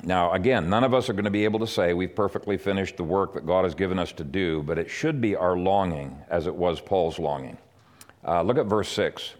Now, 0.05 0.33
again, 0.33 0.69
none 0.69 0.83
of 0.83 0.95
us 0.95 1.09
are 1.09 1.13
going 1.13 1.27
to 1.27 1.31
be 1.31 1.45
able 1.45 1.61
to 1.61 1.67
say 1.67 1.95
we've 1.95 2.15
perfectly 2.15 2.57
finished 2.57 2.97
the 2.97 3.05
work 3.05 3.35
that 3.35 3.47
God 3.47 3.65
has 3.65 3.75
given 3.75 4.01
us 4.01 4.11
to 4.13 4.25
do, 4.25 4.63
but 4.63 4.77
it 4.77 4.91
should 4.91 5.21
be 5.21 5.37
our 5.37 5.57
longing 5.57 6.19
as 6.29 6.49
it 6.49 6.55
was 6.55 6.81
Paul's 6.81 7.21
longing. 7.21 7.57
Uh, 8.27 8.43
look 8.43 8.59
at 8.59 8.67
verse 8.67 8.89
6. 8.89 9.35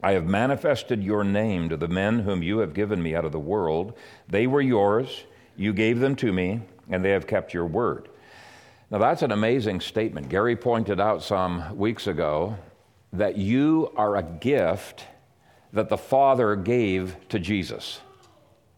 I 0.00 0.12
have 0.12 0.26
manifested 0.26 1.02
your 1.02 1.24
name 1.24 1.68
to 1.68 1.76
the 1.76 1.88
men 1.88 2.20
whom 2.20 2.42
you 2.42 2.58
have 2.58 2.74
given 2.74 3.02
me 3.02 3.16
out 3.16 3.24
of 3.24 3.32
the 3.32 3.40
world. 3.40 3.94
They 4.28 4.46
were 4.46 4.60
yours, 4.60 5.24
you 5.56 5.72
gave 5.72 5.98
them 5.98 6.14
to 6.16 6.32
me, 6.32 6.60
and 6.88 7.04
they 7.04 7.10
have 7.10 7.26
kept 7.26 7.52
your 7.52 7.66
word. 7.66 8.08
Now, 8.90 8.98
that's 8.98 9.22
an 9.22 9.32
amazing 9.32 9.80
statement. 9.80 10.28
Gary 10.28 10.54
pointed 10.54 11.00
out 11.00 11.22
some 11.22 11.76
weeks 11.76 12.06
ago 12.06 12.56
that 13.12 13.36
you 13.36 13.92
are 13.96 14.16
a 14.16 14.22
gift 14.22 15.06
that 15.72 15.88
the 15.88 15.96
Father 15.96 16.54
gave 16.54 17.16
to 17.30 17.38
Jesus. 17.38 18.00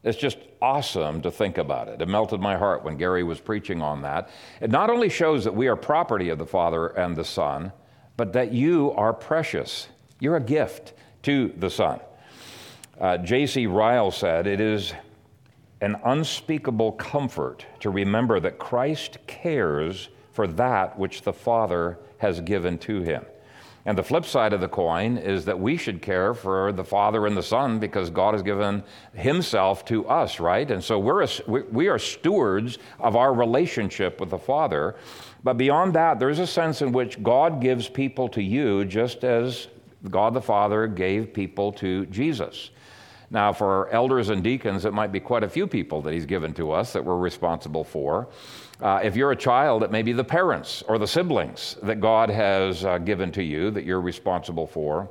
It's 0.03 0.19
just 0.19 0.39
awesome 0.65 1.21
to 1.21 1.31
think 1.31 1.59
about 1.59 1.89
it. 1.89 2.01
It 2.01 2.09
melted 2.09 2.41
my 2.41 2.57
heart 2.57 2.83
when 2.85 2.97
Gary 2.97 3.23
was 3.23 3.39
preaching 3.39 3.83
on 3.83 4.01
that. 4.01 4.31
It 4.63 4.71
not 4.71 4.89
only 4.89 5.11
shows 5.11 5.45
that 5.45 5.55
we 5.55 5.69
are 5.69 5.77
property 5.77 6.31
of 6.31 6.39
the 6.39 6.47
Father 6.47 6.87
and 6.87 7.15
the 7.15 7.25
Son, 7.25 7.71
but 8.17 8.33
that 8.33 8.51
you 8.51 8.91
are 8.93 9.13
precious. 9.13 9.89
You're 10.21 10.37
a 10.37 10.41
gift 10.41 10.95
to 11.25 11.53
the 11.59 11.69
Son. 11.69 12.01
Uh, 12.99 13.19
J.C. 13.19 13.67
Ryle 13.67 14.11
said, 14.11 14.47
It 14.47 14.59
is 14.59 14.95
an 15.83 15.97
unspeakable 16.03 16.93
comfort 16.93 17.67
to 17.81 17.91
remember 17.91 18.41
that 18.41 18.59
Christ 18.59 19.19
cares 19.27 20.09
for 20.33 20.47
that 20.47 20.99
which 20.99 21.23
the 21.23 21.33
Father 21.35 21.99
has 22.19 22.41
given 22.41 22.79
to 22.79 23.03
him. 23.03 23.23
And 23.87 23.99
the 23.99 24.03
flip 24.03 24.25
side 24.25 24.55
of 24.55 24.61
the 24.61 24.69
coin 24.69 25.19
is 25.19 25.45
that 25.45 25.61
we 25.61 25.77
should 25.77 26.01
care 26.01 26.33
for 26.33 26.73
the 26.73 26.85
Father 26.85 27.27
and 27.27 27.37
the 27.37 27.43
Son 27.43 27.79
because 27.79 28.09
God 28.09 28.33
has 28.33 28.43
given 28.43 28.83
Himself 29.13 29.85
to 29.87 30.09
us, 30.09 30.41
right? 30.41 30.71
And 30.71 30.83
so 30.83 30.99
we're 30.99 31.23
a, 31.23 31.29
we 31.47 31.89
are 31.89 31.99
stewards 31.99 32.79
of 32.99 33.15
our 33.15 33.35
relationship 33.35 34.21
with 34.21 34.31
the 34.31 34.39
Father. 34.39 34.97
But 35.43 35.59
beyond 35.59 35.93
that, 35.95 36.19
there's 36.19 36.39
a 36.39 36.47
sense 36.47 36.81
in 36.81 36.93
which 36.93 37.23
God 37.23 37.61
gives 37.61 37.87
people 37.89 38.29
to 38.31 38.43
you 38.43 38.87
just 38.87 39.23
as 39.23 39.69
God 40.11 40.33
the 40.33 40.41
Father 40.41 40.87
gave 40.87 41.35
people 41.35 41.71
to 41.73 42.07
Jesus. 42.07 42.71
Now, 43.31 43.53
for 43.53 43.91
elders 43.91 44.31
and 44.31 44.43
deacons, 44.43 44.85
it 44.85 44.95
might 44.95 45.13
be 45.13 45.21
quite 45.21 45.43
a 45.43 45.49
few 45.49 45.67
people 45.67 46.01
that 46.03 46.13
He's 46.15 46.27
given 46.27 46.55
to 46.55 46.73
us 46.73 46.95
that 46.95 47.05
we're 47.05 47.19
responsible 47.19 47.85
for. 47.85 48.29
Uh, 48.81 49.01
if 49.03 49.15
you're 49.15 49.31
a 49.31 49.37
child, 49.37 49.83
it 49.83 49.91
may 49.91 50.03
be 50.03 50.13
the 50.13 50.25
parents 50.25 50.83
or 50.89 50.99
the 50.99 51.07
siblings 51.07 51.77
that 51.83 52.01
God 52.01 52.29
has 52.29 52.85
uh, 52.85 52.99
given 52.99 53.31
to 53.33 53.43
you 53.43 53.71
that 53.71 53.85
you're 53.85 54.01
responsible 54.01 54.67
for. 54.67 55.09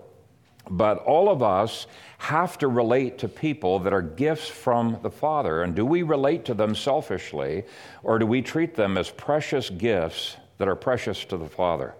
But 0.69 0.99
all 0.99 1.29
of 1.29 1.41
us 1.41 1.87
have 2.17 2.57
to 2.59 2.67
relate 2.67 3.17
to 3.19 3.27
people 3.27 3.79
that 3.79 3.93
are 3.93 4.01
gifts 4.01 4.47
from 4.47 4.99
the 5.01 5.11
Father. 5.11 5.63
And 5.63 5.75
do 5.75 5.85
we 5.85 6.03
relate 6.03 6.45
to 6.45 6.53
them 6.53 6.73
selfishly, 6.73 7.63
or 8.01 8.19
do 8.19 8.25
we 8.25 8.41
treat 8.41 8.75
them 8.75 8.97
as 8.97 9.09
precious 9.09 9.69
gifts 9.69 10.37
that 10.57 10.67
are 10.67 10.75
precious 10.75 11.25
to 11.25 11.37
the 11.37 11.49
Father? 11.49 11.95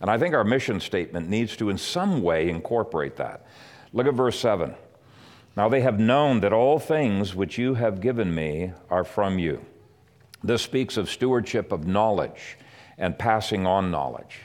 And 0.00 0.10
I 0.10 0.18
think 0.18 0.34
our 0.34 0.44
mission 0.44 0.80
statement 0.80 1.28
needs 1.28 1.56
to, 1.56 1.70
in 1.70 1.78
some 1.78 2.22
way, 2.22 2.48
incorporate 2.48 3.16
that. 3.16 3.46
Look 3.92 4.06
at 4.06 4.14
verse 4.14 4.38
7. 4.38 4.74
Now 5.56 5.68
they 5.68 5.80
have 5.82 6.00
known 6.00 6.40
that 6.40 6.52
all 6.52 6.78
things 6.78 7.34
which 7.34 7.58
you 7.58 7.74
have 7.74 8.00
given 8.00 8.34
me 8.34 8.72
are 8.88 9.04
from 9.04 9.38
you. 9.38 9.64
This 10.42 10.62
speaks 10.62 10.96
of 10.96 11.10
stewardship 11.10 11.72
of 11.72 11.86
knowledge 11.86 12.58
and 12.98 13.18
passing 13.18 13.66
on 13.66 13.90
knowledge. 13.90 14.40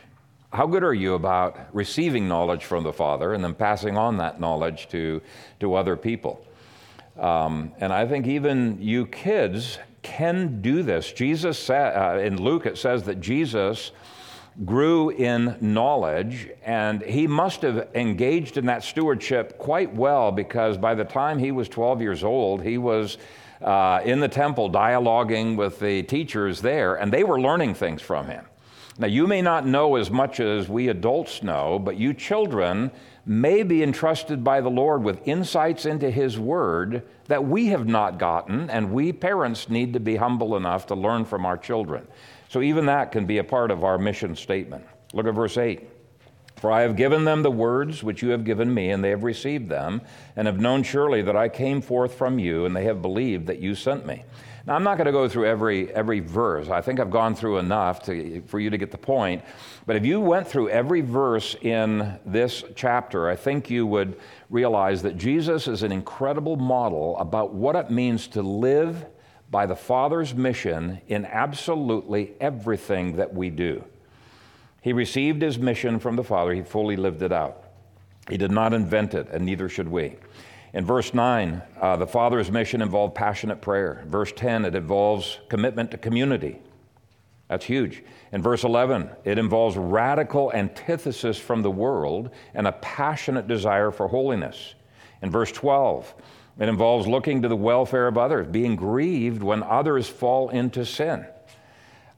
How 0.52 0.68
good 0.68 0.84
are 0.84 0.94
you 0.94 1.16
about 1.16 1.58
receiving 1.74 2.28
knowledge 2.28 2.64
from 2.64 2.84
the 2.84 2.94
Father 2.94 3.34
and 3.34 3.44
then 3.44 3.54
passing 3.54 3.98
on 3.98 4.18
that 4.18 4.40
knowledge 4.40 4.88
to, 4.90 5.22
to 5.60 5.76
other 5.76 5.96
people? 5.96 6.46
Um, 7.20 7.72
and 7.80 7.92
I 7.94 8.08
think 8.08 8.28
even 8.28 8.78
you 8.82 9.06
kids 9.06 9.80
can 10.02 10.62
do 10.62 10.84
this. 10.84 11.12
Jesus 11.12 11.58
said, 11.58 11.96
uh, 11.98 12.20
in 12.20 12.42
Luke, 12.42 12.66
it 12.66 12.78
says 12.78 13.04
that 13.04 13.20
Jesus 13.20 13.92
grew 14.64 15.10
in 15.10 15.58
knowledge, 15.60 16.50
and 16.64 17.02
he 17.02 17.28
must 17.28 17.62
have 17.64 17.90
engaged 17.94 18.56
in 18.56 18.68
that 18.68 18.84
stewardship 18.84 19.58
quite 19.58 19.94
well 19.94 20.32
because 20.32 20.78
by 20.78 20.96
the 20.96 21.04
time 21.04 21.40
he 21.40 21.52
was 21.52 21.68
12 21.68 22.02
years 22.02 22.24
old, 22.24 22.64
he 22.64 22.78
was 22.78 23.18
uh, 23.66 24.00
in 24.06 24.20
the 24.20 24.28
temple 24.28 24.70
dialoguing 24.70 25.58
with 25.58 25.80
the 25.80 26.04
teachers 26.04 26.62
there, 26.62 26.96
and 26.96 27.12
they 27.12 27.24
were 27.24 27.42
learning 27.42 27.74
things 27.74 28.02
from 28.02 28.28
him. 28.28 28.46
Now, 28.98 29.08
you 29.08 29.28
may 29.28 29.42
not 29.42 29.66
know 29.66 29.96
as 29.96 30.10
much 30.10 30.40
as 30.40 30.70
we 30.70 30.88
adults 30.88 31.44
know, 31.44 31.78
but 31.80 31.98
you 31.98 32.14
children 32.14 32.92
may 33.26 33.64
be 33.64 33.84
entrusted 33.84 34.42
by 34.42 34.62
the 34.62 34.70
Lord 34.70 35.04
with 35.04 35.28
insights 35.28 35.86
into 35.86 36.10
His 36.10 36.40
Word 36.40 37.04
that 37.28 37.44
we 37.44 37.68
have 37.68 37.88
not 37.88 38.20
gotten, 38.20 38.70
and 38.70 38.94
we 38.94 39.12
parents 39.12 39.70
need 39.70 39.92
to 39.94 40.00
be 40.00 40.16
humble 40.16 40.56
enough 40.56 40.86
to 40.88 40.96
learn 40.96 41.26
from 41.26 41.46
our 41.46 41.58
children. 41.58 42.08
So, 42.48 42.62
even 42.62 42.86
that 42.86 43.12
can 43.12 43.26
be 43.26 43.40
a 43.40 43.44
part 43.44 43.70
of 43.70 43.84
our 43.84 43.98
mission 43.98 44.34
statement. 44.34 44.86
Look 45.12 45.28
at 45.28 45.34
verse 45.34 45.58
8. 45.58 45.90
For 46.66 46.72
I 46.72 46.82
have 46.82 46.96
given 46.96 47.26
them 47.26 47.44
the 47.44 47.52
words 47.52 48.02
which 48.04 48.24
you 48.24 48.30
have 48.30 48.44
given 48.44 48.74
me, 48.74 48.90
and 48.90 49.04
they 49.04 49.12
have 49.12 49.22
received 49.22 49.70
them, 49.70 50.02
and 50.36 50.48
have 50.48 50.60
known 50.60 50.82
surely 50.82 51.22
that 51.22 51.36
I 51.36 51.48
came 51.48 51.80
forth 51.80 52.16
from 52.16 52.40
you, 52.40 52.66
and 52.66 52.76
they 52.76 52.86
have 52.86 53.04
believed 53.04 53.46
that 53.46 53.60
you 53.60 53.76
sent 53.76 54.08
me. 54.08 54.24
Now, 54.66 54.74
I'm 54.74 54.82
not 54.82 54.98
going 54.98 55.06
to 55.06 55.12
go 55.12 55.30
through 55.30 55.46
every, 55.46 55.94
every 55.94 56.22
verse. 56.22 56.70
I 56.70 56.82
think 56.82 57.00
I've 57.00 57.12
gone 57.12 57.36
through 57.36 57.60
enough 57.60 58.02
to, 58.06 58.42
for 58.48 58.60
you 58.60 58.72
to 58.72 58.80
get 58.80 58.90
the 58.90 58.98
point. 58.98 59.44
But 59.86 59.96
if 59.96 60.08
you 60.08 60.20
went 60.20 60.48
through 60.48 60.70
every 60.70 61.02
verse 61.02 61.56
in 61.62 62.18
this 62.26 62.64
chapter, 62.74 63.30
I 63.30 63.36
think 63.36 63.70
you 63.70 63.86
would 63.86 64.20
realize 64.50 65.04
that 65.04 65.20
Jesus 65.20 65.68
is 65.68 65.84
an 65.84 65.92
incredible 65.92 66.56
model 66.56 67.16
about 67.20 67.54
what 67.54 67.76
it 67.76 67.92
means 67.92 68.26
to 68.30 68.42
live 68.42 69.06
by 69.52 69.68
the 69.68 69.76
Father's 69.76 70.34
mission 70.34 71.00
in 71.10 71.26
absolutely 71.26 72.34
everything 72.42 73.18
that 73.18 73.36
we 73.36 73.52
do. 73.52 73.84
He 74.86 74.94
received 74.94 75.42
his 75.42 75.58
mission 75.58 75.98
from 75.98 76.16
the 76.16 76.24
Father, 76.24 76.54
he 76.54 76.62
fully 76.62 76.96
lived 76.96 77.24
it 77.24 77.32
out. 77.32 77.64
He 78.30 78.38
did 78.38 78.52
not 78.52 78.72
invent 78.72 79.16
it, 79.16 79.28
and 79.32 79.44
neither 79.44 79.68
should 79.68 79.90
we. 79.90 80.18
In 80.76 80.86
verse 80.86 81.12
9, 81.12 81.60
uh, 81.82 81.96
the 81.96 82.06
Father's 82.06 82.52
mission 82.52 82.84
involved 82.84 83.16
passionate 83.16 83.64
prayer. 83.64 84.04
Verse 84.06 84.32
10, 84.32 84.64
it 84.64 84.76
involves 84.76 85.40
commitment 85.50 85.90
to 85.90 85.98
community. 85.98 86.60
That's 87.48 87.66
huge. 87.66 88.04
In 88.32 88.44
verse 88.44 88.64
11, 88.64 89.10
it 89.24 89.40
involves 89.40 89.76
radical 89.76 90.54
antithesis 90.54 91.40
from 91.40 91.64
the 91.64 91.72
world 91.72 92.30
and 92.54 92.68
a 92.68 92.74
passionate 92.74 93.48
desire 93.48 93.90
for 93.90 94.08
holiness. 94.08 94.76
In 95.24 95.32
verse 95.32 95.52
12, 95.52 96.14
it 96.60 96.70
involves 96.70 97.08
looking 97.08 97.42
to 97.42 97.48
the 97.48 97.56
welfare 97.56 98.08
of 98.08 98.20
others, 98.20 98.46
being 98.52 98.76
grieved 98.76 99.42
when 99.42 99.64
others 99.64 100.08
fall 100.08 100.50
into 100.50 100.86
sin. 100.86 101.26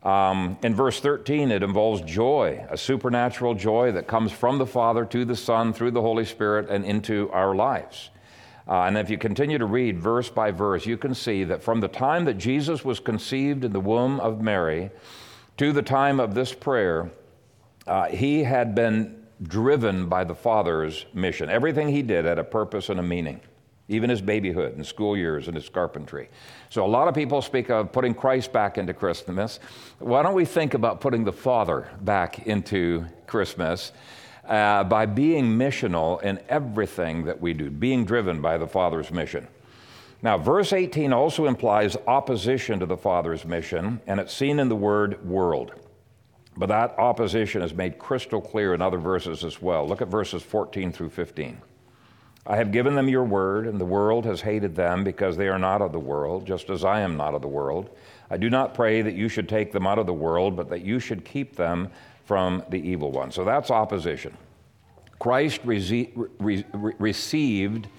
Um, 0.03 0.57
in 0.63 0.75
verse 0.75 0.99
13, 0.99 1.51
it 1.51 1.63
involves 1.63 2.01
joy, 2.01 2.65
a 2.69 2.77
supernatural 2.77 3.55
joy 3.55 3.91
that 3.93 4.07
comes 4.07 4.31
from 4.31 4.57
the 4.57 4.65
Father 4.65 5.05
to 5.05 5.25
the 5.25 5.36
Son 5.36 5.73
through 5.73 5.91
the 5.91 6.01
Holy 6.01 6.25
Spirit 6.25 6.69
and 6.69 6.86
into 6.86 7.29
our 7.31 7.55
lives. 7.55 8.10
Uh, 8.67 8.83
and 8.83 8.97
if 8.97 9.10
you 9.10 9.17
continue 9.17 9.57
to 9.57 9.65
read 9.65 9.99
verse 9.99 10.29
by 10.29 10.51
verse, 10.51 10.86
you 10.86 10.97
can 10.97 11.15
see 11.15 11.43
that 11.45 11.63
from 11.63 11.79
the 11.79 11.88
time 11.88 12.25
that 12.25 12.38
Jesus 12.38 12.83
was 12.83 12.99
conceived 12.99 13.63
in 13.63 13.71
the 13.71 13.79
womb 13.79 14.19
of 14.19 14.41
Mary 14.41 14.91
to 15.57 15.71
the 15.71 15.81
time 15.81 16.19
of 16.19 16.36
this 16.36 16.53
prayer, 16.53 17.10
uh, 17.88 18.07
he 18.07 18.43
had 18.43 18.75
been 18.75 19.25
driven 19.41 20.07
by 20.07 20.23
the 20.23 20.36
Father's 20.36 21.05
mission. 21.13 21.49
Everything 21.49 21.89
he 21.89 22.01
did 22.01 22.25
had 22.25 22.39
a 22.39 22.43
purpose 22.43 22.89
and 22.89 22.99
a 22.99 23.03
meaning 23.03 23.39
even 23.89 24.10
his 24.10 24.21
babyhood 24.21 24.76
and 24.76 24.86
school 24.86 25.15
years 25.15 25.47
and 25.47 25.56
his 25.56 25.69
carpentry. 25.69 26.30
So, 26.69 26.86
a 26.86 26.88
lot 26.88 27.08
of 27.08 27.15
people 27.15 27.41
speak 27.41 27.69
of 27.69 27.91
putting 27.91 28.13
Christ 28.13 28.52
back 28.52 28.78
into 28.78 28.93
Christmas. 28.93 29.60
Why 30.00 30.23
don't 30.23 30.34
we 30.34 30.45
think 30.45 30.73
about 30.73 31.00
putting 31.00 31.23
the 31.23 31.32
Father 31.32 31.89
back 32.02 32.47
into 32.47 33.06
Christmas 33.28 33.93
uh, 34.45 34.84
by 34.84 35.06
being 35.06 35.45
missional 35.45 36.21
in 36.21 36.39
everything 36.50 37.26
that 37.26 37.39
we 37.39 37.54
do, 37.54 37.69
being 37.69 38.06
driven 38.06 38.41
by 38.41 38.58
the 38.58 38.67
Father's 38.67 39.12
mission? 39.12 39.47
Now, 40.21 40.38
verse 40.38 40.73
18 40.73 41.13
also 41.13 41.45
implies 41.45 41.95
opposition 42.08 42.80
to 42.80 42.86
the 42.86 42.97
Father's 42.97 43.45
mission, 43.45 44.02
and 44.08 44.19
it's 44.19 44.34
seen 44.34 44.60
in 44.60 44.67
the 44.67 44.76
word 44.76 45.23
world. 45.26 45.73
But 46.58 46.69
that 46.69 46.97
opposition 46.97 47.62
is 47.62 47.73
made 47.73 48.00
crystal 48.00 48.41
clear 48.41 48.73
in 48.73 48.82
other 48.82 48.97
verses 48.97 49.43
as 49.43 49.62
well. 49.62 49.88
Look 49.88 50.02
at 50.02 50.08
verses 50.08 50.41
14 50.41 50.91
through 50.91 51.10
15. 51.10 51.62
I 52.49 52.55
have 52.55 52.71
given 52.71 52.95
them 52.95 53.10
your 53.10 53.25
word, 53.25 53.67
and 53.67 53.79
the 53.79 53.86
world 53.86 54.25
has 54.25 54.39
hated 54.39 54.73
them 54.73 55.03
because 55.03 55.36
they 55.36 55.49
are 55.49 55.60
not 55.60 55.81
of 55.81 55.91
the 55.91 55.99
world, 55.99 56.47
just 56.47 56.69
as 56.69 56.86
I 56.86 57.01
am 57.01 57.17
not 57.17 57.36
of 57.36 57.41
the 57.41 57.47
world. 57.47 57.89
I 58.29 58.38
do 58.38 58.49
not 58.49 58.73
pray 58.73 59.01
that 59.01 59.15
you 59.15 59.27
should 59.27 59.49
take 59.49 59.73
them 59.73 59.86
out 59.86 59.99
of 59.99 60.05
the 60.05 60.13
world, 60.13 60.55
but 60.55 60.69
that 60.69 60.81
you 60.81 60.99
should 60.99 61.25
keep 61.25 61.57
them 61.57 61.89
from 62.23 62.63
the 62.69 62.77
evil 62.77 63.12
one. 63.12 63.31
So 63.31 63.43
that's 63.43 63.69
opposition. 63.69 64.36
Christ 65.19 65.60
re- 65.65 66.13
re- 66.39 66.65
received 66.73 67.89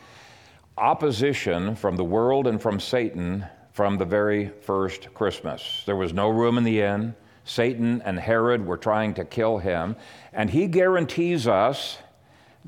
opposition 0.79 1.75
from 1.77 1.97
the 1.97 2.05
world 2.05 2.47
and 2.47 2.61
from 2.61 2.81
Satan 2.81 3.45
from 3.73 3.99
the 3.99 4.05
very 4.05 4.49
first 4.63 5.13
Christmas. 5.15 5.83
There 5.87 5.95
was 5.95 6.13
no 6.13 6.31
room 6.31 6.59
in 6.59 6.65
the 6.65 6.81
inn. 6.81 7.15
Satan 7.45 8.03
and 8.05 8.19
Herod 8.19 8.67
were 8.67 8.77
trying 8.77 9.15
to 9.15 9.25
kill 9.25 9.59
him. 9.59 9.95
And 10.33 10.51
he 10.51 10.67
guarantees 10.67 11.47
us 11.47 11.99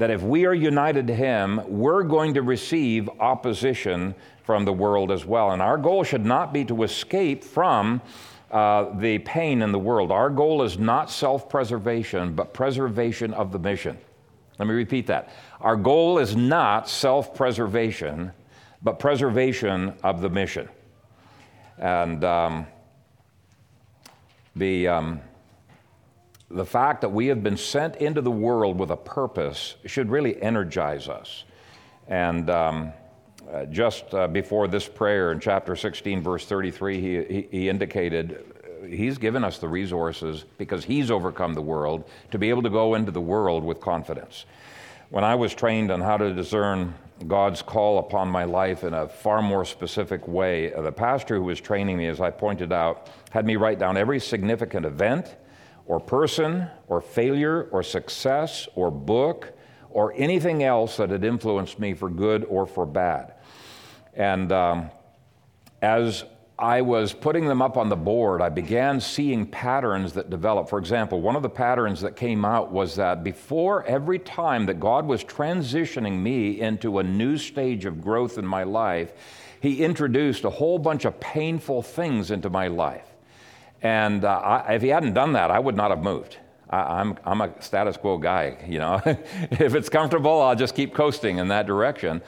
that 0.01 0.11
if 0.11 0.23
we 0.23 0.47
are 0.47 0.55
united 0.55 1.07
to 1.07 1.15
him, 1.15 1.61
we're 1.69 2.03
going 2.03 2.33
to 2.33 2.41
receive 2.41 3.07
opposition 3.21 4.15
from 4.45 4.65
the 4.65 4.73
world 4.73 5.13
as 5.13 5.27
well. 5.27 5.51
And 5.51 5.61
our 5.61 5.77
goal 5.77 6.05
should 6.05 6.25
not 6.25 6.55
be 6.55 6.65
to 6.65 6.85
escape 6.85 7.45
from 7.45 8.01
uh, 8.51 8.99
the 8.99 9.19
pain 9.19 9.61
in 9.61 9.73
the 9.73 9.79
world. 9.79 10.11
Our 10.11 10.31
goal 10.31 10.63
is 10.63 10.79
not 10.79 11.11
self 11.11 11.51
preservation, 11.51 12.33
but 12.35 12.55
preservation 12.55 13.35
of 13.35 13.53
the 13.53 13.59
mission. 13.59 13.99
Let 14.59 14.69
me 14.69 14.75
repeat 14.75 15.07
that. 15.09 15.35
Our 15.61 15.77
goal 15.77 16.19
is 16.19 16.35
not 16.35 16.89
self 16.89 17.35
preservation, 17.35 18.33
but 18.83 18.99
preservation 18.99 19.93
of 20.03 20.23
the 20.23 20.31
mission. 20.31 20.67
And 21.77 22.25
um, 22.25 22.67
the, 24.57 24.89
um, 24.89 25.21
the 26.51 26.67
fact 26.67 27.01
that 27.03 27.11
we 27.11 27.29
have 27.29 27.43
been 27.43 27.57
sent 27.57 27.97
into 27.97 28.21
the 28.21 28.31
world 28.31 28.79
with 28.79 28.91
a 28.91 28.97
purpose 28.97 29.77
should 29.87 30.11
really 30.11 30.41
energize 30.43 31.09
us. 31.09 31.45
And 32.09 32.51
um, 32.51 32.93
uh, 33.53 33.67
just 33.67 34.13
uh, 34.13 34.27
before 34.27 34.67
this 34.67 34.89
prayer 34.89 35.31
in 35.31 35.39
chapter 35.39 35.77
16, 35.77 36.23
verse 36.23 36.45
33, 36.47 37.01
he, 37.01 37.25
he, 37.25 37.49
he 37.51 37.69
indicated 37.69 38.45
He's 38.87 39.19
given 39.19 39.45
us 39.45 39.59
the 39.59 39.69
resources 39.69 40.47
because 40.57 40.85
He's 40.85 41.11
overcome 41.11 41.55
the 41.55 41.63
world 41.63 42.09
to 42.31 42.39
be 42.39 42.49
able 42.49 42.63
to 42.63 42.71
go 42.71 42.95
into 42.95 43.13
the 43.13 43.21
world 43.21 43.63
with 43.63 43.79
confidence. 43.79 44.47
When 45.11 45.23
I 45.23 45.35
was 45.35 45.55
trained 45.55 45.91
on 45.91 46.01
how 46.01 46.17
to 46.17 46.33
discern 46.33 46.95
God's 47.29 47.61
call 47.61 47.99
upon 47.99 48.29
my 48.29 48.45
life 48.45 48.83
in 48.83 48.95
a 48.95 49.07
far 49.07 49.43
more 49.43 49.67
specific 49.67 50.27
way, 50.27 50.73
uh, 50.73 50.81
the 50.81 50.93
pastor 50.93 51.37
who 51.37 51.43
was 51.43 51.61
training 51.61 51.99
me, 51.99 52.07
as 52.07 52.21
I 52.21 52.31
pointed 52.31 52.73
out, 52.73 53.11
had 53.31 53.45
me 53.45 53.57
write 53.57 53.79
down 53.79 53.99
every 53.99 54.19
significant 54.19 54.87
event 54.87 55.37
or 55.91 55.99
person 55.99 56.69
or 56.87 57.01
failure 57.01 57.69
or 57.73 57.83
success 57.83 58.69
or 58.77 58.93
book 58.93 59.53
or 59.91 60.15
anything 60.17 60.63
else 60.63 60.97
that 60.99 61.11
had 61.11 61.25
influenced 61.25 61.81
me 61.81 61.95
for 61.95 62.09
good 62.09 62.45
or 62.45 62.65
for 62.65 62.87
bad. 62.87 63.35
And 64.15 64.53
um, 64.53 64.91
as 65.83 66.23
I 66.57 66.83
was 66.83 67.13
putting 67.13 67.49
them 67.49 67.61
up 67.61 67.77
on 67.77 67.89
the 67.89 67.97
board, 67.97 68.41
I 68.41 68.51
began 68.51 69.01
seeing 69.01 69.45
patterns 69.45 70.13
that 70.13 70.31
developed. 70.31 70.71
For 70.71 70.79
example, 70.79 71.23
one 71.23 71.35
of 71.35 71.43
the 71.43 71.51
patterns 71.51 72.01
that 72.03 72.15
came 72.15 72.45
out 72.45 72.71
was 72.71 72.95
that 72.95 73.25
before 73.25 73.85
every 73.85 74.21
time 74.21 74.67
that 74.67 74.79
God 74.79 75.07
was 75.07 75.25
transitioning 75.25 76.21
me 76.21 76.61
into 76.61 77.01
a 77.01 77.03
new 77.03 77.37
stage 77.37 77.85
of 77.85 78.01
growth 78.01 78.39
in 78.39 78.47
my 78.47 78.63
life, 78.63 79.13
He 79.61 79.83
introduced 79.83 80.45
a 80.45 80.51
whole 80.51 80.79
bunch 80.79 81.05
of 81.05 81.19
painful 81.19 81.83
things 81.83 82.31
into 82.31 82.49
my 82.49 82.69
life. 82.69 83.10
And 83.83 84.25
uh, 84.25 84.39
I, 84.39 84.75
if 84.75 84.83
He 84.83 84.89
hadn't 84.89 85.15
done 85.15 85.33
that, 85.33 85.51
I 85.51 85.59
would 85.59 85.77
not 85.77 85.91
have 85.91 86.03
moved. 86.03 86.39
I, 86.69 87.01
am 87.01 87.19
I'm, 87.25 87.41
I'm 87.43 87.51
a 87.51 87.63
status 87.63 87.97
quo 87.97 88.19
guy, 88.19 88.57
you 88.67 88.79
know. 88.79 89.01
if 89.05 89.75
it's 89.75 89.89
comfortable, 89.89 90.41
I'll 90.41 90.57
just 90.57 90.75
keep 90.75 90.95
coasting 90.95 91.39
in 91.39 91.49
that 91.49 91.67
direction. 91.67 92.23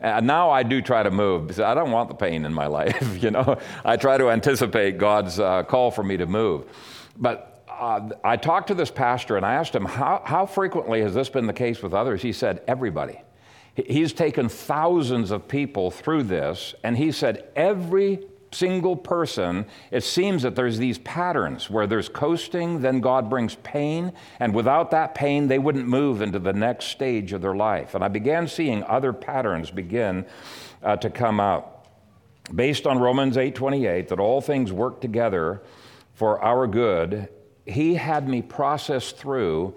And 0.00 0.26
now 0.26 0.50
I 0.50 0.62
do 0.62 0.82
try 0.82 1.02
to 1.02 1.10
move 1.10 1.46
because 1.46 1.60
I 1.60 1.74
don't 1.74 1.90
want 1.90 2.08
the 2.08 2.14
pain 2.14 2.44
in 2.44 2.52
my 2.52 2.66
life. 2.78 3.22
you 3.22 3.30
know, 3.30 3.58
I 3.84 3.96
try 3.96 4.18
to 4.18 4.30
anticipate 4.30 4.98
God's 4.98 5.40
uh, 5.40 5.62
call 5.62 5.90
for 5.90 6.02
me 6.02 6.16
to 6.18 6.26
move. 6.26 6.64
But 7.16 7.64
uh, 7.68 8.10
I 8.22 8.36
talked 8.36 8.68
to 8.68 8.74
this 8.74 8.90
pastor 8.90 9.36
and 9.36 9.46
I 9.46 9.54
asked 9.54 9.74
him, 9.74 9.84
how, 9.84 10.22
how 10.24 10.46
frequently 10.46 11.00
has 11.02 11.14
this 11.14 11.28
been 11.28 11.46
the 11.46 11.52
case 11.52 11.82
with 11.82 11.94
others? 11.94 12.22
He 12.22 12.32
said, 12.32 12.62
everybody. 12.68 13.20
He's 13.74 14.14
taken 14.14 14.48
thousands 14.48 15.30
of 15.30 15.48
people 15.48 15.90
through 15.90 16.22
this, 16.22 16.74
and 16.82 16.96
he 16.96 17.12
said, 17.12 17.46
every 17.54 18.20
single 18.56 18.96
person, 18.96 19.66
it 19.90 20.02
seems 20.02 20.42
that 20.42 20.54
there's 20.54 20.78
these 20.78 20.98
patterns 20.98 21.68
where 21.68 21.86
there's 21.86 22.08
coasting, 22.08 22.80
then 22.80 23.00
God 23.00 23.28
brings 23.28 23.56
pain, 23.56 24.12
and 24.40 24.54
without 24.54 24.90
that 24.92 25.14
pain, 25.14 25.48
they 25.48 25.58
wouldn't 25.58 25.86
move 25.86 26.22
into 26.22 26.38
the 26.38 26.52
next 26.52 26.86
stage 26.86 27.32
of 27.32 27.42
their 27.42 27.54
life. 27.54 27.94
And 27.94 28.02
I 28.02 28.08
began 28.08 28.48
seeing 28.48 28.82
other 28.84 29.12
patterns 29.12 29.70
begin 29.70 30.26
uh, 30.82 30.96
to 30.96 31.10
come 31.10 31.40
out. 31.40 31.86
Based 32.54 32.86
on 32.86 32.98
Romans 32.98 33.36
8:28, 33.36 34.08
that 34.08 34.20
all 34.20 34.40
things 34.40 34.72
work 34.72 35.00
together 35.00 35.62
for 36.14 36.42
our 36.42 36.66
good, 36.66 37.28
he 37.66 37.94
had 37.94 38.28
me 38.28 38.40
process 38.40 39.12
through 39.12 39.74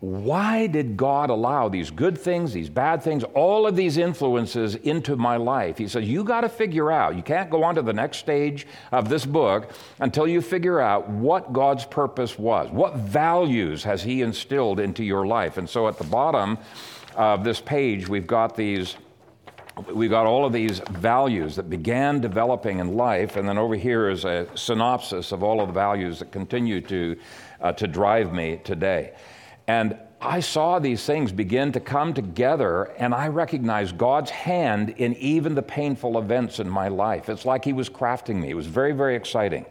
why 0.00 0.68
did 0.68 0.96
God 0.96 1.28
allow 1.28 1.68
these 1.68 1.90
good 1.90 2.16
things, 2.16 2.52
these 2.52 2.70
bad 2.70 3.02
things, 3.02 3.24
all 3.34 3.66
of 3.66 3.74
these 3.74 3.96
influences 3.96 4.76
into 4.76 5.16
my 5.16 5.36
life? 5.36 5.76
He 5.76 5.88
says, 5.88 6.04
You 6.04 6.22
got 6.22 6.42
to 6.42 6.48
figure 6.48 6.92
out, 6.92 7.16
you 7.16 7.22
can't 7.22 7.50
go 7.50 7.64
on 7.64 7.74
to 7.74 7.82
the 7.82 7.92
next 7.92 8.18
stage 8.18 8.64
of 8.92 9.08
this 9.08 9.26
book 9.26 9.72
until 9.98 10.28
you 10.28 10.40
figure 10.40 10.80
out 10.80 11.08
what 11.08 11.52
God's 11.52 11.84
purpose 11.84 12.38
was. 12.38 12.70
What 12.70 12.94
values 12.96 13.82
has 13.82 14.00
He 14.00 14.22
instilled 14.22 14.78
into 14.78 15.02
your 15.02 15.26
life? 15.26 15.58
And 15.58 15.68
so 15.68 15.88
at 15.88 15.98
the 15.98 16.04
bottom 16.04 16.58
of 17.16 17.42
this 17.42 17.60
page, 17.60 18.08
we've 18.08 18.26
got 18.26 18.56
these. 18.56 18.96
We've 19.92 20.10
got 20.10 20.26
all 20.26 20.44
of 20.44 20.52
these 20.52 20.80
values 20.90 21.54
that 21.54 21.70
began 21.70 22.20
developing 22.20 22.80
in 22.80 22.96
life, 22.96 23.36
and 23.36 23.48
then 23.48 23.58
over 23.58 23.76
here 23.76 24.10
is 24.10 24.24
a 24.24 24.48
synopsis 24.56 25.30
of 25.30 25.44
all 25.44 25.60
of 25.60 25.68
the 25.68 25.72
values 25.72 26.18
that 26.18 26.32
continue 26.32 26.80
to, 26.80 27.16
uh, 27.60 27.72
to 27.74 27.86
drive 27.86 28.32
me 28.32 28.60
today. 28.64 29.12
And 29.68 29.98
I 30.20 30.40
saw 30.40 30.80
these 30.80 31.04
things 31.04 31.30
begin 31.30 31.70
to 31.72 31.80
come 31.80 32.12
together, 32.12 32.84
and 32.98 33.14
I 33.14 33.28
recognized 33.28 33.96
God's 33.96 34.30
hand 34.30 34.90
in 34.96 35.14
even 35.16 35.54
the 35.54 35.62
painful 35.62 36.18
events 36.18 36.58
in 36.58 36.68
my 36.68 36.88
life. 36.88 37.28
It's 37.28 37.44
like 37.44 37.64
He 37.64 37.72
was 37.72 37.88
crafting 37.88 38.36
me. 38.40 38.50
It 38.50 38.54
was 38.54 38.66
very, 38.66 38.92
very 38.92 39.14
exciting. 39.14 39.66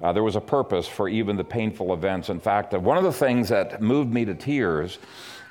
Uh, 0.00 0.12
there 0.12 0.22
was 0.22 0.36
a 0.36 0.40
purpose 0.40 0.86
for 0.86 1.08
even 1.08 1.36
the 1.36 1.44
painful 1.44 1.94
events. 1.94 2.28
In 2.28 2.38
fact, 2.38 2.74
uh, 2.74 2.78
one 2.78 2.98
of 2.98 3.04
the 3.04 3.12
things 3.12 3.48
that 3.48 3.80
moved 3.80 4.12
me 4.12 4.26
to 4.26 4.34
tears, 4.34 4.98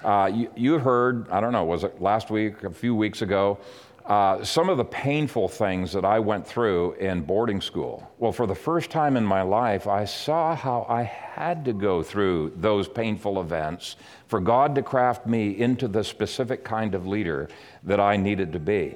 uh, 0.03 0.29
you, 0.31 0.51
you 0.55 0.77
heard, 0.77 1.27
I 1.29 1.41
don't 1.41 1.51
know, 1.51 1.65
was 1.65 1.83
it 1.83 1.99
last 1.99 2.29
week, 2.29 2.63
a 2.63 2.69
few 2.69 2.95
weeks 2.95 3.23
ago, 3.23 3.57
uh, 4.05 4.43
some 4.43 4.69
of 4.69 4.77
the 4.77 4.85
painful 4.85 5.47
things 5.47 5.91
that 5.91 6.05
I 6.05 6.19
went 6.19 6.45
through 6.45 6.93
in 6.93 7.21
boarding 7.21 7.59
school. 7.59 8.07
Well, 8.19 8.31
for 8.31 8.45
the 8.45 8.53
first 8.53 8.91
time 8.91 9.17
in 9.17 9.25
my 9.25 9.41
life, 9.41 9.87
I 9.87 10.05
saw 10.05 10.55
how 10.55 10.85
I 10.87 11.01
had 11.01 11.65
to 11.65 11.73
go 11.73 12.03
through 12.03 12.53
those 12.57 12.87
painful 12.87 13.41
events 13.41 13.95
for 14.27 14.39
God 14.39 14.75
to 14.75 14.83
craft 14.83 15.25
me 15.25 15.57
into 15.57 15.87
the 15.87 16.03
specific 16.03 16.63
kind 16.63 16.93
of 16.93 17.07
leader 17.07 17.49
that 17.83 17.99
I 17.99 18.15
needed 18.15 18.53
to 18.53 18.59
be. 18.59 18.95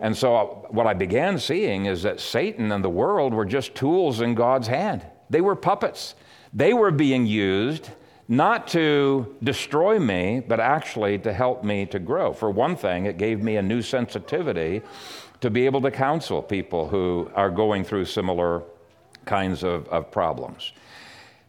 And 0.00 0.16
so, 0.16 0.36
uh, 0.36 0.44
what 0.70 0.86
I 0.86 0.94
began 0.94 1.38
seeing 1.38 1.86
is 1.86 2.02
that 2.02 2.18
Satan 2.18 2.72
and 2.72 2.82
the 2.82 2.90
world 2.90 3.34
were 3.34 3.44
just 3.44 3.76
tools 3.76 4.20
in 4.20 4.34
God's 4.34 4.66
hand. 4.66 5.06
They 5.30 5.40
were 5.40 5.54
puppets. 5.54 6.16
They 6.52 6.74
were 6.74 6.90
being 6.90 7.26
used 7.26 7.90
not 8.28 8.68
to 8.68 9.34
destroy 9.42 9.98
me, 9.98 10.42
but 10.46 10.60
actually 10.60 11.18
to 11.18 11.32
help 11.32 11.64
me 11.64 11.86
to 11.86 11.98
grow. 11.98 12.34
For 12.34 12.50
one 12.50 12.76
thing, 12.76 13.06
it 13.06 13.16
gave 13.16 13.42
me 13.42 13.56
a 13.56 13.62
new 13.62 13.80
sensitivity 13.80 14.82
to 15.40 15.48
be 15.48 15.64
able 15.64 15.80
to 15.80 15.90
counsel 15.90 16.42
people 16.42 16.88
who 16.88 17.30
are 17.34 17.50
going 17.50 17.84
through 17.84 18.04
similar 18.04 18.62
kinds 19.24 19.62
of, 19.62 19.88
of 19.88 20.10
problems. 20.10 20.72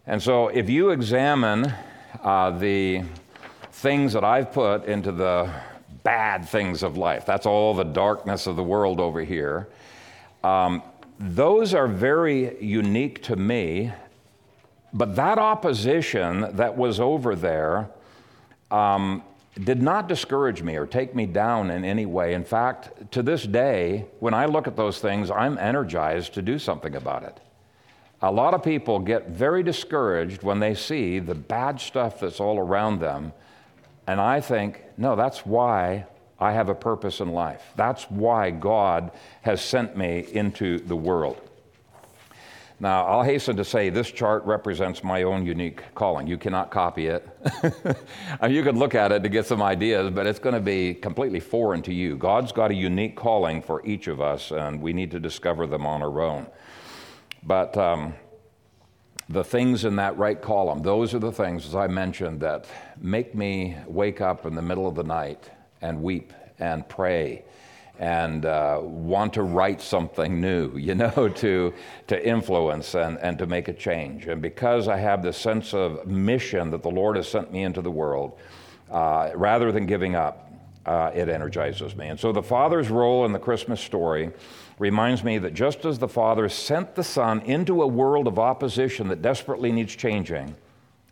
And 0.08 0.24
so, 0.24 0.48
if 0.48 0.70
you 0.70 0.92
examine 0.92 1.74
uh, 2.24 2.52
the 2.52 3.04
things 3.74 4.14
that 4.14 4.24
I've 4.24 4.52
put 4.54 4.86
into 4.86 5.12
the 5.12 5.52
bad 6.04 6.48
things 6.48 6.82
of 6.82 6.98
life, 6.98 7.26
that's 7.26 7.46
all 7.46 7.74
the 7.74 7.84
darkness 7.84 8.48
of 8.48 8.56
the 8.56 8.64
world 8.64 9.00
over 9.00 9.22
here, 9.22 9.68
um, 10.44 10.82
those 11.20 11.74
are 11.74 11.88
very 11.88 12.64
unique 12.64 13.22
to 13.24 13.36
me 13.36 13.92
but 14.94 15.16
that 15.16 15.38
opposition 15.38 16.56
that 16.56 16.78
was 16.78 17.00
over 17.00 17.36
there 17.36 17.90
um, 18.72 19.24
did 19.64 19.82
not 19.82 20.08
discourage 20.08 20.62
me 20.62 20.76
or 20.76 20.86
take 20.86 21.16
me 21.16 21.26
down 21.26 21.70
in 21.72 21.84
any 21.84 22.06
way. 22.06 22.34
In 22.34 22.44
fact, 22.44 23.12
to 23.12 23.22
this 23.22 23.46
day, 23.46 24.06
when 24.20 24.34
I 24.34 24.46
look 24.46 24.68
at 24.68 24.76
those 24.76 25.00
things, 25.00 25.30
I'm 25.30 25.58
energized 25.58 26.34
to 26.36 26.42
do 26.42 26.58
something 26.58 26.96
about 26.96 27.24
it. 27.24 27.40
A 28.22 28.32
lot 28.32 28.54
of 28.54 28.64
people 28.64 29.00
get 29.00 29.30
very 29.30 29.64
discouraged 29.64 30.44
when 30.44 30.60
they 30.60 30.76
see 30.76 31.20
the 31.20 31.36
bad 31.36 31.80
stuff 31.80 32.20
that's 32.20 32.40
all 32.40 32.60
around 32.60 33.00
them. 33.00 33.32
And 34.08 34.20
I 34.20 34.42
think, 34.42 34.84
no, 34.98 35.16
that's 35.16 35.46
why 35.46 36.06
I 36.40 36.52
have 36.54 36.70
a 36.70 36.76
purpose 36.76 37.20
in 37.20 37.32
life. 37.32 37.64
That's 37.76 38.04
why 38.06 38.50
God 38.50 39.12
has 39.42 39.62
sent 39.62 39.96
me 39.96 40.26
into 40.32 40.80
the 40.80 40.96
world. 40.96 41.49
Now, 42.82 43.06
I'll 43.06 43.24
hasten 43.24 43.58
to 43.58 43.66
say 43.66 43.90
this 43.90 44.10
chart 44.10 44.46
represents 44.46 45.04
my 45.04 45.24
own 45.24 45.46
unique 45.46 45.84
calling. 45.96 46.28
You 46.28 46.38
cannot 46.38 46.72
copy 46.72 47.08
it. 47.08 47.28
you 48.50 48.64
could 48.64 48.78
look 48.78 48.96
at 48.96 49.12
it 49.12 49.22
to 49.24 49.30
get 49.30 49.46
some 49.46 49.62
ideas, 49.62 50.12
but 50.12 50.26
it's 50.26 50.40
going 50.40 50.56
to 50.56 50.62
be 50.62 50.94
completely 50.94 51.42
foreign 51.42 51.82
to 51.84 51.94
you. 51.94 52.16
God's 52.16 52.54
got 52.54 52.72
a 52.72 52.74
unique 52.74 53.18
calling 53.18 53.62
for 53.62 53.86
each 53.86 54.08
of 54.08 54.22
us, 54.22 54.52
and 54.52 54.82
we 54.82 54.94
need 54.94 55.12
to 55.12 55.20
discover 55.20 55.68
them 55.68 55.86
on 55.86 56.02
our 56.02 56.22
own. 56.22 56.48
But 57.44 57.76
um, 57.76 58.14
the 59.28 59.44
things 59.44 59.84
in 59.84 59.98
that 59.98 60.18
right 60.18 60.42
column, 60.42 60.82
those 60.82 61.14
are 61.14 61.20
the 61.20 61.34
things, 61.34 61.66
as 61.66 61.76
I 61.76 61.88
mentioned, 61.88 62.40
that 62.40 62.66
make 62.98 63.36
me 63.36 63.76
wake 63.88 64.22
up 64.22 64.46
in 64.46 64.56
the 64.56 64.62
middle 64.62 64.88
of 64.88 64.96
the 64.96 65.04
night 65.04 65.52
and 65.82 66.02
weep 66.02 66.32
and 66.60 66.88
pray 66.88 67.44
and 68.00 68.46
uh, 68.46 68.80
want 68.82 69.34
to 69.34 69.44
write 69.44 69.82
something 69.82 70.40
new, 70.40 70.72
you 70.78 70.96
know, 70.96 71.30
to, 71.30 71.74
to 72.08 72.28
influence 72.28 72.96
and, 72.96 73.18
and 73.20 73.38
to 73.38 73.46
make 73.46 73.68
a 73.68 73.74
change. 73.74 74.26
And 74.28 74.42
because 74.42 74.88
I 74.88 74.98
have 74.98 75.22
this 75.22 75.38
sense 75.38 75.74
of 75.74 76.08
mission 76.08 76.72
that 76.72 76.82
the 76.82 76.90
Lord 76.90 77.18
has 77.18 77.28
sent 77.28 77.52
me 77.52 77.64
into 77.64 77.82
the 77.82 77.92
world, 77.92 78.40
uh, 78.90 79.32
rather 79.36 79.72
than 79.72 79.86
giving 79.86 80.16
up, 80.16 80.52
uh, 80.86 81.12
it 81.14 81.30
energizes 81.30 81.96
me. 81.96 82.08
And 82.08 82.20
so 82.20 82.32
the 82.32 82.42
Father's 82.42 82.90
role 82.90 83.26
in 83.26 83.34
the 83.34 83.40
Christmas 83.40 83.82
story 83.82 84.32
reminds 84.80 85.24
me 85.24 85.38
that 85.38 85.54
just 85.54 85.86
as 85.86 86.00
the 86.00 86.08
Father 86.08 86.48
sent 86.48 86.96
the 86.96 87.04
Son 87.04 87.42
into 87.42 87.84
a 87.84 87.88
world 87.88 88.28
of 88.28 88.40
opposition 88.40 89.10
that 89.10 89.22
desperately 89.22 89.72
needs 89.72 89.96
changing, 89.96 90.56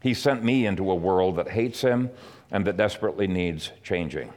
He 0.02 0.14
sent 0.14 0.44
me 0.44 0.66
into 0.66 0.90
a 0.90 0.96
world 0.96 1.36
that 1.36 1.50
hates 1.50 1.82
Him 1.82 2.10
and 2.50 2.66
that 2.66 2.78
desperately 2.78 3.28
needs 3.28 3.72
changing. 3.84 4.32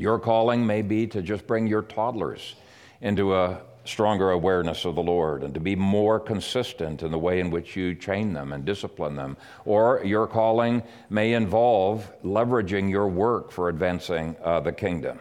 Your 0.00 0.18
calling 0.18 0.66
may 0.66 0.80
be 0.80 1.06
to 1.08 1.20
just 1.20 1.46
bring 1.46 1.66
your 1.66 1.82
toddlers 1.82 2.54
into 3.02 3.34
a 3.34 3.60
stronger 3.84 4.30
awareness 4.30 4.86
of 4.86 4.94
the 4.94 5.02
Lord 5.02 5.42
and 5.42 5.52
to 5.52 5.60
be 5.60 5.76
more 5.76 6.18
consistent 6.18 7.02
in 7.02 7.10
the 7.10 7.18
way 7.18 7.38
in 7.38 7.50
which 7.50 7.76
you 7.76 7.94
train 7.94 8.32
them 8.32 8.54
and 8.54 8.64
discipline 8.64 9.14
them. 9.14 9.36
Or 9.66 10.00
your 10.02 10.26
calling 10.26 10.82
may 11.10 11.34
involve 11.34 12.10
leveraging 12.24 12.88
your 12.88 13.08
work 13.08 13.52
for 13.52 13.68
advancing 13.68 14.36
uh, 14.42 14.60
the 14.60 14.72
kingdom. 14.72 15.20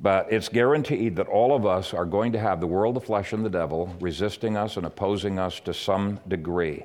But 0.00 0.32
it's 0.32 0.48
guaranteed 0.48 1.14
that 1.14 1.28
all 1.28 1.54
of 1.54 1.64
us 1.64 1.94
are 1.94 2.04
going 2.04 2.32
to 2.32 2.40
have 2.40 2.58
the 2.58 2.66
world, 2.66 2.96
the 2.96 3.00
flesh, 3.00 3.32
and 3.32 3.44
the 3.44 3.50
devil 3.50 3.94
resisting 4.00 4.56
us 4.56 4.76
and 4.76 4.84
opposing 4.84 5.38
us 5.38 5.60
to 5.60 5.72
some 5.72 6.18
degree. 6.26 6.82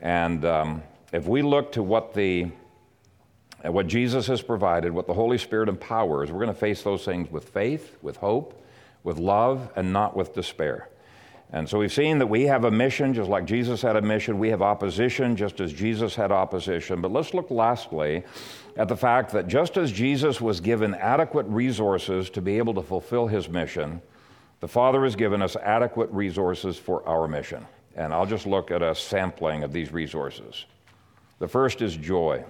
And 0.00 0.44
um, 0.44 0.84
if 1.12 1.26
we 1.26 1.42
look 1.42 1.72
to 1.72 1.82
what 1.82 2.14
the 2.14 2.52
and 3.62 3.74
what 3.74 3.86
Jesus 3.86 4.26
has 4.28 4.40
provided, 4.40 4.92
what 4.92 5.06
the 5.06 5.14
Holy 5.14 5.38
Spirit 5.38 5.68
empowers, 5.68 6.30
we're 6.30 6.40
going 6.40 6.54
to 6.54 6.58
face 6.58 6.82
those 6.82 7.04
things 7.04 7.30
with 7.30 7.48
faith, 7.48 7.96
with 8.02 8.16
hope, 8.16 8.62
with 9.04 9.18
love, 9.18 9.70
and 9.76 9.92
not 9.92 10.16
with 10.16 10.34
despair. 10.34 10.88
And 11.52 11.68
so 11.68 11.80
we've 11.80 11.92
seen 11.92 12.18
that 12.18 12.28
we 12.28 12.44
have 12.44 12.64
a 12.64 12.70
mission, 12.70 13.12
just 13.12 13.28
like 13.28 13.44
Jesus 13.44 13.82
had 13.82 13.96
a 13.96 14.02
mission. 14.02 14.38
We 14.38 14.50
have 14.50 14.62
opposition, 14.62 15.34
just 15.34 15.60
as 15.60 15.72
Jesus 15.72 16.14
had 16.14 16.30
opposition. 16.30 17.00
But 17.00 17.12
let's 17.12 17.34
look 17.34 17.50
lastly 17.50 18.22
at 18.76 18.86
the 18.86 18.96
fact 18.96 19.32
that 19.32 19.48
just 19.48 19.76
as 19.76 19.90
Jesus 19.90 20.40
was 20.40 20.60
given 20.60 20.94
adequate 20.94 21.46
resources 21.46 22.30
to 22.30 22.40
be 22.40 22.58
able 22.58 22.74
to 22.74 22.82
fulfill 22.82 23.26
his 23.26 23.48
mission, 23.48 24.00
the 24.60 24.68
Father 24.68 25.02
has 25.02 25.16
given 25.16 25.42
us 25.42 25.56
adequate 25.56 26.08
resources 26.10 26.76
for 26.76 27.06
our 27.08 27.26
mission. 27.26 27.66
And 27.96 28.12
I'll 28.14 28.26
just 28.26 28.46
look 28.46 28.70
at 28.70 28.80
a 28.80 28.94
sampling 28.94 29.64
of 29.64 29.72
these 29.72 29.92
resources. 29.92 30.66
The 31.40 31.48
first 31.48 31.82
is 31.82 31.96
joy. 31.96 32.44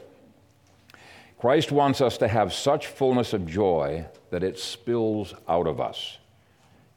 Christ 1.41 1.73
wants 1.73 2.03
us 2.03 2.19
to 2.19 2.29
have 2.29 2.53
such 2.53 2.87
fullness 2.87 3.33
of 3.33 3.47
joy 3.47 4.07
that 4.29 4.45
it 4.45 4.59
spills 4.59 5.35
out 5.49 5.67
of 5.67 5.81
us. 5.81 6.19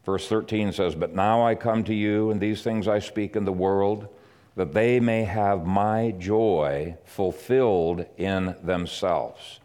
Verse 0.05 0.27
13 0.27 0.73
says, 0.73 0.95
But 0.95 1.15
now 1.15 1.47
I 1.47 1.55
come 1.55 1.85
to 1.85 1.93
you, 1.93 2.29
and 2.29 2.41
these 2.41 2.61
things 2.61 2.89
I 2.89 2.99
speak 2.99 3.37
in 3.37 3.45
the 3.45 3.53
world, 3.53 4.09
that 4.57 4.73
they 4.73 4.99
may 4.99 5.23
have 5.23 5.65
my 5.65 6.13
joy 6.17 6.97
fulfilled 7.05 8.05
in 8.17 8.53
themselves. 8.61 9.61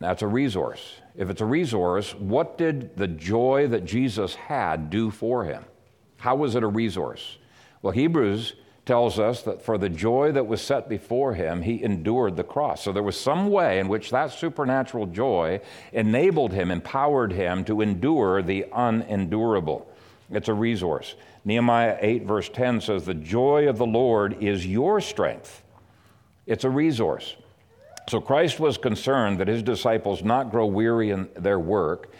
That's 0.00 0.22
a 0.22 0.26
resource. 0.26 1.00
If 1.16 1.30
it's 1.30 1.40
a 1.40 1.46
resource, 1.46 2.16
what 2.16 2.58
did 2.58 2.96
the 2.96 3.08
joy 3.08 3.68
that 3.68 3.84
Jesus 3.84 4.34
had 4.34 4.90
do 4.90 5.12
for 5.12 5.44
him? 5.44 5.64
How 6.16 6.34
was 6.34 6.56
it 6.56 6.64
a 6.64 6.68
resource? 6.68 7.38
Well, 7.82 7.92
Hebrews 7.92 8.54
tells 8.88 9.18
us 9.18 9.42
that 9.42 9.60
for 9.60 9.76
the 9.76 9.90
joy 9.90 10.32
that 10.32 10.46
was 10.46 10.62
set 10.62 10.88
before 10.88 11.34
him, 11.34 11.60
he 11.60 11.82
endured 11.82 12.36
the 12.36 12.42
cross. 12.42 12.82
So 12.82 12.90
there 12.90 13.02
was 13.02 13.20
some 13.20 13.50
way 13.50 13.80
in 13.80 13.86
which 13.86 14.10
that 14.12 14.32
supernatural 14.32 15.04
joy 15.04 15.60
enabled 15.92 16.54
him, 16.54 16.70
empowered 16.70 17.30
him 17.30 17.66
to 17.66 17.82
endure 17.82 18.40
the 18.40 18.64
unendurable. 18.72 19.86
It's 20.30 20.48
a 20.48 20.54
resource. 20.54 21.16
Nehemiah 21.44 21.98
8, 22.00 22.24
verse 22.24 22.48
10 22.48 22.80
says, 22.80 23.04
The 23.04 23.12
joy 23.12 23.68
of 23.68 23.76
the 23.76 23.84
Lord 23.84 24.42
is 24.42 24.66
your 24.66 25.02
strength. 25.02 25.62
It's 26.46 26.64
a 26.64 26.70
resource. 26.70 27.36
So 28.08 28.22
Christ 28.22 28.58
was 28.58 28.78
concerned 28.78 29.38
that 29.40 29.48
his 29.48 29.62
disciples 29.62 30.24
not 30.24 30.50
grow 30.50 30.64
weary 30.64 31.10
in 31.10 31.28
their 31.36 31.58
work. 31.58 32.10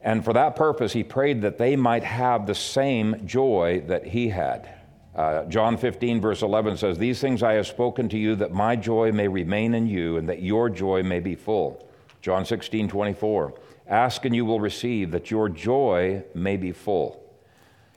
And 0.00 0.24
for 0.24 0.32
that 0.32 0.56
purpose, 0.56 0.92
he 0.92 1.04
prayed 1.04 1.42
that 1.42 1.56
they 1.56 1.76
might 1.76 2.02
have 2.02 2.48
the 2.48 2.54
same 2.56 3.24
joy 3.28 3.84
that 3.86 4.06
he 4.06 4.30
had. 4.30 4.83
Uh, 5.14 5.44
John 5.44 5.76
15, 5.76 6.20
verse 6.20 6.42
11 6.42 6.76
says, 6.76 6.98
These 6.98 7.20
things 7.20 7.42
I 7.42 7.52
have 7.54 7.66
spoken 7.66 8.08
to 8.08 8.18
you 8.18 8.34
that 8.36 8.52
my 8.52 8.74
joy 8.74 9.12
may 9.12 9.28
remain 9.28 9.74
in 9.74 9.86
you 9.86 10.16
and 10.16 10.28
that 10.28 10.42
your 10.42 10.68
joy 10.68 11.02
may 11.02 11.20
be 11.20 11.36
full. 11.36 11.88
John 12.20 12.44
16, 12.44 12.88
24, 12.88 13.54
Ask 13.86 14.24
and 14.24 14.34
you 14.34 14.44
will 14.44 14.60
receive 14.60 15.10
that 15.10 15.30
your 15.30 15.48
joy 15.48 16.24
may 16.34 16.56
be 16.56 16.72
full. 16.72 17.22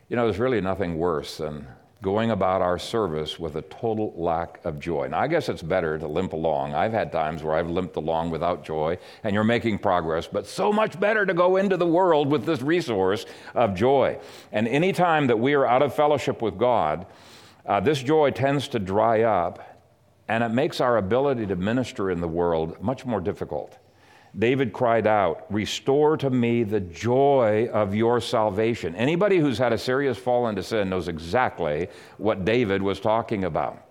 You 0.09 0.15
know, 0.15 0.25
there's 0.25 0.39
really 0.39 0.61
nothing 0.61 0.97
worse 0.97 1.37
than 1.37 1.65
going 2.01 2.29
about 2.29 2.61
our 2.61 2.77
service 2.77 3.39
with 3.39 3.55
a 3.55 3.61
total 3.63 4.13
lack 4.15 4.63
of 4.63 4.79
joy. 4.79 5.07
Now, 5.07 5.19
I 5.19 5.27
guess 5.27 5.49
it's 5.49 5.63
better 5.63 5.97
to 5.97 6.07
limp 6.07 6.33
along. 6.33 6.75
I've 6.75 6.93
had 6.93 7.11
times 7.11 7.41
where 7.41 7.55
I've 7.55 7.69
limped 7.69 7.95
along 7.95 8.29
without 8.29 8.63
joy, 8.63 8.99
and 9.23 9.33
you're 9.33 9.43
making 9.43 9.79
progress, 9.79 10.27
but 10.27 10.45
so 10.45 10.71
much 10.71 10.99
better 10.99 11.25
to 11.25 11.33
go 11.33 11.57
into 11.57 11.75
the 11.75 11.87
world 11.87 12.29
with 12.29 12.45
this 12.45 12.61
resource 12.61 13.25
of 13.55 13.73
joy. 13.73 14.19
And 14.51 14.67
any 14.67 14.93
time 14.93 15.27
that 15.27 15.39
we 15.39 15.53
are 15.55 15.65
out 15.65 15.81
of 15.81 15.95
fellowship 15.95 16.41
with 16.41 16.57
God, 16.57 17.07
uh, 17.65 17.79
this 17.79 18.01
joy 18.01 18.29
tends 18.29 18.67
to 18.69 18.79
dry 18.79 19.23
up, 19.23 19.83
and 20.27 20.43
it 20.43 20.49
makes 20.49 20.79
our 20.79 20.97
ability 20.97 21.47
to 21.47 21.55
minister 21.55 22.11
in 22.11 22.21
the 22.21 22.27
world 22.27 22.79
much 22.81 23.05
more 23.05 23.19
difficult. 23.19 23.77
David 24.37 24.71
cried 24.71 25.07
out, 25.07 25.45
Restore 25.51 26.17
to 26.17 26.29
me 26.29 26.63
the 26.63 26.79
joy 26.79 27.69
of 27.73 27.95
your 27.95 28.21
salvation. 28.21 28.95
Anybody 28.95 29.37
who's 29.37 29.57
had 29.57 29.73
a 29.73 29.77
serious 29.77 30.17
fall 30.17 30.47
into 30.47 30.61
sin 30.61 30.89
knows 30.89 31.07
exactly 31.07 31.87
what 32.17 32.45
David 32.45 32.81
was 32.81 32.99
talking 32.99 33.45
about. 33.45 33.83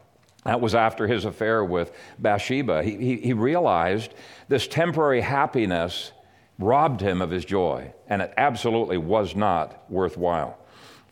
That 0.45 0.61
was 0.61 0.77
after 0.77 1.09
his 1.09 1.25
affair 1.25 1.65
with 1.65 1.91
Bathsheba. 2.21 2.85
He, 2.85 2.97
he, 2.97 3.17
he 3.17 3.33
realized 3.33 4.15
this 4.49 4.69
temporary 4.69 5.21
happiness 5.21 6.13
robbed 6.59 7.01
him 7.01 7.21
of 7.21 7.31
his 7.31 7.45
joy, 7.45 7.93
and 8.07 8.23
it 8.23 8.33
absolutely 8.37 8.99
was 8.99 9.35
not 9.35 9.91
worthwhile. 9.91 10.57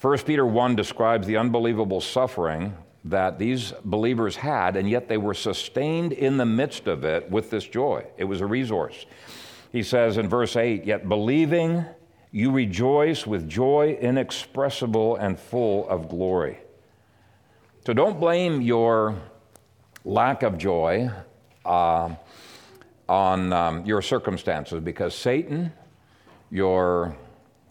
1 0.00 0.18
Peter 0.18 0.46
1 0.46 0.76
describes 0.76 1.26
the 1.26 1.36
unbelievable 1.36 2.00
suffering 2.00 2.76
that 3.04 3.38
these 3.38 3.72
believers 3.84 4.36
had, 4.36 4.76
and 4.76 4.88
yet 4.88 5.08
they 5.08 5.18
were 5.18 5.34
sustained 5.34 6.12
in 6.12 6.38
the 6.38 6.46
midst 6.46 6.86
of 6.86 7.04
it 7.04 7.30
with 7.30 7.50
this 7.50 7.64
joy. 7.64 8.04
It 8.16 8.24
was 8.24 8.40
a 8.40 8.46
resource. 8.46 9.04
He 9.70 9.82
says 9.82 10.16
in 10.16 10.28
verse 10.28 10.56
8, 10.56 10.84
Yet 10.84 11.08
believing, 11.08 11.84
you 12.30 12.50
rejoice 12.50 13.26
with 13.26 13.48
joy 13.48 13.98
inexpressible 14.00 15.16
and 15.16 15.38
full 15.38 15.88
of 15.88 16.08
glory. 16.08 16.58
So 17.86 17.92
don't 17.92 18.18
blame 18.18 18.62
your 18.62 19.20
lack 20.04 20.42
of 20.42 20.56
joy 20.56 21.10
uh, 21.64 22.14
on 23.08 23.52
um, 23.52 23.84
your 23.84 24.00
circumstances 24.00 24.80
because 24.80 25.14
Satan, 25.14 25.72
your 26.50 27.16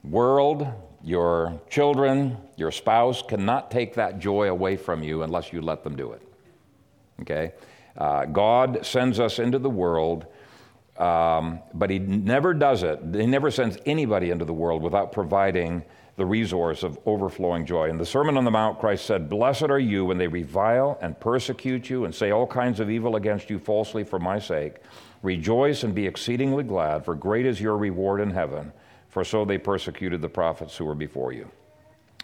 world, 0.03 0.67
your 1.03 1.59
children, 1.69 2.37
your 2.55 2.71
spouse 2.71 3.21
cannot 3.21 3.71
take 3.71 3.95
that 3.95 4.19
joy 4.19 4.49
away 4.49 4.77
from 4.77 5.03
you 5.03 5.23
unless 5.23 5.51
you 5.51 5.61
let 5.61 5.83
them 5.83 5.95
do 5.95 6.11
it. 6.13 6.21
Okay? 7.21 7.53
Uh, 7.97 8.25
God 8.25 8.85
sends 8.85 9.19
us 9.19 9.39
into 9.39 9.59
the 9.59 9.69
world, 9.69 10.25
um, 10.97 11.59
but 11.73 11.89
He 11.89 11.99
never 11.99 12.53
does 12.53 12.83
it. 12.83 12.99
He 13.13 13.25
never 13.25 13.51
sends 13.51 13.77
anybody 13.85 14.31
into 14.31 14.45
the 14.45 14.53
world 14.53 14.81
without 14.81 15.11
providing 15.11 15.83
the 16.15 16.25
resource 16.25 16.83
of 16.83 16.99
overflowing 17.05 17.65
joy. 17.65 17.89
In 17.89 17.97
the 17.97 18.05
Sermon 18.05 18.37
on 18.37 18.45
the 18.45 18.51
Mount, 18.51 18.79
Christ 18.79 19.05
said, 19.05 19.29
Blessed 19.29 19.63
are 19.63 19.79
you 19.79 20.05
when 20.05 20.17
they 20.17 20.27
revile 20.27 20.97
and 21.01 21.19
persecute 21.19 21.89
you 21.89 22.05
and 22.05 22.13
say 22.13 22.31
all 22.31 22.45
kinds 22.45 22.79
of 22.79 22.89
evil 22.89 23.15
against 23.15 23.49
you 23.49 23.57
falsely 23.57 24.03
for 24.03 24.19
my 24.19 24.37
sake. 24.37 24.75
Rejoice 25.23 25.83
and 25.83 25.95
be 25.95 26.05
exceedingly 26.05 26.63
glad, 26.63 27.03
for 27.03 27.15
great 27.15 27.45
is 27.45 27.59
your 27.59 27.77
reward 27.77 28.21
in 28.21 28.29
heaven 28.29 28.71
for 29.13 29.23
so 29.23 29.45
they 29.45 29.59
persecuted 29.59 30.23
the 30.23 30.29
prophets 30.29 30.75
who 30.75 30.85
were 30.85 30.95
before 30.95 31.31
you. 31.31 31.47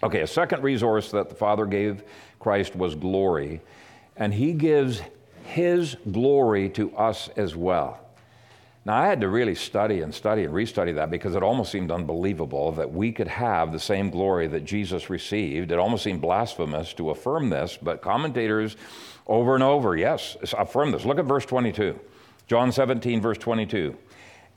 Okay, 0.01 0.21
a 0.21 0.27
second 0.27 0.63
resource 0.63 1.11
that 1.11 1.29
the 1.29 1.35
Father 1.35 1.67
gave 1.67 2.03
Christ 2.39 2.75
was 2.75 2.95
glory, 2.95 3.61
and 4.17 4.33
He 4.33 4.53
gives 4.53 5.03
His 5.43 5.95
glory 6.11 6.67
to 6.69 6.91
us 6.97 7.29
as 7.37 7.55
well. 7.55 7.99
Now, 8.85 8.95
I 8.95 9.05
had 9.05 9.21
to 9.21 9.29
really 9.29 9.53
study 9.53 10.01
and 10.01 10.15
study 10.15 10.45
and 10.45 10.53
restudy 10.53 10.95
that 10.95 11.11
because 11.11 11.35
it 11.35 11.43
almost 11.43 11.71
seemed 11.71 11.91
unbelievable 11.91 12.71
that 12.71 12.91
we 12.91 13.11
could 13.11 13.27
have 13.27 13.71
the 13.71 13.79
same 13.79 14.09
glory 14.09 14.47
that 14.47 14.65
Jesus 14.65 15.11
received. 15.11 15.71
It 15.71 15.77
almost 15.77 16.03
seemed 16.03 16.21
blasphemous 16.21 16.93
to 16.93 17.11
affirm 17.11 17.51
this, 17.51 17.77
but 17.79 18.01
commentators 18.01 18.77
over 19.27 19.53
and 19.53 19.63
over, 19.63 19.95
yes, 19.95 20.37
affirm 20.57 20.89
this. 20.89 21.05
Look 21.05 21.19
at 21.19 21.25
verse 21.25 21.45
22. 21.45 21.99
John 22.47 22.71
17, 22.71 23.21
verse 23.21 23.37
22. 23.37 23.95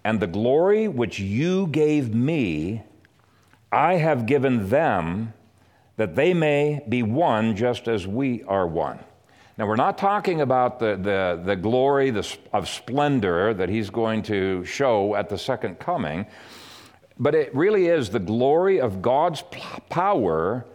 And 0.04 0.18
the 0.18 0.26
glory 0.26 0.88
which 0.88 1.18
you 1.18 1.68
gave 1.68 2.14
me, 2.14 2.82
I 3.70 3.94
have 3.94 4.26
given 4.26 4.68
them, 4.68 5.32
that 5.96 6.16
they 6.16 6.34
may 6.34 6.82
be 6.88 7.02
one 7.02 7.54
just 7.56 7.86
as 7.86 8.06
we 8.06 8.42
are 8.44 8.66
one. 8.66 8.98
Now, 9.58 9.66
we're 9.66 9.76
not 9.76 9.98
talking 9.98 10.40
about 10.40 10.78
the, 10.78 10.96
the, 10.96 11.42
the 11.44 11.56
glory 11.56 12.08
of 12.52 12.68
splendor 12.68 13.54
that 13.54 13.68
he's 13.68 13.90
going 13.90 14.22
to 14.24 14.64
show 14.64 15.14
at 15.14 15.28
the 15.28 15.38
second 15.38 15.78
coming, 15.78 16.26
but 17.18 17.34
it 17.34 17.54
really 17.54 17.86
is 17.86 18.10
the 18.10 18.18
glory 18.18 18.80
of 18.80 19.02
God's 19.02 19.44
power 19.90 20.66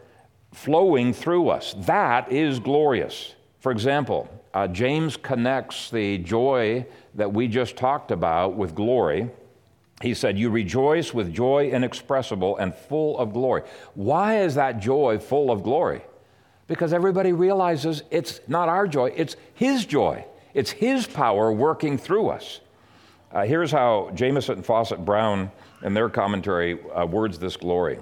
flowing 0.54 1.12
through 1.12 1.50
us. 1.50 1.74
That 1.80 2.32
is 2.32 2.60
glorious. 2.60 3.34
For 3.60 3.72
example, 3.72 4.30
uh, 4.58 4.68
James 4.68 5.18
connects 5.18 5.92
the 5.92 6.18
joy 6.18 6.84
that 7.14 7.32
we 7.32 7.48
just 7.48 7.78
talked 7.78 8.10
about 8.10 8.56
with 8.56 8.74
glory. 8.74 9.30
He 10.02 10.16
said, 10.16 10.40
You 10.40 10.50
rejoice 10.50 11.14
with 11.14 11.32
joy 11.32 11.70
inexpressible 11.70 12.58
and 12.58 12.74
full 12.74 13.20
of 13.20 13.34
glory. 13.34 13.62
Why 13.94 14.40
is 14.40 14.56
that 14.56 14.80
joy 14.80 15.20
full 15.20 15.52
of 15.52 15.62
glory? 15.62 16.02
Because 16.66 16.92
everybody 16.92 17.34
realizes 17.34 18.02
it's 18.10 18.42
not 18.48 18.68
our 18.68 18.88
joy, 18.88 19.14
it's 19.16 19.36
His 19.54 19.86
joy. 19.86 20.26
It's 20.56 20.72
His 20.72 21.06
power 21.06 21.52
working 21.52 22.00
through 22.00 22.30
us. 22.30 22.60
Uh, 23.32 23.46
here's 23.46 23.70
how 23.70 24.10
Jamieson 24.16 24.56
and 24.56 24.66
Fausset 24.66 25.06
Brown, 25.06 25.52
in 25.84 25.94
their 25.94 26.10
commentary, 26.10 26.80
uh, 26.96 27.06
words 27.06 27.38
this 27.38 27.58
glory. 27.58 28.00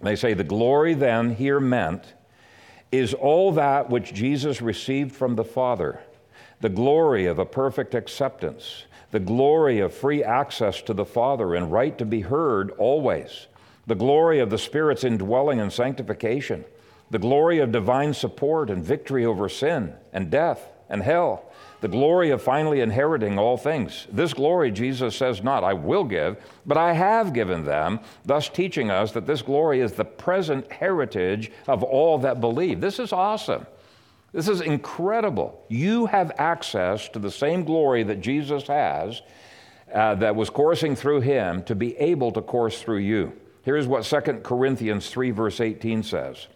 They 0.00 0.16
say, 0.16 0.32
The 0.32 0.42
glory 0.42 0.94
then 0.94 1.34
here 1.34 1.60
meant 1.60 2.14
is 2.98 3.14
all 3.14 3.52
that 3.52 3.90
which 3.90 4.14
Jesus 4.14 4.60
received 4.62 5.14
from 5.14 5.36
the 5.36 5.44
Father 5.44 6.00
the 6.60 6.68
glory 6.68 7.26
of 7.26 7.38
a 7.38 7.44
perfect 7.44 7.94
acceptance, 7.94 8.84
the 9.10 9.20
glory 9.20 9.80
of 9.80 9.92
free 9.92 10.24
access 10.24 10.80
to 10.82 10.94
the 10.94 11.04
Father 11.04 11.54
and 11.54 11.70
right 11.70 11.98
to 11.98 12.04
be 12.04 12.22
heard 12.22 12.70
always, 12.72 13.46
the 13.86 13.94
glory 13.94 14.40
of 14.40 14.50
the 14.50 14.58
Spirit's 14.58 15.04
indwelling 15.04 15.60
and 15.60 15.72
sanctification 15.72 16.64
the 17.10 17.18
glory 17.18 17.58
of 17.58 17.72
divine 17.72 18.12
support 18.12 18.70
and 18.70 18.84
victory 18.84 19.24
over 19.24 19.48
sin 19.48 19.94
and 20.12 20.30
death 20.30 20.72
and 20.88 21.02
hell, 21.02 21.45
the 21.80 21.88
glory 21.88 22.30
of 22.30 22.42
finally 22.42 22.80
inheriting 22.80 23.38
all 23.38 23.56
things. 23.56 24.06
This 24.10 24.32
glory, 24.32 24.70
Jesus 24.70 25.16
says 25.16 25.42
not, 25.42 25.64
I 25.64 25.72
will 25.72 26.04
give, 26.04 26.36
but 26.64 26.76
I 26.76 26.92
have 26.92 27.32
given 27.32 27.64
them, 27.64 28.00
thus 28.24 28.48
teaching 28.48 28.90
us 28.90 29.12
that 29.12 29.26
this 29.26 29.42
glory 29.42 29.80
is 29.80 29.92
the 29.92 30.04
present 30.04 30.70
heritage 30.72 31.50
of 31.66 31.82
all 31.82 32.18
that 32.18 32.40
believe. 32.40 32.80
This 32.80 32.98
is 32.98 33.12
awesome. 33.12 33.66
This 34.32 34.48
is 34.48 34.60
incredible. 34.60 35.64
You 35.68 36.06
have 36.06 36.32
access 36.38 37.08
to 37.10 37.18
the 37.18 37.30
same 37.30 37.64
glory 37.64 38.02
that 38.02 38.20
Jesus 38.20 38.66
has, 38.66 39.22
uh, 39.94 40.16
that 40.16 40.36
was 40.36 40.50
coursing 40.50 40.96
through 40.96 41.20
him, 41.20 41.62
to 41.64 41.74
be 41.74 41.96
able 41.96 42.32
to 42.32 42.42
course 42.42 42.82
through 42.82 42.98
you. 42.98 43.32
Here's 43.62 43.86
what 43.86 44.04
2 44.04 44.40
Corinthians 44.42 45.08
3, 45.10 45.30
verse 45.30 45.60
18 45.60 46.02
says. 46.02 46.48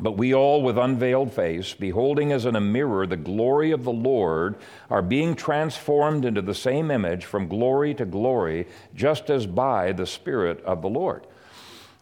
But 0.00 0.16
we 0.16 0.32
all, 0.32 0.62
with 0.62 0.78
unveiled 0.78 1.32
face, 1.32 1.74
beholding 1.74 2.30
as 2.30 2.46
in 2.46 2.54
a 2.54 2.60
mirror 2.60 3.06
the 3.06 3.16
glory 3.16 3.72
of 3.72 3.82
the 3.82 3.92
Lord, 3.92 4.56
are 4.90 5.02
being 5.02 5.34
transformed 5.34 6.24
into 6.24 6.40
the 6.40 6.54
same 6.54 6.90
image 6.90 7.24
from 7.24 7.48
glory 7.48 7.94
to 7.94 8.04
glory, 8.04 8.68
just 8.94 9.28
as 9.28 9.46
by 9.46 9.92
the 9.92 10.06
Spirit 10.06 10.62
of 10.64 10.82
the 10.82 10.88
Lord. 10.88 11.26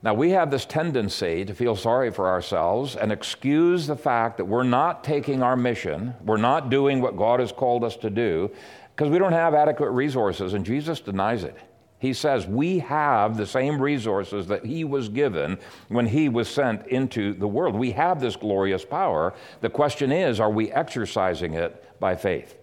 Now, 0.03 0.13
we 0.13 0.31
have 0.31 0.51
this 0.51 0.67
tendency 0.67 1.45
to 1.47 1.55
feel 1.55 1.75
sorry 1.75 2.11
for 2.11 2.29
ourselves 2.29 2.97
and 2.97 3.11
excuse 3.11 3.87
the 3.87 3.97
fact 3.97 4.37
that 4.37 4.45
we're 4.45 4.63
not 4.63 5.03
taking 5.03 5.43
our 5.43 5.57
mission, 5.57 6.15
we're 6.23 6.37
not 6.37 6.69
doing 6.69 7.01
what 7.01 7.17
God 7.17 7.41
has 7.41 7.51
called 7.51 7.83
us 7.83 7.97
to 7.97 8.11
do, 8.11 8.51
because 8.95 9.11
we 9.11 9.19
don't 9.19 9.33
have 9.33 9.55
adequate 9.55 9.91
resources, 9.91 10.53
and 10.53 10.67
Jesus 10.67 11.01
denies 11.01 11.45
it. 11.45 11.57
He 11.99 12.13
says 12.13 12.47
we 12.47 12.81
have 12.81 13.37
the 13.37 13.47
same 13.47 13.81
resources 13.81 14.47
that 14.49 14.65
he 14.65 14.85
was 14.85 15.09
given 15.09 15.59
when 15.89 16.07
he 16.07 16.29
was 16.29 16.49
sent 16.49 16.87
into 16.89 17.33
the 17.33 17.49
world. 17.49 17.75
We 17.75 17.93
have 17.93 18.21
this 18.21 18.37
glorious 18.37 18.85
power. 18.85 19.35
The 19.61 19.71
question 19.71 20.13
is, 20.13 20.39
are 20.39 20.51
we 20.51 20.71
exercising 20.71 21.55
it 21.55 21.99
by 21.99 22.15
faith? 22.15 22.59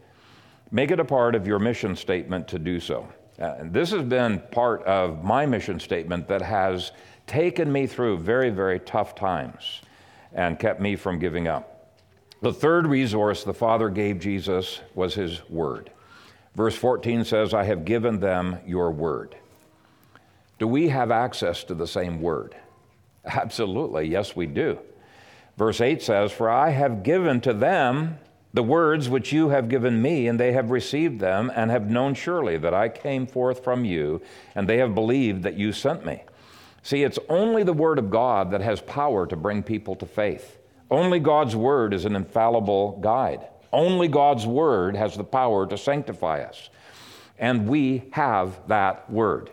Make 0.71 0.91
it 0.91 0.99
a 0.99 1.05
part 1.05 1.35
of 1.35 1.47
your 1.47 1.59
mission 1.59 1.95
statement 1.95 2.47
to 2.49 2.59
do 2.59 2.79
so. 2.79 3.07
Uh, 3.39 3.55
this 3.63 3.91
has 3.91 4.03
been 4.03 4.39
part 4.51 4.83
of 4.83 5.23
my 5.23 5.45
mission 5.45 5.79
statement 5.79 6.27
that 6.27 6.41
has 6.41 6.91
taken 7.25 7.71
me 7.71 7.87
through 7.87 8.19
very, 8.19 8.51
very 8.51 8.79
tough 8.79 9.15
times 9.15 9.81
and 10.33 10.59
kept 10.59 10.79
me 10.79 10.95
from 10.95 11.17
giving 11.17 11.47
up. 11.47 11.97
The 12.41 12.53
third 12.53 12.87
resource 12.87 13.43
the 13.43 13.53
Father 13.53 13.89
gave 13.89 14.19
Jesus 14.19 14.81
was 14.93 15.15
his 15.15 15.47
word. 15.49 15.91
Verse 16.55 16.75
14 16.75 17.25
says, 17.25 17.53
I 17.53 17.63
have 17.63 17.85
given 17.85 18.19
them 18.19 18.59
your 18.65 18.91
word. 18.91 19.35
Do 20.59 20.67
we 20.67 20.89
have 20.89 21.11
access 21.11 21.63
to 21.65 21.73
the 21.73 21.87
same 21.87 22.21
word? 22.21 22.55
Absolutely, 23.25 24.07
yes, 24.07 24.35
we 24.35 24.45
do. 24.45 24.79
Verse 25.57 25.81
8 25.81 26.01
says, 26.01 26.31
For 26.31 26.49
I 26.49 26.69
have 26.69 27.03
given 27.03 27.41
to 27.41 27.53
them 27.53 28.17
the 28.53 28.63
words 28.63 29.09
which 29.09 29.33
you 29.33 29.49
have 29.49 29.67
given 29.67 29.99
me, 30.01 30.27
and 30.27 30.39
they 30.39 30.51
have 30.53 30.69
received 30.69 31.19
them, 31.19 31.51
and 31.55 31.71
have 31.71 31.89
known 31.89 32.13
surely 32.13 32.57
that 32.57 32.73
I 32.73 32.87
came 32.87 33.25
forth 33.25 33.63
from 33.63 33.83
you, 33.83 34.21
and 34.53 34.69
they 34.69 34.77
have 34.77 34.93
believed 34.93 35.43
that 35.43 35.57
you 35.57 35.71
sent 35.71 36.05
me. 36.05 36.23
See, 36.83 37.03
it's 37.03 37.19
only 37.29 37.63
the 37.63 37.73
Word 37.73 37.97
of 37.97 38.11
God 38.11 38.51
that 38.51 38.61
has 38.61 38.81
power 38.81 39.25
to 39.25 39.35
bring 39.35 39.63
people 39.63 39.95
to 39.95 40.05
faith. 40.05 40.59
Only 40.91 41.17
God's 41.17 41.55
Word 41.55 41.93
is 41.93 42.05
an 42.05 42.15
infallible 42.15 42.99
guide. 43.01 43.47
Only 43.73 44.07
God's 44.07 44.45
Word 44.45 44.95
has 44.95 45.17
the 45.17 45.23
power 45.23 45.67
to 45.67 45.77
sanctify 45.77 46.43
us. 46.43 46.69
And 47.39 47.67
we 47.67 48.03
have 48.11 48.65
that 48.67 49.09
Word. 49.09 49.49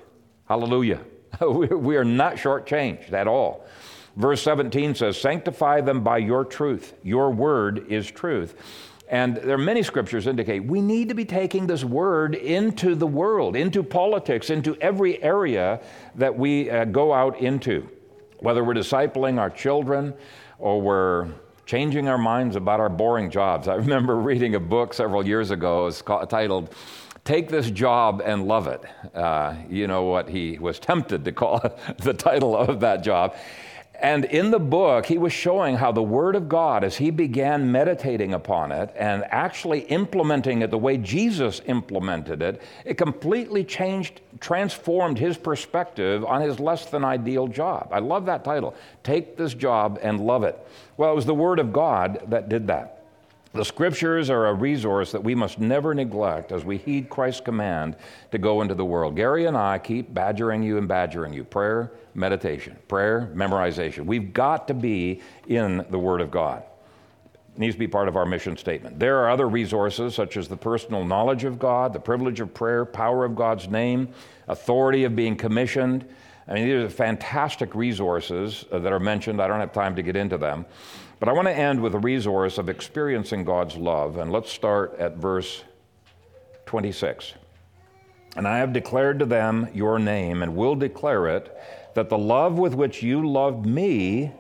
Hallelujah. 0.46 1.00
we 1.40 1.96
are 1.96 2.04
not 2.04 2.36
shortchanged 2.36 3.12
at 3.12 3.26
all. 3.26 3.66
Verse 4.16 4.42
17 4.42 4.94
says, 4.94 5.16
Sanctify 5.18 5.80
them 5.80 6.02
by 6.02 6.18
your 6.18 6.44
truth. 6.44 6.94
Your 7.02 7.30
word 7.30 7.86
is 7.88 8.10
truth. 8.10 8.54
And 9.08 9.36
there 9.36 9.54
are 9.54 9.58
many 9.58 9.82
scriptures 9.82 10.26
indicate 10.26 10.64
we 10.64 10.80
need 10.80 11.08
to 11.08 11.14
be 11.14 11.24
taking 11.24 11.66
this 11.66 11.82
word 11.82 12.34
into 12.34 12.94
the 12.94 13.06
world, 13.06 13.56
into 13.56 13.82
politics, 13.82 14.50
into 14.50 14.76
every 14.76 15.20
area 15.22 15.80
that 16.14 16.36
we 16.36 16.70
uh, 16.70 16.84
go 16.84 17.12
out 17.12 17.40
into. 17.40 17.88
Whether 18.38 18.62
we're 18.62 18.74
discipling 18.74 19.38
our 19.38 19.50
children 19.50 20.14
or 20.58 20.80
we're 20.80 21.28
changing 21.70 22.08
our 22.08 22.18
minds 22.18 22.56
about 22.56 22.80
our 22.80 22.88
boring 22.88 23.30
jobs. 23.30 23.68
I 23.68 23.76
remember 23.76 24.16
reading 24.30 24.56
a 24.56 24.60
book 24.60 24.92
several 24.92 25.24
years 25.24 25.52
ago. 25.52 25.86
It's 25.86 26.02
titled 26.02 26.74
Take 27.24 27.48
This 27.48 27.70
Job 27.70 28.20
and 28.24 28.48
Love 28.48 28.66
It. 28.66 28.82
Uh, 29.14 29.54
you 29.68 29.86
know 29.86 30.02
what 30.02 30.28
he 30.28 30.58
was 30.58 30.80
tempted 30.80 31.24
to 31.24 31.30
call 31.30 31.60
the 31.98 32.12
title 32.12 32.56
of 32.56 32.80
that 32.80 33.04
job. 33.04 33.36
And 34.00 34.24
in 34.24 34.50
the 34.50 34.58
book, 34.58 35.04
he 35.04 35.18
was 35.18 35.32
showing 35.32 35.76
how 35.76 35.92
the 35.92 36.02
Word 36.02 36.34
of 36.34 36.48
God, 36.48 36.84
as 36.84 36.96
he 36.96 37.10
began 37.10 37.70
meditating 37.70 38.32
upon 38.32 38.72
it 38.72 38.90
and 38.96 39.24
actually 39.28 39.80
implementing 39.80 40.62
it 40.62 40.70
the 40.70 40.78
way 40.78 40.96
Jesus 40.96 41.60
implemented 41.66 42.40
it, 42.40 42.62
it 42.86 42.94
completely 42.94 43.62
changed, 43.62 44.22
transformed 44.40 45.18
his 45.18 45.36
perspective 45.36 46.24
on 46.24 46.40
his 46.40 46.58
less 46.58 46.86
than 46.86 47.04
ideal 47.04 47.46
job. 47.46 47.88
I 47.92 47.98
love 47.98 48.24
that 48.26 48.42
title 48.42 48.74
Take 49.02 49.36
This 49.36 49.52
Job 49.52 49.98
and 50.02 50.18
Love 50.18 50.44
It. 50.44 50.58
Well, 50.96 51.12
it 51.12 51.14
was 51.14 51.26
the 51.26 51.34
Word 51.34 51.58
of 51.58 51.70
God 51.72 52.22
that 52.28 52.48
did 52.48 52.68
that. 52.68 52.99
The 53.52 53.64
scriptures 53.64 54.30
are 54.30 54.46
a 54.46 54.54
resource 54.54 55.10
that 55.10 55.24
we 55.24 55.34
must 55.34 55.58
never 55.58 55.92
neglect 55.92 56.52
as 56.52 56.64
we 56.64 56.76
heed 56.76 57.10
Christ's 57.10 57.40
command 57.40 57.96
to 58.30 58.38
go 58.38 58.62
into 58.62 58.76
the 58.76 58.84
world. 58.84 59.16
Gary 59.16 59.46
and 59.46 59.56
I 59.56 59.78
keep 59.78 60.14
badgering 60.14 60.62
you 60.62 60.78
and 60.78 60.86
badgering 60.86 61.32
you. 61.32 61.42
Prayer, 61.42 61.90
meditation, 62.14 62.76
prayer, 62.86 63.28
memorization. 63.34 64.06
We've 64.06 64.32
got 64.32 64.68
to 64.68 64.74
be 64.74 65.20
in 65.48 65.84
the 65.90 65.98
Word 65.98 66.20
of 66.20 66.30
God. 66.30 66.62
It 67.56 67.58
needs 67.58 67.74
to 67.74 67.80
be 67.80 67.88
part 67.88 68.06
of 68.06 68.16
our 68.16 68.24
mission 68.24 68.56
statement. 68.56 69.00
There 69.00 69.18
are 69.18 69.30
other 69.30 69.48
resources 69.48 70.14
such 70.14 70.36
as 70.36 70.46
the 70.46 70.56
personal 70.56 71.04
knowledge 71.04 71.42
of 71.42 71.58
God, 71.58 71.92
the 71.92 71.98
privilege 71.98 72.38
of 72.38 72.54
prayer, 72.54 72.84
power 72.84 73.24
of 73.24 73.34
God's 73.34 73.66
name, 73.66 74.10
authority 74.46 75.02
of 75.02 75.16
being 75.16 75.34
commissioned. 75.34 76.08
I 76.46 76.54
mean, 76.54 76.66
these 76.66 76.84
are 76.84 76.88
fantastic 76.88 77.74
resources 77.74 78.64
uh, 78.70 78.78
that 78.78 78.92
are 78.92 79.00
mentioned. 79.00 79.42
I 79.42 79.48
don't 79.48 79.58
have 79.58 79.72
time 79.72 79.96
to 79.96 80.02
get 80.02 80.14
into 80.14 80.38
them. 80.38 80.66
But 81.20 81.28
I 81.28 81.32
want 81.32 81.48
to 81.48 81.54
end 81.54 81.82
with 81.82 81.94
a 81.94 81.98
resource 81.98 82.56
of 82.56 82.70
experiencing 82.70 83.44
God's 83.44 83.76
love, 83.76 84.16
and 84.16 84.32
let's 84.32 84.50
start 84.50 84.98
at 84.98 85.18
verse 85.18 85.62
26. 86.64 87.34
And 88.36 88.48
I 88.48 88.56
have 88.56 88.72
declared 88.72 89.18
to 89.18 89.26
them 89.26 89.68
your 89.74 89.98
name, 89.98 90.42
and 90.42 90.56
will 90.56 90.74
declare 90.74 91.28
it, 91.28 91.54
that 91.94 92.08
the 92.08 92.16
love 92.16 92.58
with 92.58 92.74
which 92.74 93.02
you 93.02 93.28
loved 93.28 93.66
me 93.66 94.32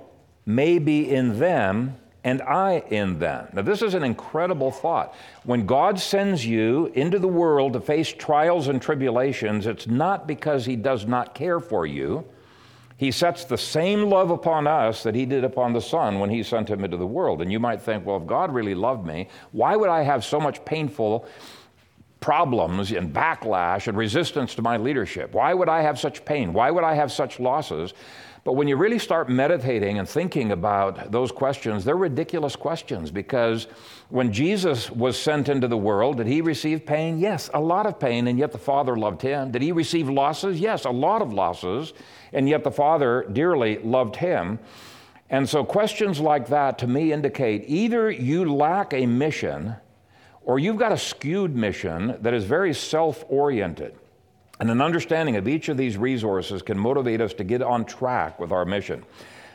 may 0.46 0.78
be 0.78 1.10
in 1.10 1.38
them, 1.38 1.98
and 2.24 2.40
I 2.40 2.82
in 2.88 3.18
them. 3.18 3.48
Now, 3.52 3.60
this 3.60 3.82
is 3.82 3.92
an 3.92 4.02
incredible 4.02 4.70
thought. 4.70 5.14
When 5.44 5.66
God 5.66 6.00
sends 6.00 6.46
you 6.46 6.86
into 6.94 7.18
the 7.18 7.28
world 7.28 7.74
to 7.74 7.80
face 7.80 8.10
trials 8.10 8.68
and 8.68 8.80
tribulations, 8.80 9.66
it's 9.66 9.86
not 9.86 10.26
because 10.26 10.64
He 10.64 10.76
does 10.76 11.04
not 11.04 11.34
care 11.34 11.60
for 11.60 11.84
you. 11.84 12.24
He 13.00 13.12
sets 13.12 13.46
the 13.46 13.56
same 13.56 14.10
love 14.10 14.30
upon 14.30 14.66
us 14.66 15.04
that 15.04 15.14
He 15.14 15.24
did 15.24 15.42
upon 15.42 15.72
the 15.72 15.80
Son 15.80 16.18
when 16.18 16.28
He 16.28 16.42
sent 16.42 16.68
Him 16.68 16.84
into 16.84 16.98
the 16.98 17.06
world. 17.06 17.40
And 17.40 17.50
you 17.50 17.58
might 17.58 17.80
think, 17.80 18.04
well, 18.04 18.18
if 18.18 18.26
God 18.26 18.52
really 18.52 18.74
loved 18.74 19.06
me, 19.06 19.28
why 19.52 19.74
would 19.74 19.88
I 19.88 20.02
have 20.02 20.22
so 20.22 20.38
much 20.38 20.62
painful 20.66 21.24
problems 22.20 22.92
and 22.92 23.10
backlash 23.10 23.88
and 23.88 23.96
resistance 23.96 24.54
to 24.56 24.60
my 24.60 24.76
leadership? 24.76 25.32
Why 25.32 25.54
would 25.54 25.70
I 25.70 25.80
have 25.80 25.98
such 25.98 26.26
pain? 26.26 26.52
Why 26.52 26.70
would 26.70 26.84
I 26.84 26.92
have 26.92 27.10
such 27.10 27.40
losses? 27.40 27.94
But 28.50 28.56
when 28.56 28.66
you 28.66 28.76
really 28.76 28.98
start 28.98 29.28
meditating 29.28 30.00
and 30.00 30.08
thinking 30.08 30.50
about 30.50 31.12
those 31.12 31.30
questions, 31.30 31.84
they're 31.84 31.94
ridiculous 31.94 32.56
questions 32.56 33.12
because 33.12 33.68
when 34.08 34.32
Jesus 34.32 34.90
was 34.90 35.16
sent 35.16 35.48
into 35.48 35.68
the 35.68 35.76
world, 35.76 36.16
did 36.16 36.26
he 36.26 36.40
receive 36.40 36.84
pain? 36.84 37.20
Yes, 37.20 37.48
a 37.54 37.60
lot 37.60 37.86
of 37.86 38.00
pain, 38.00 38.26
and 38.26 38.36
yet 38.36 38.50
the 38.50 38.58
Father 38.58 38.96
loved 38.96 39.22
him. 39.22 39.52
Did 39.52 39.62
he 39.62 39.70
receive 39.70 40.08
losses? 40.08 40.58
Yes, 40.58 40.84
a 40.84 40.90
lot 40.90 41.22
of 41.22 41.32
losses, 41.32 41.92
and 42.32 42.48
yet 42.48 42.64
the 42.64 42.72
Father 42.72 43.24
dearly 43.32 43.78
loved 43.84 44.16
him. 44.16 44.58
And 45.28 45.48
so 45.48 45.64
questions 45.64 46.18
like 46.18 46.48
that 46.48 46.76
to 46.78 46.88
me 46.88 47.12
indicate 47.12 47.66
either 47.68 48.10
you 48.10 48.52
lack 48.52 48.92
a 48.92 49.06
mission 49.06 49.76
or 50.42 50.58
you've 50.58 50.76
got 50.76 50.90
a 50.90 50.98
skewed 50.98 51.54
mission 51.54 52.18
that 52.20 52.34
is 52.34 52.42
very 52.42 52.74
self 52.74 53.24
oriented. 53.28 53.99
And 54.60 54.70
an 54.70 54.82
understanding 54.82 55.36
of 55.36 55.48
each 55.48 55.70
of 55.70 55.78
these 55.78 55.96
resources 55.96 56.60
can 56.60 56.78
motivate 56.78 57.22
us 57.22 57.32
to 57.34 57.44
get 57.44 57.62
on 57.62 57.86
track 57.86 58.38
with 58.38 58.52
our 58.52 58.66
mission. 58.66 59.04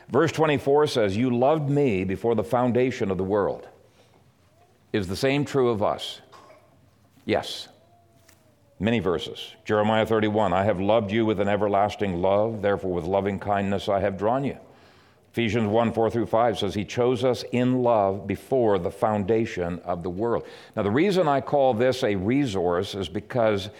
Verse 0.08 0.32
24 0.32 0.88
says, 0.88 1.16
You 1.16 1.30
loved 1.30 1.70
me 1.70 2.04
before 2.04 2.34
the 2.34 2.44
foundation 2.44 3.12
of 3.12 3.16
the 3.16 3.24
world. 3.24 3.68
Is 4.92 5.06
the 5.06 5.16
same 5.16 5.44
true 5.44 5.70
of 5.70 5.82
us? 5.82 6.20
Yes. 7.24 7.68
Many 8.80 8.98
verses. 8.98 9.54
Jeremiah 9.64 10.04
31 10.04 10.52
I 10.52 10.64
have 10.64 10.80
loved 10.80 11.12
you 11.12 11.24
with 11.24 11.40
an 11.40 11.48
everlasting 11.48 12.20
love, 12.20 12.60
therefore, 12.60 12.92
with 12.92 13.04
loving 13.04 13.38
kindness 13.38 13.88
I 13.88 14.00
have 14.00 14.18
drawn 14.18 14.42
you. 14.42 14.58
Ephesians 15.32 15.68
1 15.68 15.92
4 15.92 16.10
through 16.10 16.26
5 16.26 16.58
says, 16.58 16.74
He 16.74 16.84
chose 16.84 17.22
us 17.22 17.44
in 17.52 17.82
love 17.82 18.26
before 18.26 18.78
the 18.78 18.90
foundation 18.90 19.80
of 19.84 20.02
the 20.02 20.10
world. 20.10 20.46
Now, 20.74 20.82
the 20.82 20.90
reason 20.90 21.28
I 21.28 21.42
call 21.42 21.74
this 21.74 22.02
a 22.02 22.16
resource 22.16 22.94
is 22.94 23.08
because 23.08 23.70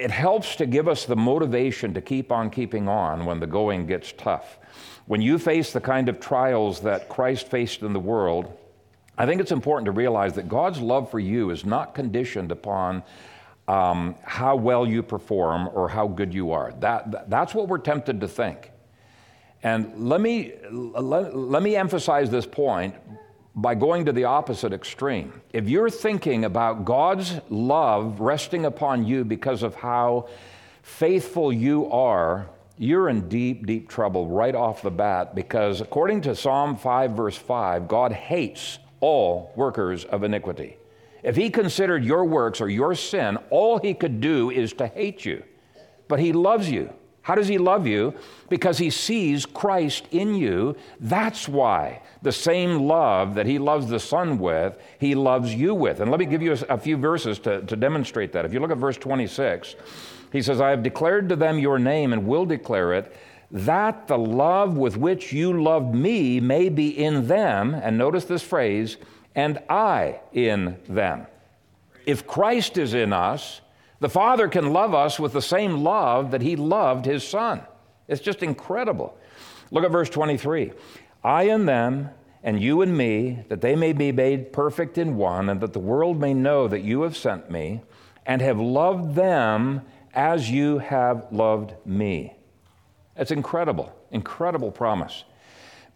it 0.00 0.10
helps 0.10 0.56
to 0.56 0.66
give 0.66 0.88
us 0.88 1.04
the 1.04 1.16
motivation 1.16 1.92
to 1.94 2.00
keep 2.00 2.32
on 2.32 2.48
keeping 2.50 2.88
on 2.88 3.26
when 3.26 3.38
the 3.38 3.46
going 3.46 3.86
gets 3.86 4.12
tough. 4.12 4.58
When 5.06 5.20
you 5.20 5.38
face 5.38 5.72
the 5.72 5.80
kind 5.80 6.08
of 6.08 6.20
trials 6.20 6.80
that 6.80 7.08
Christ 7.08 7.48
faced 7.48 7.82
in 7.82 7.92
the 7.92 8.00
world, 8.00 8.56
I 9.18 9.26
think 9.26 9.40
it's 9.40 9.52
important 9.52 9.86
to 9.86 9.92
realize 9.92 10.32
that 10.34 10.48
God's 10.48 10.80
love 10.80 11.10
for 11.10 11.20
you 11.20 11.50
is 11.50 11.64
not 11.66 11.94
conditioned 11.94 12.50
upon 12.50 13.02
um, 13.68 14.16
how 14.22 14.56
well 14.56 14.86
you 14.86 15.02
perform 15.02 15.68
or 15.74 15.88
how 15.88 16.08
good 16.08 16.32
you 16.32 16.52
are. 16.52 16.72
That, 16.80 17.28
that's 17.28 17.54
what 17.54 17.68
we're 17.68 17.78
tempted 17.78 18.20
to 18.22 18.28
think. 18.28 18.70
And 19.62 20.08
let 20.08 20.22
me, 20.22 20.54
let, 20.70 21.36
let 21.36 21.62
me 21.62 21.76
emphasize 21.76 22.30
this 22.30 22.46
point 22.46 22.94
by 23.54 23.74
going 23.74 24.04
to 24.04 24.12
the 24.12 24.24
opposite 24.24 24.72
extreme. 24.72 25.40
If 25.52 25.68
you're 25.68 25.90
thinking 25.90 26.44
about 26.44 26.84
God's 26.84 27.40
love 27.48 28.20
resting 28.20 28.64
upon 28.64 29.04
you 29.06 29.24
because 29.24 29.62
of 29.62 29.74
how 29.74 30.28
faithful 30.82 31.52
you 31.52 31.90
are, 31.90 32.48
you're 32.78 33.08
in 33.08 33.28
deep, 33.28 33.66
deep 33.66 33.88
trouble 33.88 34.28
right 34.28 34.54
off 34.54 34.82
the 34.82 34.90
bat 34.90 35.34
because 35.34 35.80
according 35.80 36.22
to 36.22 36.34
Psalm 36.34 36.76
5, 36.76 37.10
verse 37.12 37.36
5, 37.36 37.88
God 37.88 38.12
hates 38.12 38.78
all 39.00 39.52
workers 39.56 40.04
of 40.04 40.24
iniquity. 40.24 40.76
If 41.22 41.36
he 41.36 41.50
considered 41.50 42.04
your 42.04 42.24
works 42.24 42.60
or 42.60 42.68
your 42.68 42.94
sin, 42.94 43.36
all 43.50 43.78
he 43.78 43.92
could 43.92 44.20
do 44.20 44.50
is 44.50 44.72
to 44.74 44.86
hate 44.86 45.24
you. 45.24 45.42
But 46.08 46.20
he 46.20 46.32
loves 46.32 46.70
you. 46.70 46.92
How 47.30 47.36
does 47.36 47.46
he 47.46 47.58
love 47.58 47.86
you? 47.86 48.12
Because 48.48 48.76
he 48.78 48.90
sees 48.90 49.46
Christ 49.46 50.08
in 50.10 50.34
you. 50.34 50.74
That's 50.98 51.46
why 51.46 52.02
the 52.22 52.32
same 52.32 52.88
love 52.88 53.36
that 53.36 53.46
he 53.46 53.56
loves 53.56 53.86
the 53.86 54.00
Son 54.00 54.36
with, 54.36 54.76
he 54.98 55.14
loves 55.14 55.54
you 55.54 55.72
with. 55.72 56.00
And 56.00 56.10
let 56.10 56.18
me 56.18 56.26
give 56.26 56.42
you 56.42 56.56
a, 56.68 56.76
few 56.76 56.96
verses 56.96 57.38
to, 57.38 57.60
to 57.62 57.76
demonstrate 57.76 58.32
that. 58.32 58.44
If 58.44 58.52
you 58.52 58.58
look 58.58 58.72
at 58.72 58.78
verse 58.78 58.96
26, 58.96 59.76
he 60.32 60.42
says, 60.42 60.60
I 60.60 60.70
have 60.70 60.82
declared 60.82 61.28
to 61.28 61.36
them 61.36 61.60
your 61.60 61.78
name 61.78 62.12
and 62.12 62.26
will 62.26 62.46
declare 62.46 62.94
it, 62.94 63.14
that 63.52 64.08
the 64.08 64.18
love 64.18 64.76
with 64.76 64.96
which 64.96 65.32
you 65.32 65.62
loved 65.62 65.94
me 65.94 66.40
may 66.40 66.68
be 66.68 66.88
in 66.88 67.28
them. 67.28 67.74
And 67.74 67.96
notice 67.96 68.24
this 68.24 68.42
phrase, 68.42 68.96
and 69.36 69.60
I 69.68 70.18
in 70.32 70.78
them. 70.88 71.28
If 72.06 72.26
Christ 72.26 72.76
is 72.76 72.92
in 72.92 73.12
us, 73.12 73.60
the 74.00 74.08
Father 74.08 74.48
can 74.48 74.72
love 74.72 74.94
us 74.94 75.20
with 75.20 75.32
the 75.32 75.42
same 75.42 75.84
love 75.84 76.30
that 76.30 76.42
He 76.42 76.56
loved 76.56 77.06
His 77.06 77.26
Son. 77.26 77.62
It's 78.08 78.20
just 78.20 78.42
incredible. 78.42 79.16
Look 79.70 79.84
at 79.84 79.92
verse 79.92 80.10
23. 80.10 80.72
I 81.22 81.44
and 81.44 81.68
them, 81.68 82.10
and 82.42 82.60
you 82.60 82.80
and 82.82 82.96
me, 82.96 83.44
that 83.48 83.60
they 83.60 83.76
may 83.76 83.92
be 83.92 84.10
made 84.10 84.52
perfect 84.52 84.98
in 84.98 85.16
one, 85.16 85.48
and 85.48 85.60
that 85.60 85.74
the 85.74 85.78
world 85.78 86.18
may 86.18 86.34
know 86.34 86.66
that 86.66 86.80
you 86.80 87.02
have 87.02 87.16
sent 87.16 87.50
me, 87.50 87.82
and 88.26 88.40
have 88.40 88.58
loved 88.58 89.14
them 89.14 89.82
as 90.14 90.50
you 90.50 90.78
have 90.78 91.26
loved 91.30 91.74
me. 91.84 92.34
It's 93.16 93.30
incredible, 93.30 93.92
incredible 94.10 94.70
promise. 94.70 95.24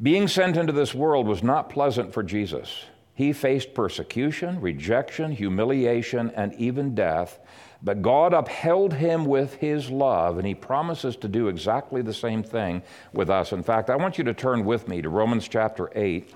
Being 0.03 0.29
sent 0.29 0.57
into 0.57 0.73
this 0.73 0.95
world 0.95 1.27
was 1.27 1.43
not 1.43 1.71
pleasant 1.71 2.13
for 2.13 2.23
Jesus. 2.23 2.85
He 3.15 3.33
faced 3.33 3.75
persecution, 3.75 4.61
rejection, 4.61 5.33
humiliation, 5.33 6.31
and 6.37 6.53
even 6.55 6.95
death 6.95 7.39
but 7.85 8.01
God 8.01 8.33
upheld 8.33 8.95
him 8.95 9.27
with 9.27 9.57
his 9.57 9.91
love, 9.91 10.39
and 10.39 10.47
he 10.47 10.55
promises 10.55 11.17
to 11.17 11.29
do 11.29 11.49
exactly 11.49 12.01
the 12.01 12.15
same 12.15 12.43
thing 12.43 12.83
with 13.13 13.29
us. 13.29 13.53
In 13.53 13.63
fact, 13.63 13.91
I 13.91 13.97
want 13.97 14.17
you 14.17 14.25
to 14.25 14.33
turn 14.33 14.65
with 14.65 14.89
me 14.89 15.03
to 15.03 15.11
Romans 15.11 15.47
chapter 15.47 15.91
8. 15.95 16.35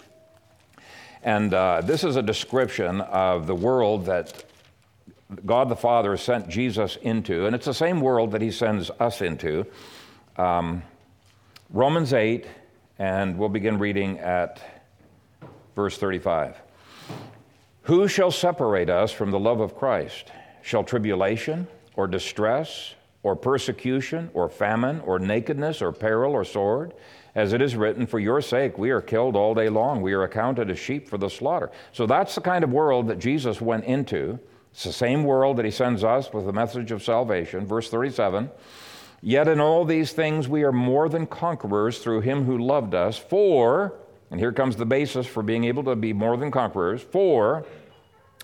And 1.22 1.54
uh, 1.54 1.80
this 1.80 2.04
is 2.04 2.16
a 2.16 2.22
description 2.22 3.00
of 3.00 3.46
the 3.46 3.54
world 3.54 4.04
that 4.06 4.44
God 5.46 5.70
the 5.70 5.76
Father 5.76 6.18
sent 6.18 6.50
Jesus 6.50 6.96
into, 6.96 7.46
and 7.46 7.54
it's 7.54 7.66
the 7.66 7.72
same 7.72 8.02
world 8.02 8.32
that 8.32 8.42
he 8.42 8.50
sends 8.50 8.90
us 9.00 9.22
into. 9.22 9.66
Um, 10.36 10.82
Romans 11.70 12.12
8, 12.12 12.46
and 12.98 13.38
we'll 13.38 13.48
begin 13.48 13.78
reading 13.78 14.18
at 14.18 14.60
verse 15.74 15.96
35. 15.96 16.60
Who 17.82 18.06
shall 18.06 18.30
separate 18.30 18.90
us 18.90 19.12
from 19.12 19.30
the 19.30 19.38
love 19.38 19.60
of 19.60 19.74
Christ? 19.74 20.30
Shall 20.62 20.84
tribulation 20.84 21.66
or 21.96 22.06
distress 22.06 22.94
or 23.22 23.36
persecution 23.36 24.30
or 24.34 24.48
famine 24.48 25.00
or 25.00 25.18
nakedness 25.18 25.82
or 25.82 25.92
peril 25.92 26.32
or 26.32 26.44
sword? 26.44 26.94
As 27.34 27.52
it 27.52 27.62
is 27.62 27.76
written, 27.76 28.06
For 28.06 28.18
your 28.18 28.40
sake 28.40 28.78
we 28.78 28.90
are 28.90 29.00
killed 29.00 29.36
all 29.36 29.54
day 29.54 29.68
long. 29.68 30.02
We 30.02 30.12
are 30.12 30.24
accounted 30.24 30.70
as 30.70 30.78
sheep 30.78 31.08
for 31.08 31.18
the 31.18 31.30
slaughter. 31.30 31.70
So 31.92 32.06
that's 32.06 32.34
the 32.34 32.40
kind 32.40 32.64
of 32.64 32.72
world 32.72 33.08
that 33.08 33.18
Jesus 33.18 33.60
went 33.60 33.84
into. 33.84 34.38
It's 34.72 34.84
the 34.84 34.92
same 34.92 35.24
world 35.24 35.56
that 35.56 35.64
he 35.64 35.70
sends 35.70 36.04
us 36.04 36.32
with 36.32 36.46
the 36.46 36.52
message 36.52 36.92
of 36.92 37.02
salvation. 37.02 37.66
Verse 37.66 37.90
37 37.90 38.50
Yet 39.20 39.48
in 39.48 39.60
all 39.60 39.84
these 39.84 40.12
things 40.12 40.48
we 40.48 40.62
are 40.62 40.72
more 40.72 41.08
than 41.08 41.26
conquerors 41.26 41.98
through 41.98 42.20
him 42.20 42.44
who 42.44 42.58
loved 42.58 42.94
us. 42.94 43.18
For, 43.18 43.94
and 44.30 44.38
here 44.38 44.52
comes 44.52 44.76
the 44.76 44.86
basis 44.86 45.26
for 45.26 45.42
being 45.42 45.64
able 45.64 45.82
to 45.84 45.96
be 45.96 46.12
more 46.12 46.36
than 46.36 46.50
conquerors, 46.50 47.02
for 47.02 47.66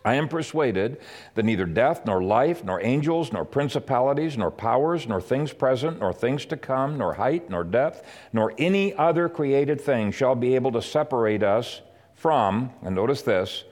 I 0.04 0.14
am 0.14 0.28
persuaded 0.28 1.00
that 1.34 1.44
neither 1.44 1.64
death, 1.64 2.04
nor 2.04 2.22
life, 2.22 2.62
nor 2.62 2.80
angels, 2.82 3.32
nor 3.32 3.44
principalities, 3.44 4.36
nor 4.36 4.50
powers, 4.50 5.08
nor 5.08 5.20
things 5.20 5.52
present, 5.52 6.00
nor 6.00 6.12
things 6.12 6.44
to 6.46 6.58
come, 6.58 6.98
nor 6.98 7.14
height, 7.14 7.48
nor 7.48 7.64
depth, 7.64 8.02
nor 8.32 8.52
any 8.58 8.94
other 8.94 9.28
created 9.30 9.80
thing 9.80 10.12
shall 10.12 10.34
be 10.34 10.54
able 10.54 10.72
to 10.72 10.82
separate 10.82 11.42
us 11.42 11.80
from, 12.14 12.70
and 12.82 12.94
notice 12.94 13.22
this, 13.22 13.64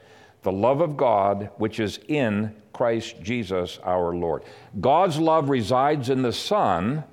the 0.42 0.52
love 0.52 0.80
of 0.80 0.96
God 0.96 1.50
which 1.56 1.78
is 1.78 2.00
in 2.08 2.54
Christ 2.72 3.22
Jesus 3.22 3.78
our 3.84 4.14
Lord. 4.14 4.42
God's 4.80 5.18
love 5.18 5.50
resides 5.50 6.08
in 6.08 6.22
the 6.22 6.32
Son 6.32 7.04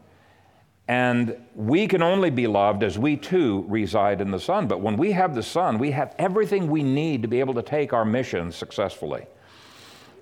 and 0.89 1.37
we 1.53 1.87
can 1.87 2.01
only 2.01 2.31
be 2.31 2.47
loved 2.47 2.81
as 2.81 2.97
we 2.97 3.15
too 3.15 3.63
reside 3.67 4.21
in 4.21 4.31
the 4.31 4.39
Son. 4.39 4.67
But 4.67 4.81
when 4.81 4.97
we 4.97 5.11
have 5.11 5.35
the 5.35 5.43
Son, 5.43 5.77
we 5.77 5.91
have 5.91 6.15
everything 6.17 6.67
we 6.67 6.81
need 6.81 7.21
to 7.21 7.27
be 7.27 7.39
able 7.39 7.53
to 7.53 7.61
take 7.61 7.93
our 7.93 8.03
mission 8.03 8.51
successfully. 8.51 9.27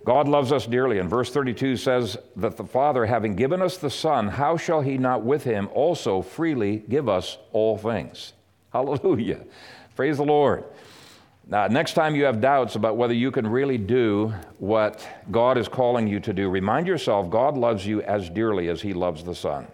God 0.03 0.28
loves 0.28 0.51
us 0.51 0.65
dearly, 0.65 0.99
and 0.99 1.09
verse 1.09 1.32
32 1.32 1.78
says 1.78 2.18
that 2.36 2.57
the 2.57 2.65
Father, 2.65 3.05
having 3.05 3.34
given 3.34 3.61
us 3.61 3.78
the 3.78 3.89
Son, 3.89 4.28
how 4.28 4.57
shall 4.57 4.82
He 4.82 4.97
not 4.97 5.24
with 5.24 5.45
Him 5.45 5.70
also 5.74 6.22
freely 6.22 6.84
give 6.89 7.07
us 7.07 7.38
all 7.53 7.78
things? 7.78 8.34
Hallelujah. 8.74 9.45
Praise 9.95 10.18
the 10.18 10.26
Lord. 10.26 10.65
Now, 11.47 11.68
next 11.68 11.93
time 11.93 12.13
you 12.13 12.26
have 12.26 12.41
doubts 12.41 12.76
about 12.76 12.97
whether 12.97 13.13
you 13.13 13.32
can 13.32 13.47
really 13.47 13.78
do 13.78 14.34
what 14.57 15.07
God 15.32 15.57
is 15.57 15.70
calling 15.70 16.09
you 16.09 16.20
to 16.20 16.34
do, 16.34 16.49
remind 16.49 16.88
yourself 16.88 17.30
God 17.30 17.57
loves 17.57 17.88
you 17.88 18.01
as 18.01 18.30
dearly 18.30 18.68
as 18.68 18.82
He 18.82 18.93
loves 18.93 19.24
the 19.24 19.34
Son. 19.36 19.65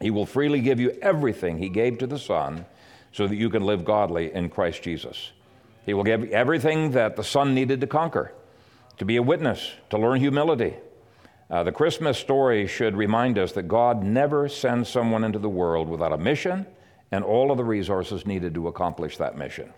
He 0.00 0.10
will 0.10 0.26
freely 0.26 0.60
give 0.60 0.80
you 0.80 0.96
everything 1.02 1.58
He 1.58 1.68
gave 1.68 1.98
to 1.98 2.06
the 2.06 2.18
Son 2.18 2.64
so 3.12 3.26
that 3.26 3.36
you 3.36 3.50
can 3.50 3.64
live 3.64 3.84
godly 3.84 4.32
in 4.32 4.48
Christ 4.48 4.82
Jesus. 4.82 5.32
He 5.84 5.94
will 5.94 6.04
give 6.04 6.30
everything 6.30 6.92
that 6.92 7.16
the 7.16 7.24
Son 7.24 7.54
needed 7.54 7.80
to 7.80 7.86
conquer, 7.86 8.32
to 8.98 9.04
be 9.04 9.16
a 9.16 9.22
witness, 9.22 9.72
to 9.90 9.98
learn 9.98 10.20
humility. 10.20 10.76
Uh, 11.50 11.64
the 11.64 11.72
Christmas 11.72 12.16
story 12.16 12.66
should 12.66 12.96
remind 12.96 13.36
us 13.36 13.52
that 13.52 13.64
God 13.64 14.04
never 14.04 14.48
sends 14.48 14.88
someone 14.88 15.24
into 15.24 15.40
the 15.40 15.48
world 15.48 15.88
without 15.88 16.12
a 16.12 16.18
mission 16.18 16.66
and 17.10 17.24
all 17.24 17.50
of 17.50 17.56
the 17.56 17.64
resources 17.64 18.24
needed 18.24 18.54
to 18.54 18.68
accomplish 18.68 19.16
that 19.16 19.36
mission. 19.36 19.72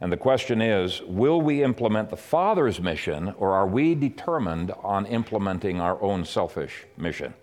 And 0.00 0.12
the 0.12 0.16
question 0.16 0.62
is 0.62 1.02
will 1.02 1.40
we 1.40 1.64
implement 1.64 2.10
the 2.10 2.16
Father's 2.16 2.80
mission, 2.80 3.34
or 3.36 3.52
are 3.52 3.66
we 3.66 3.96
determined 3.96 4.70
on 4.82 5.06
implementing 5.06 5.80
our 5.80 6.00
own 6.00 6.24
selfish 6.24 6.86
mission? 6.96 7.34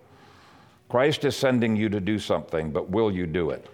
Christ 0.90 1.26
is 1.26 1.36
sending 1.36 1.76
you 1.76 1.90
to 1.90 2.00
do 2.00 2.20
something, 2.20 2.72
but 2.72 2.90
will 2.90 3.12
you 3.12 3.26
do 3.26 3.50
it? 3.50 3.68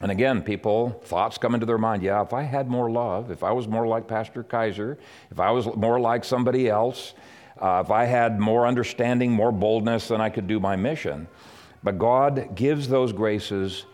And 0.00 0.10
again, 0.10 0.42
people, 0.42 1.00
thoughts 1.04 1.38
come 1.38 1.54
into 1.54 1.66
their 1.66 1.78
mind. 1.78 2.02
Yeah, 2.02 2.22
if 2.22 2.32
I 2.32 2.42
had 2.42 2.68
more 2.68 2.90
love, 2.90 3.30
if 3.30 3.42
I 3.42 3.52
was 3.52 3.68
more 3.68 3.86
like 3.86 4.08
Pastor 4.08 4.42
Kaiser, 4.42 4.98
if 5.30 5.38
I 5.38 5.50
was 5.50 5.66
more 5.76 6.00
like 6.00 6.24
somebody 6.24 6.68
else, 6.68 7.14
uh, 7.60 7.82
if 7.84 7.90
I 7.90 8.04
had 8.04 8.40
more 8.40 8.66
understanding, 8.66 9.30
more 9.30 9.52
boldness, 9.52 10.08
then 10.08 10.20
I 10.20 10.28
could 10.28 10.46
do 10.48 10.58
my 10.58 10.76
mission. 10.76 11.28
But 11.82 11.98
God 11.98 12.56
gives 12.56 12.88
those 12.88 13.12
graces 13.12 13.86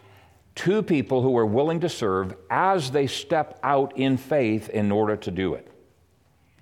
to 0.56 0.82
people 0.82 1.22
who 1.22 1.36
are 1.36 1.46
willing 1.46 1.80
to 1.80 1.88
serve 1.88 2.34
as 2.48 2.90
they 2.90 3.06
step 3.06 3.58
out 3.62 3.96
in 3.96 4.16
faith 4.16 4.68
in 4.70 4.90
order 4.90 5.16
to 5.16 5.30
do 5.30 5.54
it. 5.54 5.70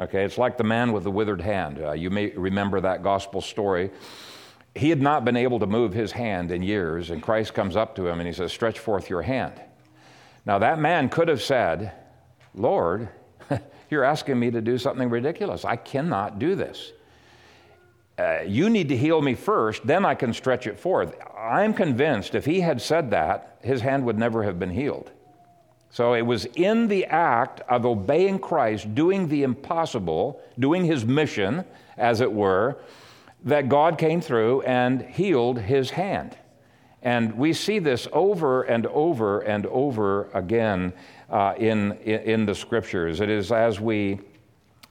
Okay, 0.00 0.24
it's 0.24 0.38
like 0.38 0.56
the 0.56 0.64
man 0.64 0.92
with 0.92 1.04
the 1.04 1.10
withered 1.10 1.40
hand. 1.40 1.80
Uh, 1.82 1.92
you 1.92 2.10
may 2.10 2.30
remember 2.30 2.80
that 2.80 3.02
gospel 3.02 3.40
story. 3.40 3.90
He 4.74 4.90
had 4.90 5.02
not 5.02 5.24
been 5.24 5.36
able 5.36 5.58
to 5.60 5.66
move 5.66 5.92
his 5.92 6.12
hand 6.12 6.52
in 6.52 6.62
years, 6.62 7.10
and 7.10 7.22
Christ 7.22 7.54
comes 7.54 7.76
up 7.76 7.96
to 7.96 8.06
him 8.06 8.20
and 8.20 8.26
he 8.26 8.32
says, 8.32 8.52
Stretch 8.52 8.78
forth 8.78 9.10
your 9.10 9.22
hand. 9.22 9.60
Now, 10.46 10.58
that 10.60 10.78
man 10.78 11.08
could 11.08 11.28
have 11.28 11.42
said, 11.42 11.92
Lord, 12.54 13.08
you're 13.90 14.04
asking 14.04 14.38
me 14.38 14.50
to 14.50 14.60
do 14.60 14.78
something 14.78 15.10
ridiculous. 15.10 15.64
I 15.64 15.76
cannot 15.76 16.38
do 16.38 16.54
this. 16.54 16.92
Uh, 18.18 18.40
you 18.46 18.68
need 18.68 18.88
to 18.88 18.96
heal 18.96 19.22
me 19.22 19.34
first, 19.34 19.86
then 19.86 20.04
I 20.04 20.14
can 20.14 20.32
stretch 20.32 20.66
it 20.66 20.78
forth. 20.78 21.14
I'm 21.38 21.72
convinced 21.72 22.34
if 22.34 22.44
he 22.44 22.60
had 22.60 22.80
said 22.80 23.10
that, 23.12 23.58
his 23.62 23.80
hand 23.80 24.04
would 24.06 24.18
never 24.18 24.42
have 24.42 24.58
been 24.58 24.70
healed. 24.70 25.12
So 25.90 26.14
it 26.14 26.22
was 26.22 26.44
in 26.56 26.88
the 26.88 27.06
act 27.06 27.60
of 27.68 27.86
obeying 27.86 28.40
Christ, 28.40 28.94
doing 28.94 29.28
the 29.28 29.44
impossible, 29.44 30.40
doing 30.58 30.84
his 30.84 31.04
mission, 31.04 31.64
as 31.96 32.20
it 32.20 32.32
were, 32.32 32.78
that 33.44 33.68
God 33.68 33.98
came 33.98 34.20
through 34.20 34.62
and 34.62 35.02
healed 35.02 35.60
his 35.60 35.90
hand. 35.90 36.36
And 37.02 37.36
we 37.36 37.52
see 37.52 37.78
this 37.78 38.08
over 38.12 38.62
and 38.62 38.86
over 38.86 39.40
and 39.40 39.66
over 39.66 40.28
again 40.34 40.92
uh, 41.30 41.54
in, 41.56 41.92
in, 41.92 42.44
the 42.44 42.54
scriptures. 42.54 43.20
It 43.20 43.30
is 43.30 43.52
as 43.52 43.80
we 43.80 44.18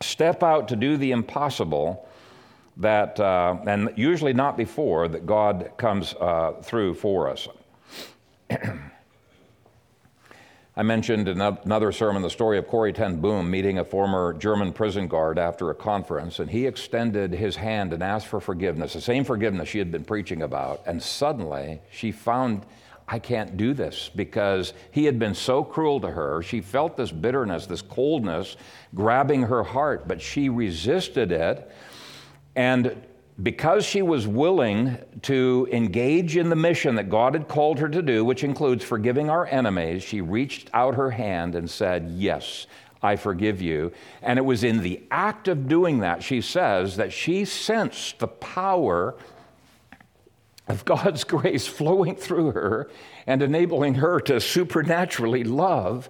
step 0.01 0.43
out 0.43 0.67
to 0.69 0.75
do 0.75 0.95
the 0.97 1.11
impossible 1.11 2.07
that, 2.77 3.19
uh, 3.19 3.57
and 3.65 3.91
usually 3.95 4.33
not 4.33 4.55
before, 4.55 5.07
that 5.07 5.25
God 5.25 5.71
comes 5.77 6.13
uh, 6.13 6.53
through 6.61 6.93
for 6.93 7.29
us. 7.29 7.47
I 10.77 10.83
mentioned 10.83 11.27
in 11.27 11.41
another 11.41 11.91
sermon 11.91 12.21
the 12.21 12.29
story 12.29 12.59
of 12.59 12.67
Corrie 12.67 12.93
ten 12.93 13.19
Boom 13.19 13.49
meeting 13.49 13.79
a 13.79 13.83
former 13.83 14.31
German 14.33 14.71
prison 14.71 15.07
guard 15.07 15.39
after 15.39 15.71
a 15.71 15.75
conference, 15.75 16.37
and 16.37 16.47
he 16.51 16.67
extended 16.67 17.33
his 17.33 17.55
hand 17.55 17.93
and 17.93 18.03
asked 18.03 18.27
for 18.27 18.39
forgiveness, 18.39 18.93
the 18.93 19.01
same 19.01 19.23
forgiveness 19.23 19.67
she 19.67 19.79
had 19.79 19.91
been 19.91 20.05
preaching 20.05 20.43
about. 20.43 20.83
And 20.85 21.01
suddenly 21.01 21.81
she 21.89 22.11
found, 22.11 22.63
I 23.07 23.17
can't 23.17 23.57
do 23.57 23.73
this 23.73 24.11
because 24.15 24.73
he 24.91 25.05
had 25.05 25.17
been 25.17 25.33
so 25.33 25.63
cruel 25.63 25.99
to 26.01 26.11
her. 26.11 26.43
She 26.43 26.61
felt 26.61 26.95
this 26.95 27.11
bitterness, 27.11 27.65
this 27.65 27.81
coldness 27.81 28.55
grabbing 28.93 29.41
her 29.41 29.63
heart, 29.63 30.07
but 30.07 30.21
she 30.21 30.47
resisted 30.47 31.31
it 31.31 31.71
and 32.55 33.03
because 33.41 33.85
she 33.85 34.01
was 34.01 34.27
willing 34.27 34.97
to 35.21 35.67
engage 35.71 36.37
in 36.37 36.49
the 36.49 36.55
mission 36.55 36.95
that 36.95 37.09
God 37.09 37.33
had 37.33 37.47
called 37.47 37.77
her 37.79 37.89
to 37.89 38.01
do, 38.01 38.25
which 38.25 38.43
includes 38.43 38.83
forgiving 38.83 39.29
our 39.29 39.45
enemies, 39.45 40.01
she 40.01 40.21
reached 40.21 40.71
out 40.73 40.95
her 40.95 41.11
hand 41.11 41.53
and 41.53 41.69
said, 41.69 42.09
Yes, 42.15 42.65
I 43.01 43.15
forgive 43.15 43.61
you. 43.61 43.91
And 44.23 44.39
it 44.39 44.41
was 44.41 44.63
in 44.63 44.81
the 44.81 45.03
act 45.11 45.47
of 45.47 45.67
doing 45.67 45.99
that, 45.99 46.23
she 46.23 46.41
says, 46.41 46.97
that 46.97 47.13
she 47.13 47.45
sensed 47.45 48.17
the 48.19 48.27
power 48.27 49.15
of 50.67 50.83
God's 50.83 51.23
grace 51.25 51.67
flowing 51.67 52.15
through 52.15 52.51
her 52.51 52.89
and 53.27 53.43
enabling 53.43 53.95
her 53.95 54.19
to 54.21 54.41
supernaturally 54.41 55.43
love 55.43 56.09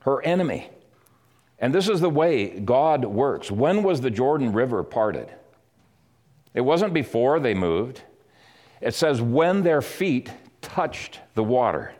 her 0.00 0.22
enemy. 0.22 0.70
And 1.58 1.74
this 1.74 1.88
is 1.88 2.00
the 2.00 2.10
way 2.10 2.60
God 2.60 3.04
works. 3.04 3.50
When 3.50 3.82
was 3.82 4.00
the 4.00 4.10
Jordan 4.10 4.52
River 4.52 4.84
parted? 4.84 5.28
It 6.54 6.62
wasn't 6.62 6.94
before 6.94 7.40
they 7.40 7.54
moved. 7.54 8.02
It 8.80 8.94
says 8.94 9.20
when 9.20 9.62
their 9.62 9.82
feet 9.82 10.30
touched 10.60 11.20
the 11.34 11.44
water. 11.44 11.94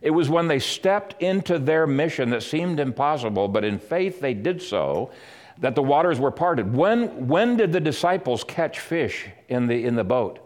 It 0.00 0.10
was 0.10 0.28
when 0.28 0.48
they 0.48 0.58
stepped 0.58 1.22
into 1.22 1.58
their 1.58 1.86
mission 1.86 2.30
that 2.30 2.42
seemed 2.42 2.80
impossible, 2.80 3.48
but 3.48 3.64
in 3.64 3.78
faith 3.78 4.20
they 4.20 4.34
did 4.34 4.60
so, 4.60 5.12
that 5.58 5.74
the 5.76 5.82
waters 5.82 6.18
were 6.18 6.30
parted. 6.30 6.74
When, 6.74 7.28
when 7.28 7.56
did 7.56 7.72
the 7.72 7.80
disciples 7.80 8.42
catch 8.42 8.80
fish 8.80 9.28
in 9.48 9.66
the, 9.66 9.84
in 9.84 9.94
the 9.94 10.04
boat? 10.04 10.40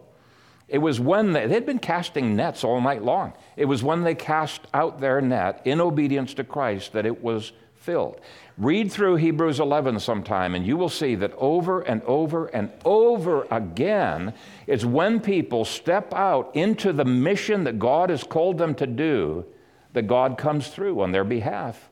It 0.68 0.78
was 0.78 1.00
when 1.00 1.32
they, 1.32 1.46
they'd 1.46 1.64
been 1.64 1.78
casting 1.78 2.36
nets 2.36 2.64
all 2.64 2.80
night 2.80 3.02
long. 3.02 3.32
It 3.56 3.66
was 3.66 3.82
when 3.82 4.02
they 4.02 4.14
cast 4.14 4.62
out 4.74 5.00
their 5.00 5.20
net 5.20 5.62
in 5.64 5.80
obedience 5.80 6.34
to 6.34 6.44
Christ 6.44 6.92
that 6.92 7.06
it 7.06 7.22
was 7.22 7.52
filled. 7.76 8.20
Read 8.58 8.90
through 8.90 9.16
Hebrews 9.16 9.60
11 9.60 10.00
sometime, 10.00 10.54
and 10.54 10.66
you 10.66 10.78
will 10.78 10.88
see 10.88 11.14
that 11.16 11.34
over 11.36 11.82
and 11.82 12.00
over 12.04 12.46
and 12.46 12.70
over 12.86 13.46
again, 13.50 14.32
it's 14.66 14.84
when 14.84 15.20
people 15.20 15.66
step 15.66 16.14
out 16.14 16.56
into 16.56 16.94
the 16.94 17.04
mission 17.04 17.64
that 17.64 17.78
God 17.78 18.08
has 18.08 18.24
called 18.24 18.56
them 18.56 18.74
to 18.76 18.86
do 18.86 19.44
that 19.92 20.06
God 20.06 20.38
comes 20.38 20.68
through 20.68 21.02
on 21.02 21.12
their 21.12 21.24
behalf. 21.24 21.90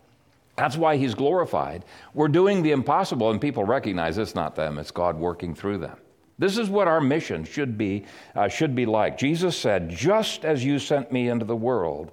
That's 0.57 0.77
why 0.77 0.97
He's 0.97 1.15
glorified. 1.15 1.85
We're 2.15 2.29
doing 2.29 2.63
the 2.63 2.73
impossible, 2.73 3.31
and 3.31 3.41
people 3.41 3.65
recognize 3.65 4.17
it's 4.17 4.35
not 4.35 4.57
them, 4.57 4.79
it's 4.79 4.91
God 4.91 5.19
working 5.19 5.55
through 5.55 5.79
them. 5.79 5.99
This 6.39 6.57
is 6.57 6.71
what 6.71 6.89
our 6.89 7.01
mission 7.01 7.45
should 7.45 7.77
be, 7.77 8.07
uh, 8.35 8.49
should 8.49 8.75
be 8.75 8.87
like. 8.87 9.19
Jesus 9.19 9.57
said, 9.57 9.91
Just 9.91 10.47
as 10.47 10.65
you 10.65 10.79
sent 10.79 11.13
me 11.13 11.29
into 11.29 11.45
the 11.45 11.55
world, 11.55 12.11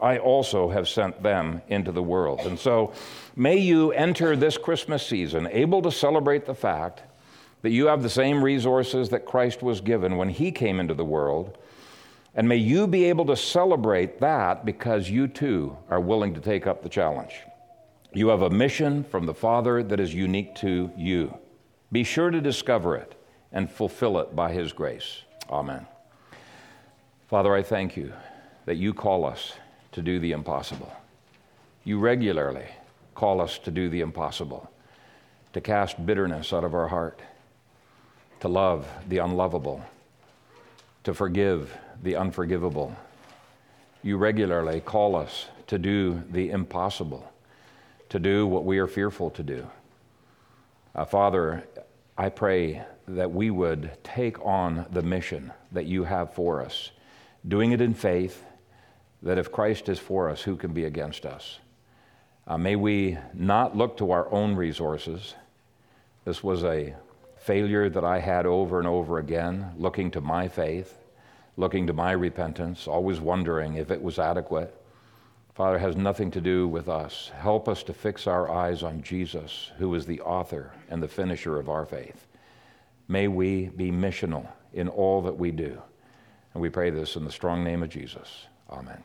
I 0.00 0.18
also 0.18 0.70
have 0.70 0.88
sent 0.88 1.22
them 1.22 1.62
into 1.68 1.92
the 1.92 2.02
world. 2.02 2.40
And 2.40 2.58
so 2.58 2.92
may 3.36 3.56
you 3.58 3.92
enter 3.92 4.36
this 4.36 4.56
Christmas 4.56 5.06
season 5.06 5.48
able 5.50 5.82
to 5.82 5.92
celebrate 5.92 6.46
the 6.46 6.54
fact 6.54 7.02
that 7.62 7.70
you 7.70 7.86
have 7.86 8.02
the 8.02 8.08
same 8.08 8.42
resources 8.42 9.10
that 9.10 9.26
Christ 9.26 9.62
was 9.62 9.80
given 9.80 10.16
when 10.16 10.30
he 10.30 10.50
came 10.50 10.80
into 10.80 10.94
the 10.94 11.04
world. 11.04 11.58
And 12.34 12.48
may 12.48 12.56
you 12.56 12.86
be 12.86 13.04
able 13.06 13.26
to 13.26 13.36
celebrate 13.36 14.20
that 14.20 14.64
because 14.64 15.10
you 15.10 15.28
too 15.28 15.76
are 15.90 16.00
willing 16.00 16.32
to 16.34 16.40
take 16.40 16.66
up 16.66 16.82
the 16.82 16.88
challenge. 16.88 17.34
You 18.12 18.28
have 18.28 18.42
a 18.42 18.50
mission 18.50 19.04
from 19.04 19.26
the 19.26 19.34
Father 19.34 19.82
that 19.82 20.00
is 20.00 20.14
unique 20.14 20.54
to 20.56 20.90
you. 20.96 21.36
Be 21.92 22.04
sure 22.04 22.30
to 22.30 22.40
discover 22.40 22.96
it 22.96 23.14
and 23.52 23.70
fulfill 23.70 24.18
it 24.20 24.34
by 24.34 24.52
His 24.52 24.72
grace. 24.72 25.22
Amen. 25.50 25.86
Father, 27.28 27.54
I 27.54 27.62
thank 27.62 27.96
you 27.96 28.12
that 28.64 28.76
you 28.76 28.94
call 28.94 29.24
us 29.24 29.52
to 29.92 30.02
do 30.02 30.18
the 30.18 30.32
impossible. 30.32 30.92
You 31.84 31.98
regularly 31.98 32.66
call 33.14 33.40
us 33.40 33.58
to 33.58 33.70
do 33.70 33.88
the 33.88 34.00
impossible, 34.00 34.70
to 35.52 35.60
cast 35.60 36.04
bitterness 36.04 36.52
out 36.52 36.64
of 36.64 36.74
our 36.74 36.88
heart, 36.88 37.20
to 38.40 38.48
love 38.48 38.88
the 39.08 39.18
unlovable, 39.18 39.84
to 41.04 41.12
forgive 41.14 41.76
the 42.02 42.16
unforgivable. 42.16 42.96
You 44.02 44.16
regularly 44.16 44.80
call 44.80 45.16
us 45.16 45.46
to 45.66 45.78
do 45.78 46.22
the 46.30 46.50
impossible, 46.50 47.30
to 48.08 48.18
do 48.18 48.46
what 48.46 48.64
we 48.64 48.78
are 48.78 48.86
fearful 48.86 49.30
to 49.30 49.42
do. 49.42 49.66
Uh, 50.94 51.04
Father, 51.04 51.64
I 52.16 52.28
pray 52.28 52.82
that 53.08 53.30
we 53.30 53.50
would 53.50 53.90
take 54.02 54.44
on 54.44 54.86
the 54.90 55.02
mission 55.02 55.52
that 55.72 55.86
you 55.86 56.04
have 56.04 56.34
for 56.34 56.60
us, 56.62 56.90
doing 57.46 57.72
it 57.72 57.80
in 57.80 57.94
faith 57.94 58.44
that 59.22 59.38
if 59.38 59.52
Christ 59.52 59.88
is 59.88 59.98
for 59.98 60.28
us, 60.28 60.42
who 60.42 60.56
can 60.56 60.72
be 60.72 60.84
against 60.84 61.26
us? 61.26 61.58
Uh, 62.46 62.58
may 62.58 62.76
we 62.76 63.18
not 63.34 63.76
look 63.76 63.96
to 63.98 64.10
our 64.10 64.30
own 64.32 64.56
resources. 64.56 65.34
This 66.24 66.42
was 66.42 66.64
a 66.64 66.94
failure 67.38 67.88
that 67.88 68.04
I 68.04 68.18
had 68.18 68.46
over 68.46 68.78
and 68.78 68.88
over 68.88 69.18
again, 69.18 69.72
looking 69.76 70.10
to 70.12 70.20
my 70.20 70.48
faith, 70.48 70.98
looking 71.56 71.86
to 71.86 71.92
my 71.92 72.12
repentance, 72.12 72.86
always 72.86 73.20
wondering 73.20 73.74
if 73.74 73.90
it 73.90 74.02
was 74.02 74.18
adequate. 74.18 74.74
Father, 75.54 75.78
has 75.78 75.96
nothing 75.96 76.30
to 76.30 76.40
do 76.40 76.66
with 76.66 76.88
us. 76.88 77.30
Help 77.38 77.68
us 77.68 77.82
to 77.82 77.92
fix 77.92 78.26
our 78.26 78.50
eyes 78.50 78.82
on 78.82 79.02
Jesus, 79.02 79.70
who 79.78 79.94
is 79.94 80.06
the 80.06 80.20
author 80.22 80.72
and 80.88 81.02
the 81.02 81.08
finisher 81.08 81.58
of 81.58 81.68
our 81.68 81.84
faith. 81.84 82.26
May 83.08 83.28
we 83.28 83.66
be 83.68 83.90
missional 83.90 84.46
in 84.72 84.88
all 84.88 85.22
that 85.22 85.36
we 85.36 85.50
do. 85.50 85.82
And 86.54 86.62
we 86.62 86.68
pray 86.68 86.90
this 86.90 87.16
in 87.16 87.24
the 87.24 87.32
strong 87.32 87.62
name 87.62 87.82
of 87.82 87.90
Jesus. 87.90 88.46
Amen. 88.70 89.02